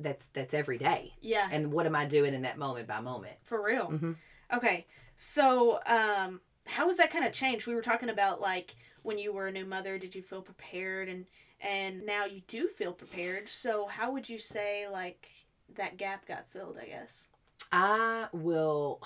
that's 0.00 0.26
that's 0.26 0.54
every 0.54 0.78
day. 0.78 1.14
yeah, 1.20 1.48
And 1.52 1.72
what 1.72 1.84
am 1.86 1.94
I 1.94 2.06
doing 2.06 2.32
in 2.34 2.42
that 2.42 2.56
moment 2.58 2.86
by 2.88 3.00
moment? 3.00 3.36
for 3.42 3.62
real. 3.62 3.88
Mm-hmm. 3.90 4.12
Okay, 4.52 4.86
so 5.16 5.80
um, 5.86 6.40
how 6.66 6.86
has 6.86 6.96
that 6.96 7.10
kind 7.10 7.24
of 7.24 7.32
changed? 7.32 7.66
We 7.66 7.74
were 7.74 7.82
talking 7.82 8.08
about 8.08 8.40
like 8.40 8.76
when 9.02 9.18
you 9.18 9.32
were 9.32 9.46
a 9.46 9.52
new 9.52 9.66
mother, 9.66 9.98
did 9.98 10.14
you 10.14 10.22
feel 10.22 10.42
prepared, 10.42 11.08
and 11.08 11.26
and 11.60 12.04
now 12.04 12.24
you 12.24 12.42
do 12.48 12.68
feel 12.68 12.92
prepared. 12.92 13.48
So 13.48 13.86
how 13.86 14.12
would 14.12 14.28
you 14.28 14.38
say 14.38 14.86
like 14.90 15.28
that 15.76 15.96
gap 15.96 16.26
got 16.26 16.50
filled? 16.50 16.78
I 16.80 16.86
guess. 16.86 17.28
I 17.72 18.28
will. 18.32 19.02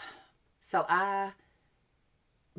So 0.61 0.85
I, 0.89 1.33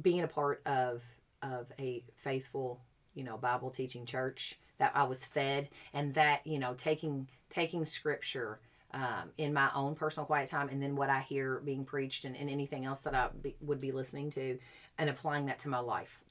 being 0.01 0.21
a 0.21 0.27
part 0.27 0.61
of 0.65 1.03
of 1.41 1.71
a 1.79 2.03
faithful, 2.15 2.81
you 3.13 3.23
know, 3.23 3.37
Bible 3.37 3.69
teaching 3.69 4.05
church 4.05 4.59
that 4.77 4.91
I 4.95 5.03
was 5.03 5.25
fed, 5.25 5.69
and 5.93 6.13
that 6.15 6.45
you 6.45 6.59
know, 6.59 6.73
taking 6.75 7.27
taking 7.49 7.85
scripture 7.85 8.59
um, 8.93 9.31
in 9.37 9.53
my 9.53 9.69
own 9.75 9.95
personal 9.95 10.25
quiet 10.25 10.49
time, 10.49 10.69
and 10.69 10.81
then 10.81 10.95
what 10.95 11.09
I 11.09 11.21
hear 11.21 11.61
being 11.63 11.85
preached, 11.85 12.25
and, 12.25 12.35
and 12.35 12.49
anything 12.49 12.85
else 12.85 13.01
that 13.01 13.13
I 13.13 13.29
be, 13.41 13.55
would 13.61 13.79
be 13.79 13.91
listening 13.91 14.31
to, 14.31 14.57
and 14.97 15.09
applying 15.09 15.45
that 15.47 15.59
to 15.59 15.69
my 15.69 15.79
life. 15.79 16.23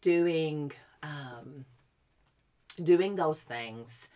Doing, 0.00 0.72
um, 1.02 1.64
doing 2.82 3.16
those 3.16 3.40
things, 3.40 4.08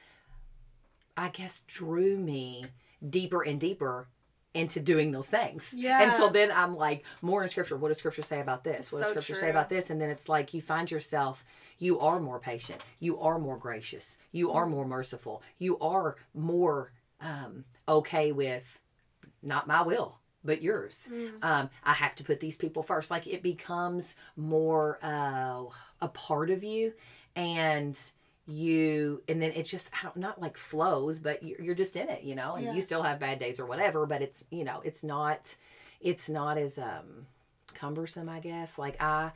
I 1.17 1.31
guess, 1.31 1.63
drew 1.67 2.17
me 2.17 2.65
deeper 3.09 3.43
and 3.43 3.59
deeper 3.59 4.09
into 4.55 4.81
doing 4.81 5.11
those 5.11 5.27
things. 5.27 5.73
Yeah. 5.75 6.03
And 6.03 6.13
so 6.13 6.29
then 6.29 6.53
I'm 6.53 6.77
like, 6.77 7.05
more 7.23 7.43
in 7.43 7.49
scripture. 7.49 7.77
What 7.77 7.89
does 7.89 7.99
scripture 7.99 8.23
say 8.23 8.41
about 8.41 8.65
this? 8.65 8.93
What 8.93 8.99
does 8.99 9.09
so 9.09 9.13
scripture 9.13 9.35
say 9.35 9.51
about 9.51 9.71
this? 9.71 9.89
And 9.89 10.01
then 10.01 10.11
it's 10.11 10.29
like 10.29 10.53
you 10.53 10.61
find 10.61 10.91
yourself, 10.91 11.45
you 11.79 11.99
are 12.01 12.21
more 12.21 12.39
patient. 12.39 12.81
You 13.01 13.19
are 13.21 13.39
more 13.39 13.57
gracious. 13.57 14.19
You 14.31 14.53
are 14.53 14.67
more 14.67 14.87
merciful. 14.87 15.43
You 15.59 15.79
are 15.79 16.17
more 16.35 16.93
um, 17.23 17.65
okay 17.89 18.33
with 18.33 18.81
not 19.43 19.67
my 19.67 19.83
will, 19.83 20.19
but 20.45 20.63
yours. 20.63 20.99
Mm. 21.11 21.43
Um, 21.43 21.71
I 21.85 21.95
have 21.95 22.15
to 22.17 22.25
put 22.25 22.41
these 22.41 22.57
people 22.57 22.83
first. 22.83 23.11
Like 23.11 23.27
it 23.27 23.43
becomes 23.43 24.17
more 24.37 24.99
uh, 25.03 25.65
a 26.01 26.09
part 26.09 26.51
of 26.51 26.63
you. 26.63 26.93
And 27.35 27.99
you 28.47 29.23
and 29.29 29.41
then 29.41 29.53
it 29.53 29.65
just 29.65 29.91
I 29.95 30.03
don't 30.03 30.17
not 30.17 30.41
like 30.41 30.57
flows 30.57 31.21
but 31.21 31.43
you're, 31.45 31.61
you're 31.61 31.75
just 31.77 31.95
in 31.95 32.09
it 32.09 32.25
you 32.25 32.35
know 32.35 32.57
and 32.57 32.67
Yeah. 32.67 32.73
you 32.73 32.83
still 32.83 33.03
have 33.03 33.21
bad 33.21 33.39
days 33.39 33.61
or 33.61 33.67
whatever 33.67 34.05
but 34.05 34.21
it's 34.21 34.43
you 34.51 34.65
know 34.65 34.81
it's 34.85 35.05
not 35.05 35.55
it's 36.01 36.29
not 36.29 36.59
as 36.59 36.77
um 36.77 37.27
cumbersome 37.75 38.29
i 38.29 38.41
guess 38.41 38.79
like 38.79 39.01
i 39.01 39.31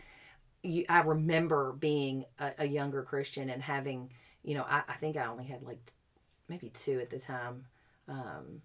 you, 0.65 0.85
i 0.89 1.01
remember 1.03 1.73
being 1.79 2.25
a, 2.41 2.53
a 2.59 2.67
younger 2.67 3.03
christian 3.05 3.49
and 3.49 3.63
having 3.63 4.11
you 4.43 4.55
know 4.55 4.65
I, 4.69 4.83
I 4.89 4.95
think 4.95 5.17
i 5.17 5.27
only 5.27 5.45
had 5.45 5.63
like 5.63 5.79
maybe 6.49 6.71
two 6.71 6.99
at 6.99 7.11
the 7.11 7.21
time 7.21 7.65
um 8.09 8.63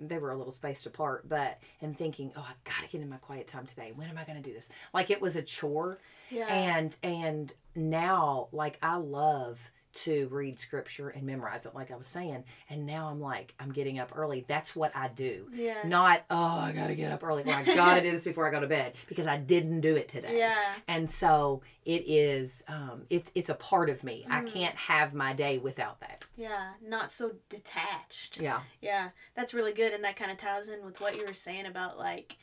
they 0.00 0.18
were 0.18 0.32
a 0.32 0.36
little 0.36 0.52
spaced 0.52 0.86
apart 0.86 1.28
but 1.28 1.58
and 1.80 1.96
thinking 1.96 2.32
oh 2.36 2.46
i 2.48 2.52
gotta 2.64 2.90
get 2.90 3.00
in 3.00 3.08
my 3.08 3.16
quiet 3.16 3.46
time 3.46 3.66
today. 3.66 3.92
When 3.94 4.08
am 4.08 4.18
i 4.18 4.24
gonna 4.24 4.40
do 4.40 4.52
this? 4.52 4.68
Like 4.92 5.10
it 5.10 5.20
was 5.20 5.36
a 5.36 5.42
chore. 5.42 5.98
Yeah. 6.30 6.46
and 6.48 6.96
and 7.02 7.52
now 7.76 8.48
like 8.52 8.78
i 8.82 8.96
love 8.96 9.70
to 9.94 10.28
read 10.32 10.58
scripture 10.58 11.08
and 11.10 11.22
memorize 11.24 11.66
it 11.66 11.74
like 11.74 11.90
i 11.90 11.96
was 11.96 12.06
saying 12.06 12.42
and 12.68 12.84
now 12.84 13.08
i'm 13.08 13.20
like 13.20 13.54
i'm 13.60 13.70
getting 13.72 13.98
up 13.98 14.10
early 14.16 14.44
that's 14.48 14.74
what 14.74 14.94
i 14.96 15.08
do 15.08 15.46
yeah. 15.54 15.82
not 15.84 16.22
oh 16.30 16.36
i 16.58 16.72
gotta 16.74 16.94
get 16.94 17.12
up 17.12 17.22
early 17.22 17.42
or 17.44 17.50
i 17.52 17.62
gotta 17.74 18.00
do 18.00 18.10
this 18.10 18.24
before 18.24 18.46
i 18.46 18.50
go 18.50 18.60
to 18.60 18.66
bed 18.66 18.92
because 19.08 19.26
i 19.26 19.36
didn't 19.36 19.80
do 19.80 19.94
it 19.96 20.08
today 20.08 20.38
Yeah. 20.38 20.56
and 20.88 21.10
so 21.10 21.62
it 21.84 22.04
is 22.06 22.64
um 22.68 23.02
it's 23.10 23.30
it's 23.34 23.48
a 23.48 23.54
part 23.54 23.88
of 23.90 24.02
me 24.04 24.26
i 24.30 24.40
Mm. 24.42 24.52
can't 24.52 24.74
have 24.76 25.14
my 25.14 25.32
day 25.32 25.58
without 25.58 26.00
that 26.00 26.24
Yeah. 26.36 26.70
Not 26.84 27.10
so 27.12 27.32
detached. 27.48 28.40
yeah 28.40 28.60
Yeah, 28.82 29.10
that's 29.34 29.54
really 29.54 29.72
good, 29.72 29.92
and 29.92 30.02
that 30.04 30.16
kind 30.16 30.30
of 30.30 30.38
ties 30.38 30.68
in 30.68 30.84
with 30.84 31.00
what 31.00 31.16
you 31.16 31.24
were 31.26 31.34
saying 31.34 31.66
about 31.66 31.98
like 31.98 32.36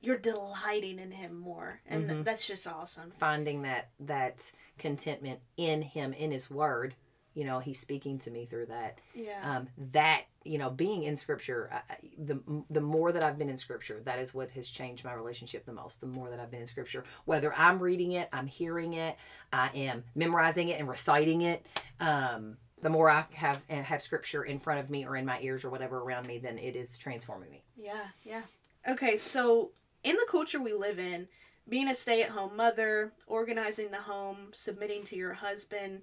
you're 0.00 0.18
delighting 0.18 0.98
in 0.98 1.10
him 1.10 1.38
more, 1.38 1.80
and 1.86 2.08
th- 2.08 2.20
Mhm. 2.20 2.24
that's 2.24 2.46
just 2.46 2.66
awesome. 2.66 3.10
finding 3.12 3.62
that 3.62 3.90
that 4.00 4.50
contentment 4.78 5.40
in 5.56 5.82
him 5.82 6.12
in 6.14 6.30
his 6.30 6.50
word 6.50 6.94
you 7.34 7.44
know 7.44 7.60
he's 7.60 7.78
speaking 7.78 8.18
to 8.18 8.28
me 8.30 8.44
through 8.44 8.66
that 8.66 8.98
Yeah, 9.14 9.38
um, 9.58 9.68
that 9.92 10.22
you 10.42 10.58
know 10.58 10.68
being 10.70 11.04
in 11.04 11.16
scripture 11.16 11.68
I, 11.70 11.92
I- 11.92 11.98
the 12.18 12.40
the 12.70 12.80
more 12.80 13.12
that 13.12 13.22
i've 13.22 13.38
been 13.38 13.48
in 13.50 13.56
scripture 13.56 14.00
that 14.04 14.18
is 14.18 14.34
what 14.34 14.50
has 14.50 14.68
changed 14.68 15.04
my 15.04 15.12
relationship 15.12 15.64
the 15.64 15.72
most 15.72 16.00
the 16.00 16.08
more 16.08 16.28
that 16.30 16.40
i've 16.40 16.50
been 16.50 16.62
in 16.62 16.66
scripture 16.66 17.04
whether 17.26 17.54
i'm 17.54 17.78
reading 17.78 18.12
it 18.12 18.28
i'm 18.32 18.48
hearing 18.48 18.94
it 18.94 19.16
i 19.52 19.68
am 19.74 20.02
memorizing 20.16 20.70
it 20.70 20.80
and 20.80 20.88
reciting 20.88 21.42
it 21.42 21.64
um, 22.00 22.56
the 22.82 22.90
more 22.90 23.08
i 23.08 23.24
have 23.34 23.62
have 23.68 24.02
scripture 24.02 24.42
in 24.42 24.58
front 24.58 24.80
of 24.80 24.90
me 24.90 25.04
or 25.06 25.14
in 25.14 25.24
my 25.24 25.38
ears 25.40 25.64
or 25.64 25.70
whatever 25.70 25.98
around 26.00 26.26
me 26.26 26.38
then 26.38 26.58
it 26.58 26.74
is 26.74 26.98
transforming 26.98 27.50
me 27.50 27.62
yeah, 27.76 28.08
yeah. 28.24 28.42
Okay, 28.88 29.16
so 29.18 29.70
in 30.04 30.16
the 30.16 30.26
culture 30.28 30.60
we 30.60 30.72
live 30.72 30.98
in, 30.98 31.28
being 31.68 31.88
a 31.88 31.94
stay-at-home 31.94 32.56
mother, 32.56 33.12
organizing 33.26 33.90
the 33.90 33.98
home, 33.98 34.48
submitting 34.52 35.04
to 35.04 35.16
your 35.16 35.34
husband, 35.34 36.02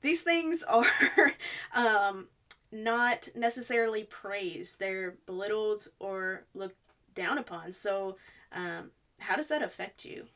these 0.00 0.20
things 0.20 0.62
are 0.68 1.32
um, 1.74 2.28
not 2.70 3.28
necessarily 3.34 4.04
praised. 4.04 4.78
They're 4.78 5.16
belittled 5.26 5.88
or 5.98 6.44
looked 6.54 6.76
down 7.14 7.38
upon. 7.38 7.72
So, 7.72 8.16
um, 8.52 8.90
how 9.18 9.36
does 9.36 9.48
that 9.48 9.62
affect 9.62 10.04
you? 10.04 10.26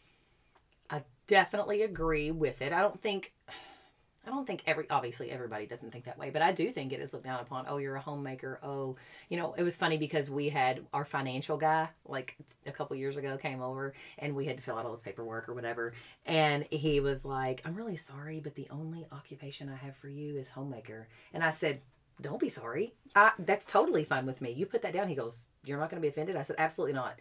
I 0.91 1.03
definitely 1.27 1.83
agree 1.83 2.31
with 2.31 2.61
it. 2.63 2.73
I 2.73 2.81
don't 2.81 3.01
think 3.01 3.33
I 4.27 4.31
don't 4.31 4.47
think 4.47 4.63
every 4.67 4.87
obviously 4.89 5.31
everybody 5.31 5.67
doesn't 5.67 5.91
think 5.91 6.05
that 6.05 6.19
way, 6.19 6.31
but 6.31 6.43
I 6.43 6.53
do 6.53 6.71
think 6.71 6.93
it 6.93 7.01
is 7.01 7.13
looked 7.13 7.25
down 7.25 7.41
upon. 7.41 7.67
Oh, 7.69 7.79
you're 7.79 7.97
a 7.97 8.01
homemaker. 8.01 8.61
Oh, 8.63 8.97
you 9.29 9.37
know, 9.37 9.55
it 9.55 9.63
was 9.63 9.77
funny 9.77 9.99
because 9.99 10.31
we 10.31 10.49
had 10.49 10.81
our 10.93 11.05
financial 11.05 11.57
guy 11.57 11.89
like 12.07 12.37
a 12.67 12.73
couple 12.73 12.97
years 12.97 13.17
ago 13.17 13.37
came 13.37 13.61
over 13.61 13.95
and 14.19 14.35
we 14.37 14.47
had 14.47 14.57
to 14.57 14.63
fill 14.63 14.77
out 14.77 14.87
all 14.87 14.93
this 14.93 15.03
paperwork 15.03 15.49
or 15.49 15.55
whatever, 15.55 15.95
and 16.27 16.65
he 16.71 17.01
was 17.01 17.25
like, 17.25 17.63
"I'm 17.65 17.75
really 17.75 17.97
sorry, 17.97 18.41
but 18.41 18.55
the 18.55 18.69
only 18.71 19.07
occupation 19.11 19.69
I 19.69 19.77
have 19.77 19.97
for 19.97 20.09
you 20.09 20.37
is 20.37 20.51
homemaker." 20.51 21.09
And 21.35 21.43
I 21.43 21.51
said, 21.51 21.81
"Don't 22.21 22.41
be 22.41 22.49
sorry. 22.49 22.95
I, 23.17 23.33
that's 23.39 23.67
totally 23.67 24.05
fine 24.05 24.27
with 24.27 24.41
me. 24.41 24.53
You 24.53 24.67
put 24.67 24.83
that 24.83 24.93
down." 24.93 25.09
He 25.09 25.15
goes, 25.15 25.47
"You're 25.65 25.79
not 25.79 25.91
going 25.91 26.01
to 26.01 26.05
be 26.05 26.11
offended." 26.11 26.37
I 26.37 26.43
said, 26.43 26.57
"Absolutely 26.59 26.95
not." 26.95 27.19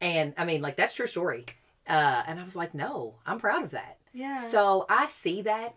And 0.00 0.34
I 0.36 0.44
mean, 0.44 0.60
like 0.60 0.76
that's 0.76 0.94
true 0.94 1.06
story. 1.06 1.46
Uh, 1.86 2.22
and 2.26 2.40
I 2.40 2.44
was 2.44 2.56
like, 2.56 2.74
no, 2.74 3.14
I'm 3.26 3.38
proud 3.38 3.62
of 3.64 3.70
that. 3.70 3.98
Yeah. 4.12 4.38
So 4.48 4.86
I 4.88 5.06
see 5.06 5.42
that 5.42 5.74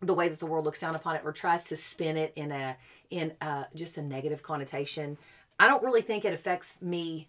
the 0.00 0.14
way 0.14 0.28
that 0.28 0.38
the 0.38 0.46
world 0.46 0.64
looks 0.64 0.78
down 0.78 0.94
upon 0.94 1.16
it 1.16 1.22
or 1.24 1.32
tries 1.32 1.64
to 1.64 1.76
spin 1.76 2.16
it 2.16 2.32
in 2.36 2.52
a 2.52 2.76
in 3.10 3.32
a, 3.40 3.66
just 3.74 3.98
a 3.98 4.02
negative 4.02 4.42
connotation. 4.42 5.18
I 5.58 5.66
don't 5.66 5.82
really 5.82 6.02
think 6.02 6.24
it 6.24 6.32
affects 6.32 6.80
me. 6.80 7.28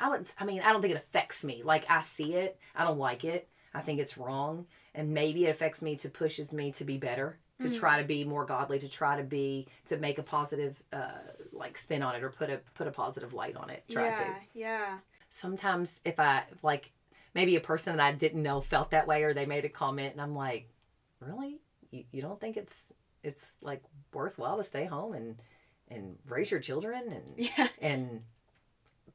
I 0.00 0.08
wouldn't. 0.08 0.34
I 0.38 0.44
mean, 0.44 0.60
I 0.60 0.72
don't 0.72 0.82
think 0.82 0.94
it 0.94 0.96
affects 0.98 1.44
me. 1.44 1.62
Like 1.64 1.84
I 1.88 2.00
see 2.00 2.34
it, 2.34 2.58
I 2.74 2.84
don't 2.84 2.98
like 2.98 3.24
it. 3.24 3.48
I 3.72 3.80
think 3.80 4.00
it's 4.00 4.18
wrong, 4.18 4.66
and 4.94 5.14
maybe 5.14 5.46
it 5.46 5.50
affects 5.50 5.80
me 5.80 5.94
to 5.96 6.08
pushes 6.08 6.52
me 6.52 6.72
to 6.72 6.84
be 6.84 6.98
better, 6.98 7.38
to 7.60 7.68
Mm. 7.68 7.78
try 7.78 8.00
to 8.02 8.06
be 8.06 8.24
more 8.24 8.44
godly, 8.44 8.80
to 8.80 8.88
try 8.88 9.16
to 9.16 9.22
be 9.22 9.68
to 9.86 9.96
make 9.96 10.18
a 10.18 10.24
positive 10.24 10.82
uh, 10.92 11.12
like 11.52 11.78
spin 11.78 12.02
on 12.02 12.16
it 12.16 12.24
or 12.24 12.30
put 12.30 12.50
a 12.50 12.58
put 12.74 12.88
a 12.88 12.90
positive 12.90 13.32
light 13.32 13.56
on 13.56 13.70
it. 13.70 13.84
Try 13.88 14.06
yeah, 14.06 14.14
to 14.16 14.26
yeah. 14.54 14.98
sometimes 15.28 16.00
if 16.04 16.18
I 16.18 16.42
like 16.62 16.90
maybe 17.32 17.54
a 17.56 17.60
person 17.60 17.96
that 17.96 18.04
I 18.04 18.12
didn't 18.12 18.42
know 18.42 18.60
felt 18.60 18.90
that 18.90 19.06
way 19.06 19.22
or 19.22 19.32
they 19.32 19.46
made 19.46 19.64
a 19.64 19.68
comment 19.68 20.12
and 20.12 20.20
I'm 20.20 20.34
like, 20.34 20.68
really? 21.20 21.58
you, 21.90 22.04
you 22.12 22.22
don't 22.22 22.40
think 22.40 22.56
it's 22.56 22.74
it's 23.22 23.52
like 23.62 23.82
worthwhile 24.12 24.56
to 24.56 24.64
stay 24.64 24.84
home 24.86 25.12
and 25.14 25.36
and 25.88 26.16
raise 26.28 26.50
your 26.50 26.60
children 26.60 27.02
and 27.10 27.24
Yeah. 27.58 27.68
and 27.80 28.22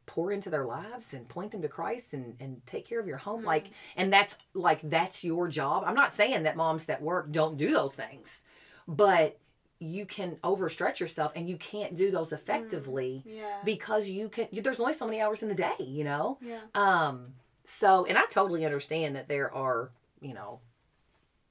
pour 0.05 0.31
into 0.31 0.49
their 0.51 0.65
lives 0.65 1.13
and 1.13 1.27
point 1.27 1.51
them 1.51 1.61
to 1.63 1.67
Christ 1.67 2.13
and 2.13 2.35
and 2.39 2.61
take 2.67 2.85
care 2.87 2.99
of 2.99 3.07
your 3.07 3.17
home 3.17 3.41
Mm. 3.41 3.45
like 3.45 3.67
and 3.95 4.11
that's 4.13 4.37
like 4.53 4.81
that's 4.83 5.23
your 5.23 5.47
job. 5.47 5.83
I'm 5.85 5.95
not 5.95 6.13
saying 6.13 6.43
that 6.43 6.55
moms 6.55 6.85
that 6.85 7.01
work 7.01 7.31
don't 7.31 7.57
do 7.57 7.71
those 7.73 7.93
things. 7.95 8.41
But 8.87 9.39
you 9.79 10.05
can 10.05 10.37
overstretch 10.43 10.99
yourself 10.99 11.31
and 11.35 11.49
you 11.49 11.57
can't 11.57 11.95
do 11.95 12.11
those 12.11 12.31
effectively 12.31 13.23
Yeah. 13.25 13.59
because 13.65 14.07
you 14.07 14.29
can 14.29 14.47
you, 14.51 14.61
there's 14.61 14.79
only 14.79 14.93
so 14.93 15.05
many 15.05 15.21
hours 15.21 15.41
in 15.41 15.49
the 15.49 15.55
day, 15.55 15.73
you 15.79 16.03
know? 16.03 16.37
yeah. 16.41 16.59
Um, 16.75 17.33
so, 17.65 18.05
and 18.05 18.15
I 18.17 18.25
totally 18.29 18.63
understand 18.63 19.15
that 19.15 19.27
there 19.27 19.51
are, 19.53 19.89
you 20.21 20.33
know, 20.35 20.59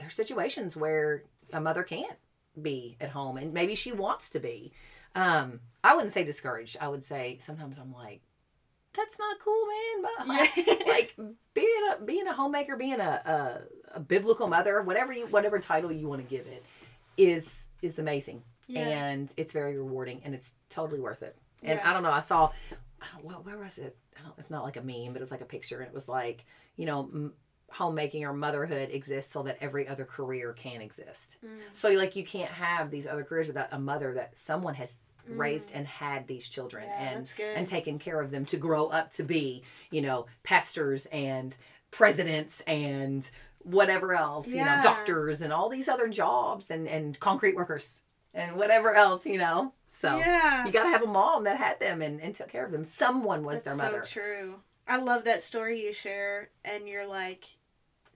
there's 0.04 0.14
situations 0.14 0.76
where 0.76 1.24
a 1.52 1.60
mother 1.60 1.82
can't 1.82 2.18
be 2.60 2.96
at 3.00 3.10
home 3.10 3.36
and 3.38 3.52
maybe 3.52 3.74
she 3.74 3.90
wants 3.92 4.30
to 4.30 4.38
be. 4.40 4.72
Um, 5.14 5.60
I 5.82 5.94
wouldn't 5.94 6.12
say 6.12 6.24
discouraged. 6.24 6.76
I 6.80 6.88
would 6.88 7.04
say 7.04 7.38
sometimes 7.40 7.78
I'm 7.78 7.92
like, 7.92 8.20
that's 8.92 9.18
not 9.18 9.38
cool, 9.40 9.66
man. 9.66 10.02
But 10.26 10.50
Yeah. 10.56 10.74
like 10.86 11.16
being 11.54 11.82
a 11.92 12.02
being 12.04 12.26
a 12.28 12.32
homemaker, 12.34 12.76
being 12.76 13.00
a, 13.00 13.62
a, 13.94 13.96
a 13.96 14.00
biblical 14.00 14.46
mother, 14.46 14.82
whatever 14.82 15.12
you 15.12 15.26
whatever 15.26 15.58
title 15.58 15.90
you 15.90 16.06
want 16.08 16.22
to 16.22 16.28
give 16.28 16.46
it, 16.46 16.62
is 17.16 17.64
is 17.82 17.98
amazing 17.98 18.42
Yeah. 18.68 18.80
and 18.82 19.32
it's 19.36 19.52
very 19.52 19.76
rewarding 19.78 20.20
and 20.24 20.34
it's 20.34 20.52
totally 20.68 21.00
worth 21.00 21.22
it. 21.22 21.36
And 21.62 21.78
Yeah. 21.82 21.90
I 21.90 21.92
don't 21.94 22.02
know, 22.02 22.10
I 22.10 22.20
saw, 22.20 22.50
I 23.00 23.06
don't, 23.14 23.24
where, 23.24 23.36
where 23.38 23.58
was 23.58 23.78
it? 23.78 23.96
I 24.18 24.22
don't, 24.22 24.34
it's 24.38 24.50
not 24.50 24.64
like 24.64 24.76
a 24.76 24.82
meme, 24.82 25.12
but 25.12 25.16
it 25.16 25.20
was 25.22 25.30
like 25.30 25.40
a 25.40 25.46
picture, 25.46 25.78
and 25.80 25.88
it 25.88 25.94
was 25.94 26.08
like, 26.08 26.44
you 26.76 26.86
know, 26.86 27.00
m- 27.12 27.32
homemaking 27.70 28.24
or 28.24 28.32
motherhood 28.32 28.90
exists 28.90 29.32
so 29.32 29.42
that 29.42 29.58
every 29.60 29.88
other 29.88 30.04
career 30.04 30.52
can 30.52 30.80
exist. 30.80 31.38
Mm. 31.44 31.58
So 31.72 31.90
like 31.90 32.16
you 32.16 32.24
can't 32.24 32.50
have 32.50 32.90
these 32.90 33.06
other 33.06 33.24
careers 33.24 33.48
without 33.48 33.68
a 33.72 33.78
mother 33.78 34.14
that 34.14 34.36
someone 34.36 34.74
has 34.74 34.94
raised 35.26 35.72
and 35.72 35.86
had 35.86 36.26
these 36.26 36.48
children 36.48 36.84
Mm. 36.84 36.88
Yeah, 37.38 37.46
and 37.46 37.56
and 37.56 37.68
taken 37.68 37.98
care 37.98 38.20
of 38.20 38.30
them 38.30 38.44
to 38.46 38.56
grow 38.56 38.88
up 38.88 39.14
to 39.14 39.22
be, 39.22 39.62
you 39.90 40.02
know, 40.02 40.26
pastors 40.42 41.06
and 41.06 41.54
presidents 41.90 42.60
and 42.66 43.28
whatever 43.60 44.14
else, 44.14 44.46
you 44.46 44.56
know, 44.64 44.80
doctors 44.82 45.40
and 45.40 45.52
all 45.52 45.68
these 45.68 45.88
other 45.88 46.08
jobs 46.08 46.70
and 46.70 46.86
and 46.86 47.18
concrete 47.18 47.56
workers 47.56 48.00
and 48.34 48.56
whatever 48.56 48.94
else, 48.94 49.24
you 49.26 49.38
know. 49.38 49.72
So 49.88 50.18
yeah. 50.18 50.66
you 50.66 50.72
got 50.72 50.84
to 50.84 50.90
have 50.90 51.02
a 51.02 51.06
mom 51.06 51.44
that 51.44 51.56
had 51.56 51.78
them 51.80 52.02
and, 52.02 52.20
and 52.20 52.34
took 52.34 52.48
care 52.48 52.66
of 52.66 52.72
them. 52.72 52.84
Someone 52.84 53.44
was 53.44 53.62
That's 53.62 53.76
their 53.78 53.86
mother. 53.86 54.04
so 54.04 54.10
true. 54.10 54.54
I 54.86 54.96
love 54.96 55.24
that 55.24 55.42
story 55.42 55.84
you 55.86 55.92
share, 55.92 56.50
and 56.64 56.88
you're 56.88 57.06
like, 57.06 57.44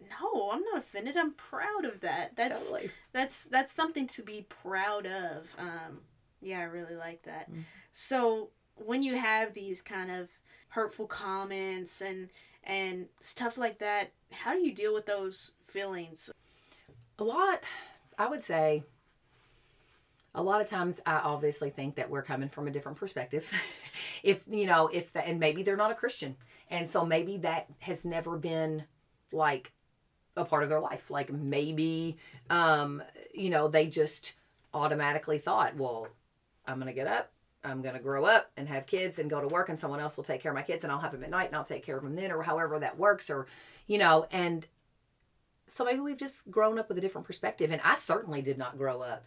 no, 0.01 0.51
I'm 0.51 0.63
not 0.63 0.79
offended. 0.79 1.17
I'm 1.17 1.33
proud 1.33 1.85
of 1.85 2.01
that. 2.01 2.37
That's 2.37 2.65
totally. 2.65 2.91
that's 3.13 3.45
that's 3.45 3.73
something 3.73 4.07
to 4.09 4.23
be 4.23 4.47
proud 4.49 5.07
of. 5.07 5.47
Um, 5.59 6.01
yeah, 6.41 6.61
I 6.61 6.65
really 6.65 6.95
like 6.95 7.23
that. 7.23 7.51
Mhm. 7.51 7.65
So 7.93 8.51
when 8.77 9.03
you 9.03 9.17
have 9.17 9.55
these 9.55 9.83
kind 9.83 10.11
of 10.11 10.29
hurtful 10.69 11.07
comments 11.07 12.01
and 12.01 12.29
and 12.65 13.09
stuff 13.21 13.59
like 13.59 13.79
that, 13.79 14.13
how 14.31 14.53
do 14.53 14.61
you 14.61 14.73
deal 14.73 14.95
with 14.95 15.07
those 15.07 15.53
feelings? 15.67 16.31
A 17.19 17.25
lot, 17.25 17.63
I 18.19 18.29
would 18.29 18.45
say, 18.45 18.85
a 20.35 20.43
lot 20.43 20.61
of 20.61 20.69
times 20.69 21.01
I 21.07 21.15
obviously 21.17 21.71
think 21.71 21.97
that 21.97 22.11
we're 22.11 22.23
coming 22.23 22.49
from 22.49 22.69
a 22.69 22.71
different 22.71 22.99
perspective. 22.99 23.51
if, 24.23 24.45
you 24.49 24.67
know, 24.67 24.89
if, 24.93 25.13
the, 25.13 25.27
and 25.27 25.41
maybe 25.41 25.63
they're 25.63 25.77
not 25.77 25.91
a 25.91 25.95
Christian. 25.95 26.37
And 26.71 26.89
so 26.89 27.05
maybe 27.05 27.39
that 27.39 27.67
has 27.81 28.05
never 28.05 28.37
been 28.37 28.85
like 29.33 29.73
a 30.37 30.45
part 30.45 30.63
of 30.63 30.69
their 30.69 30.81
life. 30.81 31.11
Like 31.11 31.33
maybe, 31.33 32.19
um, 32.51 33.03
you 33.35 33.51
know, 33.51 33.69
they 33.69 33.87
just 33.87 34.35
automatically 34.75 35.39
thought, 35.39 35.77
well, 35.77 36.09
I'm 36.67 36.77
going 36.77 36.87
to 36.87 36.93
get 36.93 37.07
up. 37.07 37.33
I'm 37.65 37.83
going 37.83 37.95
to 37.95 38.01
grow 38.01 38.25
up 38.25 38.51
and 38.57 38.69
have 38.69 38.87
kids 38.87 39.19
and 39.19 39.29
go 39.29 39.41
to 39.41 39.49
work 39.49 39.69
and 39.69 39.79
someone 39.79 40.01
else 40.01 40.17
will 40.17 40.25
take 40.25 40.41
care 40.41 40.53
of 40.53 40.57
my 40.57 40.63
kids 40.63 40.85
and 40.85 40.93
I'll 40.93 41.01
have 41.01 41.13
them 41.13 41.25
at 41.25 41.31
night 41.31 41.49
and 41.49 41.57
I'll 41.57 41.65
take 41.65 41.85
care 41.85 41.97
of 41.97 42.05
them 42.05 42.15
then 42.15 42.31
or 42.31 42.43
however 42.43 42.79
that 42.79 42.99
works 42.99 43.31
or, 43.31 43.47
you 43.89 43.99
know, 43.99 44.27
and 44.31 44.67
so 45.69 45.85
maybe 45.85 46.01
we've 46.01 46.17
just 46.17 46.51
grown 46.51 46.79
up 46.79 46.89
with 46.89 46.99
a 46.99 47.01
different 47.01 47.27
perspective 47.27 47.71
and 47.71 47.81
i 47.85 47.95
certainly 47.95 48.43
did 48.43 48.59
not 48.59 48.79
grow 48.79 49.01
up 49.01 49.25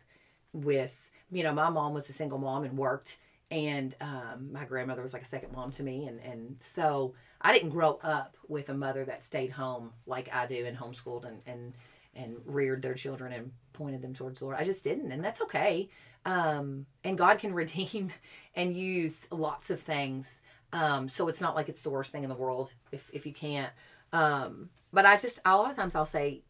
with 0.54 1.10
you 1.32 1.44
know 1.44 1.54
my 1.54 1.70
mom 1.70 1.94
was 1.94 2.10
a 2.10 2.14
single 2.14 2.38
mom 2.38 2.64
and 2.64 2.78
worked 2.78 3.18
and 3.52 3.96
um, 4.02 4.50
my 4.52 4.66
grandmother 4.66 5.02
was 5.02 5.14
like 5.14 5.22
a 5.22 5.26
second 5.26 5.52
mom 5.54 5.72
to 5.72 5.84
me 5.84 6.08
and, 6.08 6.20
and 6.22 6.58
so 6.62 7.14
i 7.42 7.54
didn't 7.54 7.70
grow 7.70 8.00
up 8.02 8.36
with 8.48 8.70
a 8.70 8.74
mother 8.74 9.06
that 9.06 9.24
stayed 9.24 9.52
home 9.52 9.92
like 10.06 10.34
i 10.34 10.48
do 10.48 10.66
and 10.66 10.78
homeschooled 10.78 11.26
and, 11.26 11.42
and 11.46 11.74
and 12.14 12.36
reared 12.46 12.82
their 12.82 12.94
children 12.94 13.32
and 13.32 13.52
pointed 13.72 14.02
them 14.02 14.14
towards 14.14 14.40
the 14.40 14.46
lord. 14.46 14.58
I 14.60 14.64
just 14.64 14.84
didn't 14.84 15.12
and 15.12 15.24
that's 15.24 15.42
okay. 15.42 15.90
Um, 16.26 16.86
and 17.04 17.18
god 17.18 17.40
can 17.40 17.54
redeem 17.62 18.12
and 18.56 18.76
use 18.76 19.28
lots 19.32 19.70
of 19.70 19.80
things. 19.80 20.42
Um, 20.74 21.10
so 21.10 21.28
it's 21.28 21.42
not 21.42 21.56
like 21.56 21.70
it's 21.70 21.84
the 21.84 21.90
worst 21.90 22.12
thing 22.12 22.24
in 22.24 22.30
the 22.30 22.36
world 22.36 22.72
if, 22.92 23.10
if 23.14 23.26
you 23.26 23.34
can't. 23.34 23.72
Um, 24.14 24.70
but 24.94 25.06
I 25.06 25.18
just 25.18 25.40
a 25.46 25.56
lot 25.56 25.70
of 25.70 25.76
times 25.76 25.96
I'll 25.96 26.06
say 26.06 26.44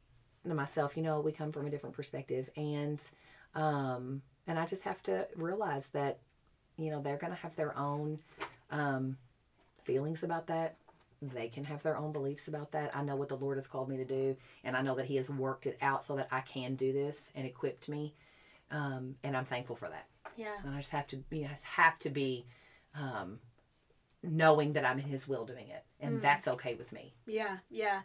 to 0.48 0.54
myself, 0.54 0.98
you 0.98 1.04
know, 1.04 1.20
we 1.20 1.32
come 1.32 1.52
from 1.52 1.68
a 1.68 1.70
different 1.70 1.96
perspective, 1.96 2.50
and 2.56 3.02
um, 3.54 4.22
and 4.48 4.58
I 4.58 4.66
just 4.66 4.84
have 4.84 5.02
to 5.04 5.28
realize 5.36 5.90
that, 5.90 6.20
you 6.82 6.92
know, 6.92 7.02
they're 7.02 7.18
gonna 7.18 7.36
have 7.36 7.56
their 7.56 7.78
own 7.78 8.20
um, 8.72 9.18
feelings 9.84 10.24
about 10.24 10.48
that. 10.48 10.76
They 11.22 11.50
can 11.50 11.64
have 11.66 11.84
their 11.84 11.98
own 11.98 12.12
beliefs 12.12 12.48
about 12.48 12.72
that. 12.72 12.96
I 12.96 13.04
know 13.04 13.16
what 13.16 13.30
the 13.30 13.38
Lord 13.38 13.58
has 13.58 13.68
called 13.68 13.90
me 13.90 13.98
to 13.98 14.06
do, 14.06 14.36
and 14.64 14.76
I 14.76 14.82
know 14.82 14.96
that 14.96 15.06
He 15.06 15.18
has 15.18 15.30
worked 15.30 15.68
it 15.68 15.78
out 15.82 16.04
so 16.04 16.16
that 16.16 16.28
I 16.32 16.42
can 16.42 16.76
do 16.76 16.92
this 16.94 17.32
and 17.36 17.46
equipped 17.46 17.88
me, 17.88 18.14
um, 18.72 19.16
and 19.24 19.38
I'm 19.38 19.46
thankful 19.46 19.76
for 19.76 19.90
that. 19.90 20.08
Yeah. 20.36 20.56
And 20.66 20.74
I 20.74 20.78
just 20.78 20.92
have 20.92 21.08
to, 21.08 21.24
you 21.30 21.44
know, 21.44 21.50
have 21.64 22.00
to 22.00 22.10
be 22.10 22.46
um, 22.96 23.40
knowing 24.24 24.74
that 24.74 24.86
I'm 24.86 24.98
in 25.00 25.06
His 25.06 25.28
will 25.28 25.46
doing 25.46 25.68
it, 25.70 25.84
and 26.00 26.18
Mm. 26.18 26.22
that's 26.22 26.48
okay 26.48 26.74
with 26.76 26.92
me. 26.92 27.14
Yeah, 27.28 27.58
yeah. 27.70 28.02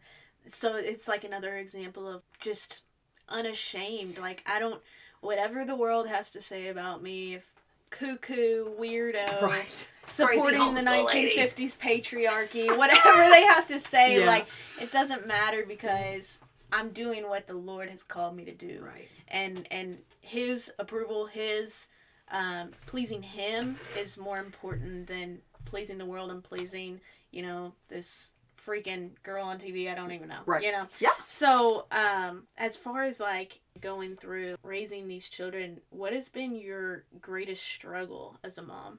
So 0.51 0.75
it's 0.77 1.09
like 1.09 1.25
another 1.25 1.57
example 1.57 2.07
of 2.07 2.23
just 2.39 2.83
unashamed. 3.29 4.19
Like 4.19 4.43
I 4.47 4.59
don't 4.59 4.81
whatever 5.21 5.65
the 5.65 5.75
world 5.75 6.07
has 6.09 6.31
to 6.33 6.41
say 6.41 6.69
about 6.69 7.03
me, 7.03 7.35
if 7.35 7.45
cuckoo, 7.91 8.67
weirdo, 8.79 9.43
Right. 9.43 9.89
supporting 10.05 10.75
the 10.75 10.81
homeschool 10.81 11.07
lady. 11.07 11.37
1950s 11.37 11.79
patriarchy, 11.79 12.77
whatever 12.77 13.29
they 13.31 13.43
have 13.45 13.67
to 13.69 13.81
say, 13.81 14.21
Yeah. 14.21 14.27
like 14.27 14.47
it 14.81 14.93
doesn't 14.93 15.27
matter 15.27 15.65
because 15.67 16.41
I'm 16.73 16.91
doing 16.91 17.29
what 17.29 17.47
the 17.47 17.55
Lord 17.55 17.89
has 17.91 18.03
called 18.03 18.37
me 18.37 18.45
to 18.45 18.55
do. 18.55 18.83
Right. 18.85 19.09
And 19.29 19.67
and 19.71 19.99
his 20.21 20.73
approval, 20.79 21.27
his 21.27 21.89
um, 22.31 22.71
pleasing 22.87 23.23
him 23.23 23.79
is 23.97 24.19
more 24.19 24.39
important 24.39 25.07
than 25.07 25.39
pleasing 25.65 25.99
the 25.99 26.05
world 26.07 26.31
and 26.31 26.43
pleasing, 26.43 27.01
you 27.31 27.43
know, 27.43 27.73
this 27.89 28.33
freaking 28.67 29.11
girl 29.23 29.45
on 29.45 29.59
TV 29.59 29.91
I 29.91 29.95
don't 29.95 30.13
even 30.13 30.29
know. 30.29 30.41
Right. 30.47 30.63
You 30.63 30.73
know? 30.73 30.87
Yeah. 31.01 31.11
So, 31.27 31.87
um, 31.91 32.45
as 32.57 32.77
far 32.77 33.05
as 33.05 33.21
like 33.21 33.61
going 33.81 34.17
through 34.17 34.57
raising 34.63 35.09
these 35.09 35.29
children, 35.29 35.81
what 35.91 36.13
has 36.13 36.29
been 36.29 36.57
your 36.57 37.05
greatest 37.21 37.63
struggle 37.63 38.39
as 38.43 38.59
a 38.59 38.63
mom? 38.63 38.99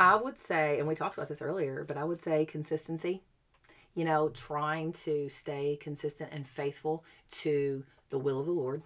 I 0.00 0.14
would 0.14 0.38
say, 0.38 0.78
and 0.78 0.86
we 0.86 0.94
talked 0.94 1.16
about 1.16 1.28
this 1.28 1.42
earlier, 1.42 1.84
but 1.86 1.96
I 1.96 2.04
would 2.04 2.22
say 2.22 2.44
consistency. 2.44 3.22
You 3.94 4.04
know, 4.04 4.28
trying 4.28 4.92
to 4.92 5.28
stay 5.28 5.76
consistent 5.80 6.30
and 6.32 6.46
faithful 6.46 7.04
to 7.40 7.84
the 8.10 8.18
will 8.18 8.38
of 8.38 8.46
the 8.46 8.52
Lord 8.52 8.82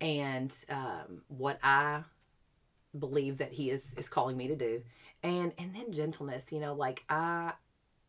and 0.00 0.52
um, 0.68 1.22
what 1.28 1.58
I 1.62 2.02
believe 2.98 3.38
that 3.38 3.52
He 3.52 3.70
is 3.70 3.94
is 3.94 4.08
calling 4.08 4.36
me 4.36 4.48
to 4.48 4.56
do, 4.56 4.82
and 5.22 5.52
and 5.58 5.74
then 5.74 5.92
gentleness. 5.92 6.52
You 6.52 6.60
know, 6.60 6.74
like 6.74 7.04
I. 7.08 7.52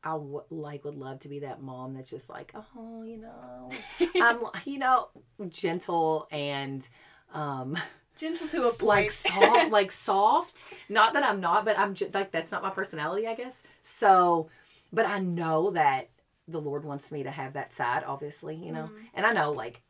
I 0.05 0.11
w- 0.11 0.43
like 0.51 0.85
would 0.85 0.95
love 0.95 1.19
to 1.19 1.27
be 1.29 1.39
that 1.39 1.61
mom 1.61 1.95
that's 1.95 2.09
just 2.11 2.29
like, 2.29 2.53
oh, 2.55 3.03
you 3.03 3.17
know, 3.17 3.69
I'm, 4.21 4.45
you 4.65 4.77
know, 4.79 5.09
gentle 5.49 6.27
and, 6.31 6.87
um, 7.33 7.77
Gentle 8.15 8.47
to 8.47 8.59
a 8.67 8.69
point. 8.71 8.81
like 8.83 9.11
soft, 9.11 9.71
like 9.71 9.91
soft. 9.91 10.63
Not 10.87 11.13
that 11.13 11.23
I'm 11.23 11.41
not, 11.41 11.65
but 11.65 11.77
I'm 11.77 11.95
just 11.95 12.13
like 12.13 12.31
that's 12.31 12.51
not 12.51 12.63
my 12.63 12.69
personality, 12.69 13.27
I 13.27 13.35
guess. 13.35 13.61
So, 13.81 14.49
but 14.93 15.05
I 15.05 15.19
know 15.19 15.71
that 15.71 16.09
the 16.47 16.61
Lord 16.61 16.85
wants 16.85 17.11
me 17.11 17.23
to 17.23 17.31
have 17.31 17.53
that 17.53 17.73
side, 17.73 18.03
obviously, 18.05 18.55
you 18.55 18.71
know. 18.71 18.83
Mhm. 18.93 19.07
And 19.15 19.25
I 19.25 19.33
know 19.33 19.51
like 19.51 19.81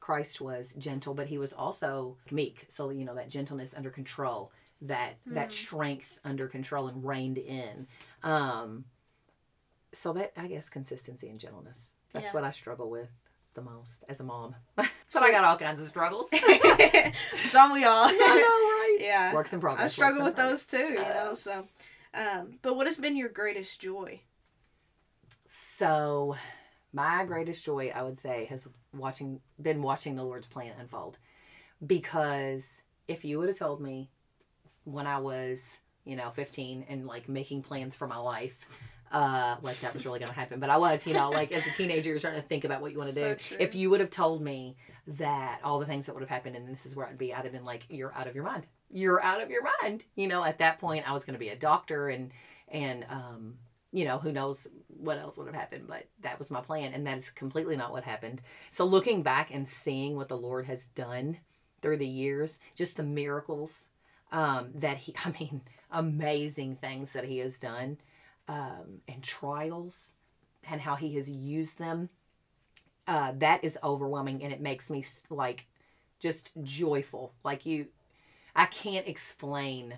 Christ 0.00 0.40
was 0.40 0.72
gentle, 0.78 1.14
but 1.14 1.26
he 1.28 1.38
was 1.38 1.52
also 1.52 2.16
meek. 2.32 2.64
So 2.68 2.90
you 2.90 3.04
know 3.04 3.14
that 3.14 3.28
gentleness 3.28 3.74
under 3.76 3.90
control, 3.90 4.50
that 4.82 5.18
that 5.26 5.50
Mhm. 5.50 5.52
strength 5.52 6.18
under 6.24 6.48
control 6.48 6.88
and 6.88 7.04
reined 7.04 7.38
in. 7.38 7.86
Um, 8.24 8.86
so 9.92 10.12
that 10.14 10.32
I 10.36 10.46
guess 10.46 10.68
consistency 10.68 11.28
and 11.28 11.38
gentleness. 11.40 11.88
That's 12.12 12.26
Yeah. 12.26 12.32
what 12.32 12.44
I 12.44 12.50
struggle 12.50 12.90
with 12.90 13.08
the 13.54 13.62
most 13.62 14.04
as 14.08 14.20
a 14.20 14.24
mom. 14.24 14.54
but 14.76 14.88
I 15.14 15.30
got 15.30 15.44
all 15.44 15.56
kinds 15.58 15.80
of 15.80 15.88
struggles. 15.88 16.28
Don't 16.30 17.72
we 17.72 17.84
all? 17.84 18.06
I 18.06 18.10
know, 18.12 18.18
right? 18.18 18.96
Yeah. 19.00 19.32
Works 19.34 19.52
in 19.52 19.60
progress. 19.60 19.84
I 19.84 19.88
struggle 19.88 20.24
with 20.24 20.36
those 20.36 20.66
too, 20.66 20.76
you 20.76 20.98
I 20.98 21.08
know. 21.14 21.32
So, 21.34 21.66
um, 22.12 22.58
but 22.62 22.76
what 22.76 22.86
has 22.86 22.96
been 22.96 23.16
your 23.16 23.28
greatest 23.28 23.80
joy? 23.80 24.20
So, 25.46 26.36
my 26.92 27.24
greatest 27.24 27.64
joy, 27.64 27.92
I 27.94 28.02
would 28.02 28.18
say, 28.18 28.44
has 28.46 28.68
watching 28.92 29.40
been 29.60 29.82
watching 29.82 30.16
the 30.16 30.22
Lord's 30.24 30.46
plan 30.46 30.72
unfold. 30.78 31.18
Because 31.84 32.66
if 33.08 33.24
you 33.24 33.38
would 33.38 33.48
have 33.48 33.58
told 33.58 33.80
me 33.80 34.10
when 34.84 35.06
I 35.06 35.18
was, 35.18 35.80
you 36.04 36.14
know, 36.16 36.30
15 36.30 36.86
and 36.88 37.06
like 37.06 37.28
making 37.28 37.62
plans 37.62 37.96
for 37.96 38.06
my 38.06 38.18
life, 38.18 38.66
uh, 39.10 39.56
like 39.62 39.80
that 39.80 39.92
was 39.94 40.04
really 40.06 40.18
going 40.20 40.28
to 40.30 40.34
happen. 40.34 40.60
But 40.60 40.70
I 40.70 40.76
was, 40.76 41.06
you 41.06 41.14
know, 41.14 41.30
like 41.30 41.52
as 41.52 41.66
a 41.66 41.70
teenager, 41.70 42.10
you're 42.10 42.18
starting 42.18 42.40
to 42.40 42.46
think 42.48 42.64
about 42.64 42.80
what 42.80 42.92
you 42.92 42.98
want 42.98 43.10
to 43.10 43.14
So 43.14 43.34
do. 43.34 43.40
true. 43.40 43.56
If 43.60 43.74
you 43.74 43.90
would 43.90 44.00
have 44.00 44.10
told 44.10 44.42
me 44.42 44.76
that 45.06 45.60
all 45.64 45.80
the 45.80 45.86
things 45.86 46.06
that 46.06 46.14
would 46.14 46.22
have 46.22 46.28
happened 46.30 46.56
and 46.56 46.68
this 46.68 46.86
is 46.86 46.94
where 46.94 47.06
I'd 47.06 47.18
be, 47.18 47.34
I'd 47.34 47.44
have 47.44 47.52
been 47.52 47.64
like, 47.64 47.86
you're 47.88 48.14
out 48.14 48.26
of 48.28 48.34
your 48.34 48.44
mind. 48.44 48.66
You're 48.90 49.22
out 49.22 49.40
of 49.42 49.50
your 49.50 49.62
mind. 49.82 50.04
You 50.14 50.28
know, 50.28 50.44
at 50.44 50.58
that 50.58 50.78
point, 50.78 51.08
I 51.08 51.12
was 51.12 51.24
going 51.24 51.34
to 51.34 51.40
be 51.40 51.48
a 51.48 51.56
doctor 51.56 52.08
and, 52.08 52.30
and, 52.68 53.04
um, 53.10 53.54
you 53.92 54.04
know, 54.04 54.18
who 54.18 54.30
knows 54.30 54.68
what 54.86 55.18
else 55.18 55.36
would 55.36 55.48
have 55.48 55.56
happened, 55.56 55.86
but 55.88 56.06
that 56.22 56.38
was 56.38 56.50
my 56.50 56.60
plan. 56.60 56.92
And 56.92 57.04
that 57.08 57.18
is 57.18 57.30
completely 57.30 57.76
not 57.76 57.90
what 57.90 58.04
happened. 58.04 58.40
So 58.70 58.84
looking 58.84 59.22
back 59.22 59.50
and 59.52 59.68
seeing 59.68 60.14
what 60.16 60.28
the 60.28 60.36
Lord 60.36 60.66
has 60.66 60.86
done 60.86 61.38
through 61.82 61.96
the 61.96 62.06
years, 62.06 62.60
just 62.76 62.96
the 62.96 63.02
miracles 63.02 63.86
um, 64.30 64.70
that 64.76 64.98
he, 64.98 65.14
I 65.24 65.30
mean, 65.40 65.62
amazing 65.90 66.76
things 66.76 67.12
that 67.12 67.24
he 67.24 67.38
has 67.38 67.58
done, 67.58 67.98
um, 68.50 69.00
and 69.08 69.22
trials 69.22 70.10
and 70.68 70.80
how 70.80 70.96
he 70.96 71.14
has 71.14 71.30
used 71.30 71.78
them, 71.78 72.08
uh, 73.06 73.32
that 73.38 73.64
is 73.64 73.78
overwhelming. 73.82 74.42
And 74.42 74.52
it 74.52 74.60
makes 74.60 74.90
me 74.90 75.04
like 75.30 75.66
just 76.18 76.50
joyful. 76.62 77.32
Like 77.44 77.64
you, 77.64 77.86
I 78.54 78.66
can't 78.66 79.06
explain 79.06 79.94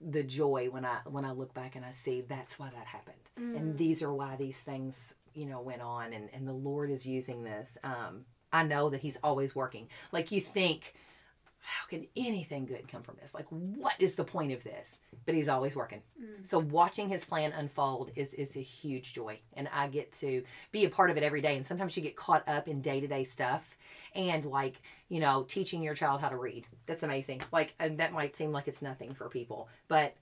the 0.00 0.22
joy 0.24 0.68
when 0.70 0.84
I 0.84 0.98
when 1.04 1.24
I 1.24 1.30
look 1.32 1.54
back 1.54 1.76
and 1.76 1.84
I 1.84 1.92
see 1.92 2.22
that's 2.22 2.58
why 2.58 2.70
that 2.70 2.86
happened 2.86 3.16
Mm. 3.38 3.56
and 3.58 3.78
these 3.78 4.02
are 4.02 4.12
why 4.12 4.36
these 4.36 4.60
things 4.60 5.14
you 5.32 5.46
know 5.46 5.60
went 5.62 5.80
on 5.80 6.12
and 6.12 6.28
and 6.34 6.46
the 6.46 6.52
lord 6.52 6.90
is 6.90 7.06
using 7.06 7.44
this 7.44 7.78
um 7.82 8.26
i 8.52 8.62
know 8.62 8.90
that 8.90 9.00
he's 9.00 9.16
always 9.24 9.54
working 9.54 9.88
like 10.12 10.30
you 10.30 10.38
think 10.42 10.94
how 11.62 11.86
can 11.86 12.06
anything 12.16 12.66
good 12.66 12.88
come 12.88 13.02
from 13.02 13.16
this? 13.20 13.34
Like 13.34 13.46
what 13.48 13.94
is 13.98 14.16
the 14.16 14.24
point 14.24 14.52
of 14.52 14.64
this? 14.64 14.98
But 15.24 15.34
he's 15.34 15.48
always 15.48 15.76
working. 15.76 16.02
Mm. 16.20 16.46
so 16.46 16.58
watching 16.58 17.08
his 17.08 17.24
plan 17.24 17.52
unfold 17.52 18.10
is 18.16 18.34
is 18.34 18.56
a 18.56 18.60
huge 18.60 19.14
joy. 19.14 19.38
And 19.54 19.68
i 19.72 19.86
get 19.88 20.12
to 20.14 20.42
be 20.72 20.84
a 20.84 20.90
part 20.90 21.10
of 21.10 21.16
it 21.16 21.22
every 21.22 21.40
day. 21.40 21.56
And 21.56 21.66
sometimes 21.66 21.96
you 21.96 22.02
get 22.02 22.16
caught 22.16 22.46
up 22.48 22.68
in 22.68 22.80
day-to-day 22.80 23.24
stuff 23.24 23.76
and 24.14 24.44
like 24.44 24.82
you 25.08 25.20
know 25.20 25.44
teaching 25.48 25.82
your 25.82 25.94
child 25.94 26.20
how 26.20 26.28
to 26.28 26.36
read. 26.36 26.66
That's 26.86 27.04
amazing. 27.04 27.42
Like 27.52 27.74
and 27.78 27.98
that 27.98 28.12
might 28.12 28.34
seem 28.34 28.52
like 28.52 28.66
it's 28.68 28.82
nothing 28.82 29.14
for 29.14 29.28
people 29.28 29.68
but 29.88 30.14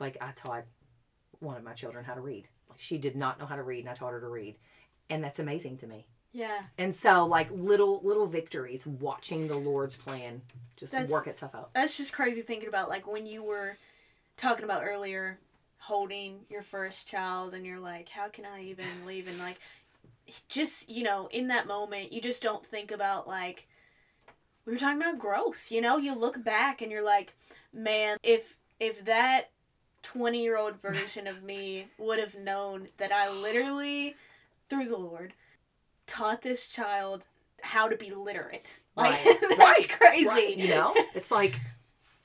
like 0.00 0.16
i 0.20 0.30
taught 0.32 0.64
one 1.40 1.56
of 1.56 1.64
my 1.64 1.74
children 1.74 2.04
how 2.04 2.14
to 2.14 2.20
read. 2.20 2.48
Like 2.70 2.80
she 2.80 2.98
did 2.98 3.14
not 3.14 3.38
know 3.38 3.46
how 3.46 3.56
to 3.56 3.62
read 3.62 3.80
and 3.80 3.90
i 3.90 3.94
taught 3.94 4.12
her 4.12 4.20
to 4.20 4.28
read. 4.28 4.56
And 5.10 5.22
that's 5.22 5.38
amazing 5.38 5.78
to 5.78 5.86
me 5.86 6.06
Yeah. 6.32 6.62
and 6.76 6.94
so 6.94 7.26
like 7.26 7.48
little 7.50 8.00
little 8.04 8.26
victories 8.26 8.86
watching 8.86 9.48
the 9.48 9.56
lord's 9.56 9.96
plan 9.96 10.42
just 10.76 10.92
That's- 10.92 11.10
work 11.10 11.26
itself 11.26 11.54
out 11.54 11.72
That's 11.74 11.96
just 11.96 12.12
crazy 12.12 12.42
thinking 12.42 12.68
about 12.68 12.88
like 12.88 13.06
when 13.06 13.26
you 13.26 13.42
were 13.42 13.76
talking 14.36 14.64
about 14.64 14.84
earlier 14.84 15.38
holding 15.88 16.40
your 16.50 16.62
first 16.62 17.06
child 17.08 17.54
and 17.54 17.64
you're 17.64 17.80
like, 17.80 18.10
how 18.10 18.28
can 18.28 18.44
I 18.44 18.62
even 18.64 18.84
leave? 19.06 19.26
And 19.26 19.38
like, 19.38 19.58
just, 20.48 20.90
you 20.90 21.02
know, 21.02 21.28
in 21.32 21.48
that 21.48 21.66
moment, 21.66 22.12
you 22.12 22.20
just 22.20 22.42
don't 22.42 22.64
think 22.64 22.90
about 22.90 23.26
like, 23.26 23.66
we 24.66 24.72
were 24.74 24.78
talking 24.78 25.00
about 25.00 25.18
growth, 25.18 25.70
you 25.72 25.80
know? 25.80 25.96
You 25.96 26.14
look 26.14 26.44
back 26.44 26.82
and 26.82 26.92
you're 26.92 27.02
like, 27.02 27.32
man, 27.72 28.18
if, 28.22 28.54
if 28.78 29.02
that 29.06 29.48
20 30.02 30.42
year 30.42 30.58
old 30.58 30.80
version 30.82 31.26
of 31.26 31.42
me 31.42 31.86
would 31.96 32.18
have 32.18 32.34
known 32.34 32.88
that 32.98 33.10
I 33.10 33.30
literally, 33.30 34.14
through 34.68 34.88
the 34.88 34.98
Lord, 34.98 35.32
taught 36.08 36.42
this 36.42 36.66
child 36.66 37.24
how 37.62 37.88
to 37.88 37.96
be 37.96 38.10
literate. 38.10 38.72
Like, 38.96 39.24
Right. 39.24 39.38
that's 39.40 39.58
Right. 39.58 39.88
crazy. 39.88 40.26
Right, 40.26 40.56
you 40.56 40.68
know 40.70 40.92
it's 41.14 41.30
like 41.30 41.60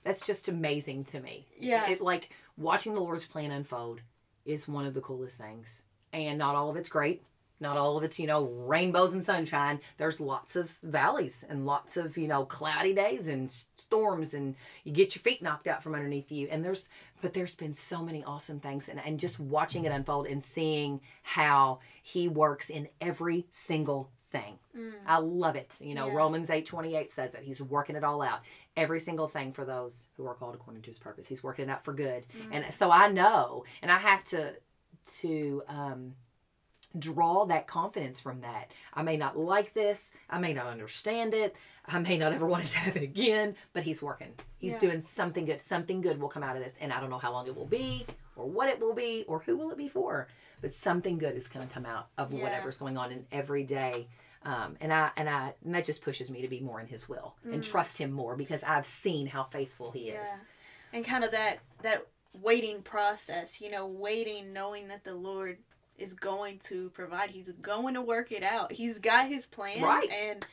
that's 0.04 0.26
just 0.26 0.48
amazing 0.50 1.04
to 1.06 1.20
me 1.20 1.46
Yeah. 1.60 1.88
it 1.88 2.02
like 2.02 2.32
watching 2.58 2.96
the 2.96 3.00
lord's 3.00 3.26
plan 3.28 3.52
unfold 3.52 4.02
is 4.44 4.68
one 4.68 4.88
of 4.88 4.96
the 4.96 5.02
coolest 5.02 5.38
things 5.38 5.84
and 6.12 6.40
not 6.40 6.56
all 6.56 6.72
of 6.72 6.76
it's 6.76 6.90
great 6.90 7.22
not 7.60 7.78
all 7.78 7.96
of 7.98 8.04
it's 8.04 8.20
you 8.20 8.26
know 8.26 8.46
rainbows 8.46 9.14
and 9.14 9.24
sunshine 9.24 9.80
there's 10.00 10.20
lots 10.20 10.56
of 10.56 10.72
valleys 10.82 11.46
and 11.48 11.68
lots 11.68 11.96
of 11.96 12.18
you 12.18 12.28
know 12.28 12.44
cloudy 12.44 12.94
days 12.96 13.28
and 13.28 13.52
storms 13.78 14.34
and 14.34 14.56
you 14.84 14.92
get 14.92 15.14
your 15.16 15.22
feet 15.22 15.44
knocked 15.44 15.68
out 15.68 15.84
from 15.84 15.94
underneath 15.94 16.32
you 16.32 16.48
and 16.50 16.66
there's 16.66 16.90
but 17.24 17.34
there's 17.34 17.56
been 17.56 17.74
so 17.74 18.04
many 18.04 18.24
awesome 18.24 18.60
things 18.60 18.88
and, 18.88 19.00
and 19.04 19.20
just 19.20 19.40
watching 19.40 19.86
it 19.86 19.92
unfold 19.92 20.28
and 20.28 20.44
seeing 20.44 21.02
how 21.24 21.80
he 22.04 22.28
works 22.28 22.70
in 22.70 22.88
every 23.02 23.48
single 23.52 24.12
thing 24.32 24.60
Mm. 24.76 24.94
I 25.06 25.18
love 25.20 25.56
it. 25.56 25.78
You 25.80 25.94
know, 25.94 26.08
Yeah. 26.08 26.16
Romans 26.16 26.50
eight 26.50 26.66
twenty 26.66 26.96
eight 26.96 27.12
says 27.12 27.36
it. 27.36 27.44
He's 27.44 27.62
working 27.62 27.96
it 27.96 28.04
all 28.04 28.24
out. 28.24 28.40
Every 28.76 29.00
single 29.00 29.28
thing 29.28 29.54
for 29.54 29.64
those 29.66 30.08
who 30.18 30.26
are 30.26 30.34
called 30.34 30.56
according 30.56 30.82
to 30.82 30.88
his 30.90 30.98
purpose. 30.98 31.28
He's 31.28 31.44
working 31.44 31.66
it 31.70 31.72
out 31.72 31.84
for 31.86 31.94
good. 31.94 32.26
Mm. 32.36 32.48
And 32.66 32.74
so 32.74 32.90
I 32.90 33.10
know, 33.10 33.64
and 33.84 33.92
I 33.92 34.00
have 34.00 34.24
to 34.34 34.56
to 35.22 35.62
um, 35.68 36.16
draw 36.98 37.46
that 37.46 37.68
confidence 37.68 38.20
from 38.20 38.42
that. 38.42 38.72
I 38.94 39.04
may 39.04 39.18
not 39.18 39.38
like 39.38 39.74
this. 39.74 40.12
I 40.30 40.40
may 40.40 40.54
not 40.54 40.68
understand 40.68 41.34
it. 41.34 41.56
I 41.86 42.00
may 42.00 42.18
not 42.18 42.34
ever 42.34 42.46
want 42.54 42.66
it 42.66 42.70
to 42.72 42.78
happen 42.80 43.04
again. 43.04 43.56
But 43.74 43.84
he's 43.84 44.02
working. 44.02 44.34
He's 44.58 44.74
Yeah. 44.74 44.80
doing 44.80 45.02
something 45.02 45.46
good. 45.46 45.62
Something 45.62 46.02
good 46.02 46.20
will 46.22 46.30
come 46.30 46.44
out 46.44 46.56
of 46.56 46.64
this. 46.64 46.74
And 46.80 46.94
I 46.94 47.00
don't 47.00 47.10
know 47.10 47.18
how 47.18 47.32
long 47.32 47.48
it 47.48 47.56
will 47.56 47.66
be, 47.66 48.06
or 48.36 48.48
what 48.50 48.70
it 48.70 48.80
will 48.80 48.94
be, 48.94 49.26
or 49.28 49.40
who 49.40 49.58
will 49.58 49.72
it 49.72 49.78
be 49.78 49.88
for. 49.90 50.28
But 50.62 50.74
something 50.74 51.18
good 51.18 51.36
is 51.36 51.48
going 51.48 51.68
to 51.68 51.74
come 51.74 51.86
out 51.86 52.10
of 52.18 52.32
Yeah. 52.34 52.44
whatever's 52.44 52.78
going 52.78 52.98
on 52.98 53.12
in 53.12 53.26
every 53.32 53.64
day 53.64 54.08
um, 54.46 54.76
and 54.82 54.92
I 54.92 55.10
and 55.16 55.30
I 55.30 55.54
and 55.64 55.74
that 55.74 55.86
just 55.86 56.02
pushes 56.02 56.30
me 56.30 56.42
to 56.42 56.50
be 56.50 56.60
more 56.60 56.82
in 56.82 56.88
His 56.88 57.08
will 57.08 57.34
and 57.46 57.62
Mm. 57.64 57.66
trust 57.66 57.98
Him 57.98 58.12
more 58.12 58.36
because 58.36 58.62
I've 58.62 58.86
seen 58.86 59.26
how 59.26 59.44
faithful 59.46 59.92
He 59.92 60.10
is. 60.10 60.28
Yeah. 60.28 60.40
And 60.92 61.06
kind 61.06 61.24
of 61.24 61.32
that 61.32 61.60
that 61.82 62.06
waiting 62.42 62.82
process, 62.82 63.62
you 63.62 63.72
know, 63.72 63.88
waiting 63.88 64.52
knowing 64.52 64.90
that 64.90 65.06
the 65.06 65.14
Lord 65.14 65.60
is 65.98 66.14
going 66.14 66.60
to 66.60 66.90
provide. 66.90 67.30
He's 67.32 67.50
going 67.62 67.94
to 67.96 68.02
work 68.02 68.32
it 68.32 68.44
out. 68.44 68.72
He's 68.72 69.00
got 69.00 69.28
his 69.28 69.46
plan. 69.46 69.82
Right. 69.82 70.10
And 70.10 70.46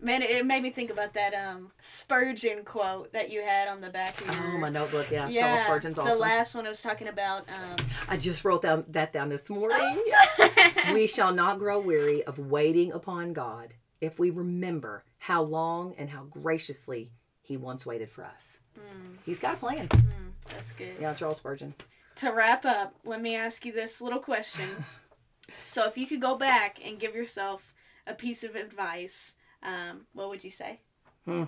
man, 0.00 0.22
it, 0.22 0.44
made 0.44 0.62
me 0.62 0.70
think 0.70 0.90
about 0.90 1.14
that 1.14 1.32
um 1.34 1.70
Spurgeon 1.80 2.64
quote 2.64 3.12
that 3.12 3.30
you 3.30 3.42
had 3.42 3.68
on 3.68 3.80
the 3.80 3.90
back 3.90 4.20
of 4.20 4.26
your 4.26 4.36
Oh, 4.54 4.58
my 4.58 4.68
notebook, 4.68 5.10
yeah. 5.10 5.28
yeah, 5.28 5.40
Charles 5.56 5.60
Spurgeon's 5.84 5.96
the 5.96 6.16
last 6.16 6.54
one 6.54 6.66
I 6.66 6.68
was 6.68 6.82
talking 6.82 7.08
about. 7.08 7.48
Um, 7.48 7.86
I 8.08 8.16
just 8.16 8.44
wrote 8.44 8.62
down 8.62 8.84
that 8.88 9.12
down 9.12 9.28
this 9.30 9.48
morning. 9.48 10.02
we 10.92 11.06
shall 11.06 11.32
not 11.32 11.58
grow 11.58 11.78
weary 11.80 12.22
of 12.24 12.38
waiting 12.38 12.92
upon 12.92 13.32
God 13.32 13.74
if 14.00 14.18
we 14.18 14.30
remember 14.30 15.04
how 15.18 15.42
long 15.42 15.94
and 15.96 16.10
how 16.10 16.24
graciously 16.24 17.12
He 17.40 17.56
once 17.56 17.86
waited 17.86 18.10
for 18.10 18.24
us. 18.24 18.58
mm, 18.78 19.16
He's 19.24 19.38
got 19.38 19.54
a 19.54 19.56
plan. 19.56 19.88
mm, 19.88 20.02
that's 20.50 20.72
good. 20.72 20.96
Yeah, 21.00 21.14
Charles 21.14 21.38
Spurgeon. 21.38 21.74
To 22.16 22.30
wrap 22.30 22.64
up, 22.64 22.94
let 23.04 23.20
me 23.20 23.34
ask 23.34 23.64
you 23.64 23.72
this 23.72 24.00
little 24.00 24.20
question. 24.20 24.68
so, 25.62 25.86
if 25.86 25.98
you 25.98 26.06
could 26.06 26.20
go 26.20 26.36
back 26.36 26.78
and 26.84 26.98
give 26.98 27.14
yourself 27.14 27.72
a 28.06 28.14
piece 28.14 28.44
of 28.44 28.54
advice, 28.54 29.34
um, 29.62 30.06
what 30.12 30.28
would 30.28 30.44
you 30.44 30.50
say? 30.50 30.80
Hmm. 31.24 31.44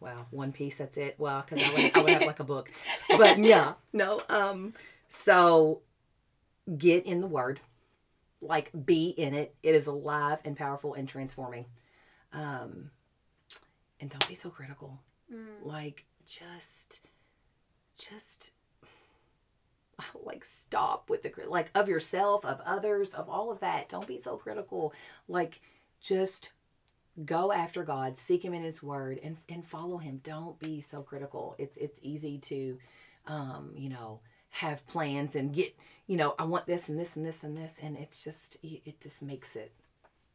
Wow, 0.00 0.26
one 0.30 0.52
piece. 0.52 0.76
That's 0.76 0.98
it. 0.98 1.14
Well, 1.18 1.42
because 1.48 1.64
I 1.64 1.74
would, 1.74 1.96
I 1.96 2.02
would 2.02 2.12
have 2.12 2.26
like 2.26 2.40
a 2.40 2.44
book, 2.44 2.70
but 3.16 3.38
yeah, 3.38 3.74
no. 3.92 4.20
Um, 4.28 4.74
so 5.08 5.80
get 6.76 7.06
in 7.06 7.20
the 7.20 7.26
Word, 7.26 7.60
like 8.42 8.70
be 8.84 9.08
in 9.08 9.32
it. 9.32 9.54
It 9.62 9.74
is 9.74 9.86
alive 9.86 10.40
and 10.44 10.56
powerful 10.56 10.94
and 10.94 11.08
transforming. 11.08 11.64
Um, 12.32 12.90
and 14.00 14.10
don't 14.10 14.28
be 14.28 14.34
so 14.34 14.50
critical. 14.50 14.98
Mm. 15.32 15.64
Like 15.64 16.04
just, 16.26 17.00
just 17.96 18.52
like 20.24 20.44
stop 20.44 21.10
with 21.10 21.22
the 21.22 21.32
like 21.46 21.70
of 21.74 21.88
yourself, 21.88 22.44
of 22.44 22.60
others, 22.64 23.14
of 23.14 23.28
all 23.28 23.50
of 23.50 23.60
that. 23.60 23.88
Don't 23.88 24.06
be 24.06 24.20
so 24.20 24.36
critical. 24.36 24.92
Like 25.28 25.60
just 26.00 26.52
go 27.24 27.52
after 27.52 27.84
God, 27.84 28.18
seek 28.18 28.44
him 28.44 28.54
in 28.54 28.62
his 28.62 28.82
word 28.82 29.20
and 29.22 29.36
and 29.48 29.66
follow 29.66 29.98
him. 29.98 30.20
Don't 30.22 30.58
be 30.58 30.80
so 30.80 31.02
critical. 31.02 31.54
It's 31.58 31.76
it's 31.76 32.00
easy 32.02 32.38
to 32.38 32.78
um, 33.26 33.72
you 33.76 33.88
know, 33.88 34.20
have 34.50 34.86
plans 34.86 35.34
and 35.34 35.52
get, 35.52 35.74
you 36.06 36.16
know, 36.16 36.34
I 36.38 36.44
want 36.44 36.66
this 36.66 36.88
and 36.88 36.98
this 36.98 37.16
and 37.16 37.26
this 37.26 37.42
and 37.42 37.56
this 37.56 37.74
and 37.82 37.96
it's 37.96 38.22
just 38.22 38.58
it 38.62 39.00
just 39.00 39.22
makes 39.22 39.56
it 39.56 39.72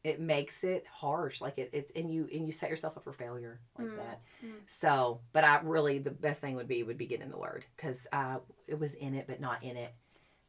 it 0.04 0.20
makes 0.20 0.64
it 0.64 0.86
harsh 0.92 1.42
like 1.42 1.58
it, 1.58 1.70
it's 1.74 1.92
and 1.96 2.14
you 2.14 2.28
and 2.34 2.46
you 2.46 2.52
set 2.54 2.70
yourself 2.70 2.96
up 2.98 3.04
for 3.04 3.14
failure 3.14 3.60
like 3.78 3.88
Mm, 3.88 3.98
that 3.98 4.22
mm. 4.46 4.52
so 4.66 5.20
but 5.34 5.44
i 5.44 5.60
really 5.64 6.00
the 6.00 6.12
best 6.12 6.40
thing 6.42 6.56
would 6.56 6.68
be 6.68 6.84
would 6.84 6.98
be 6.98 7.06
getting 7.06 7.26
in 7.26 7.32
the 7.32 7.38
word 7.38 7.66
because 7.76 8.08
uh 8.14 8.38
it 8.68 8.80
was 8.80 8.94
in 8.94 9.14
it 9.14 9.26
but 9.28 9.42
not 9.42 9.64
in 9.64 9.76
it 9.78 9.94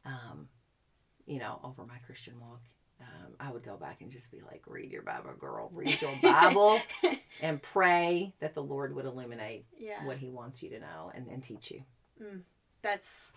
um 0.05 0.47
you 1.25 1.39
know 1.39 1.59
over 1.63 1.85
my 1.85 1.97
christian 2.05 2.39
walk 2.39 2.61
um, 3.01 3.33
i 3.39 3.51
would 3.51 3.63
go 3.63 3.75
back 3.77 4.01
and 4.01 4.11
just 4.11 4.31
be 4.31 4.41
like 4.41 4.61
read 4.67 4.91
your 4.91 5.01
bible 5.01 5.33
girl 5.39 5.69
read 5.73 5.99
your 6.01 6.15
bible 6.21 6.79
and 7.41 7.61
pray 7.61 8.33
that 8.39 8.53
the 8.53 8.63
lord 8.63 8.95
would 8.95 9.05
illuminate 9.05 9.65
yeah. 9.77 10.05
what 10.05 10.17
he 10.17 10.29
wants 10.29 10.63
you 10.63 10.69
to 10.69 10.79
know 10.79 11.11
and, 11.13 11.27
and 11.27 11.43
teach 11.43 11.71
you 11.71 11.83
That's 12.83 13.31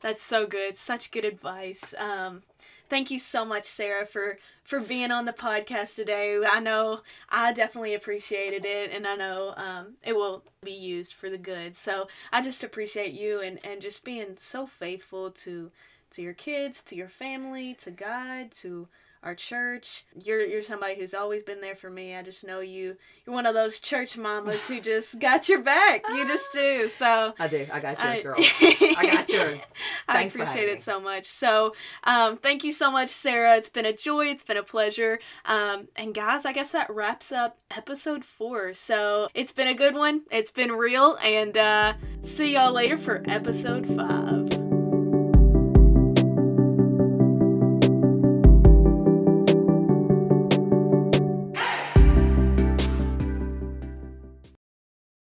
that's 0.00 0.22
so 0.22 0.46
good. 0.46 0.76
Such 0.76 1.10
good 1.10 1.24
advice. 1.24 1.94
Um, 1.98 2.42
thank 2.88 3.10
you 3.10 3.18
so 3.18 3.44
much, 3.44 3.64
Sarah, 3.64 4.06
for 4.06 4.38
for 4.64 4.80
being 4.80 5.10
on 5.12 5.24
the 5.26 5.32
podcast 5.32 5.94
today. 5.96 6.40
I 6.48 6.60
know 6.60 7.00
I 7.28 7.52
definitely 7.52 7.94
appreciated 7.94 8.64
it, 8.64 8.90
and 8.92 9.06
I 9.06 9.16
know 9.16 9.54
um, 9.56 9.94
it 10.02 10.14
will 10.16 10.42
be 10.62 10.72
used 10.72 11.14
for 11.14 11.30
the 11.30 11.38
good. 11.38 11.76
So 11.76 12.08
I 12.32 12.42
just 12.42 12.64
appreciate 12.64 13.12
you 13.12 13.40
and 13.40 13.58
and 13.64 13.80
just 13.80 14.04
being 14.04 14.36
so 14.36 14.66
faithful 14.66 15.30
to 15.32 15.70
to 16.10 16.22
your 16.22 16.34
kids, 16.34 16.82
to 16.84 16.96
your 16.96 17.08
family, 17.08 17.74
to 17.80 17.90
God, 17.90 18.50
to 18.52 18.88
our 19.26 19.34
church. 19.34 20.04
You're 20.24 20.46
you're 20.46 20.62
somebody 20.62 20.94
who's 20.94 21.12
always 21.12 21.42
been 21.42 21.60
there 21.60 21.74
for 21.74 21.90
me. 21.90 22.14
I 22.14 22.22
just 22.22 22.46
know 22.46 22.60
you. 22.60 22.96
You're 23.26 23.34
one 23.34 23.44
of 23.44 23.54
those 23.54 23.80
church 23.80 24.16
mamas 24.16 24.68
who 24.68 24.80
just 24.80 25.18
got 25.18 25.48
your 25.48 25.60
back. 25.62 26.04
You 26.08 26.26
just 26.28 26.52
do. 26.52 26.86
So 26.88 27.34
I 27.38 27.48
do. 27.48 27.66
I 27.72 27.80
got 27.80 27.98
yours, 27.98 28.08
I, 28.08 28.22
girl. 28.22 28.34
I 28.38 29.10
got 29.12 29.28
yours. 29.28 29.60
I 30.08 30.22
appreciate 30.22 30.68
it 30.68 30.80
so 30.80 31.00
much. 31.00 31.26
So 31.26 31.74
um, 32.04 32.36
thank 32.36 32.62
you 32.62 32.70
so 32.70 32.90
much, 32.90 33.10
Sarah. 33.10 33.56
It's 33.56 33.68
been 33.68 33.84
a 33.84 33.92
joy. 33.92 34.26
It's 34.26 34.44
been 34.44 34.56
a 34.56 34.62
pleasure. 34.62 35.18
Um, 35.44 35.88
and 35.96 36.14
guys, 36.14 36.46
I 36.46 36.52
guess 36.52 36.70
that 36.70 36.88
wraps 36.88 37.32
up 37.32 37.58
episode 37.76 38.24
four. 38.24 38.74
So 38.74 39.28
it's 39.34 39.50
been 39.50 39.68
a 39.68 39.74
good 39.74 39.96
one. 39.96 40.22
It's 40.30 40.52
been 40.52 40.70
real. 40.70 41.18
And 41.22 41.58
uh, 41.58 41.94
see 42.22 42.54
y'all 42.54 42.72
later 42.72 42.96
for 42.96 43.24
episode 43.26 43.86
five. 43.86 44.55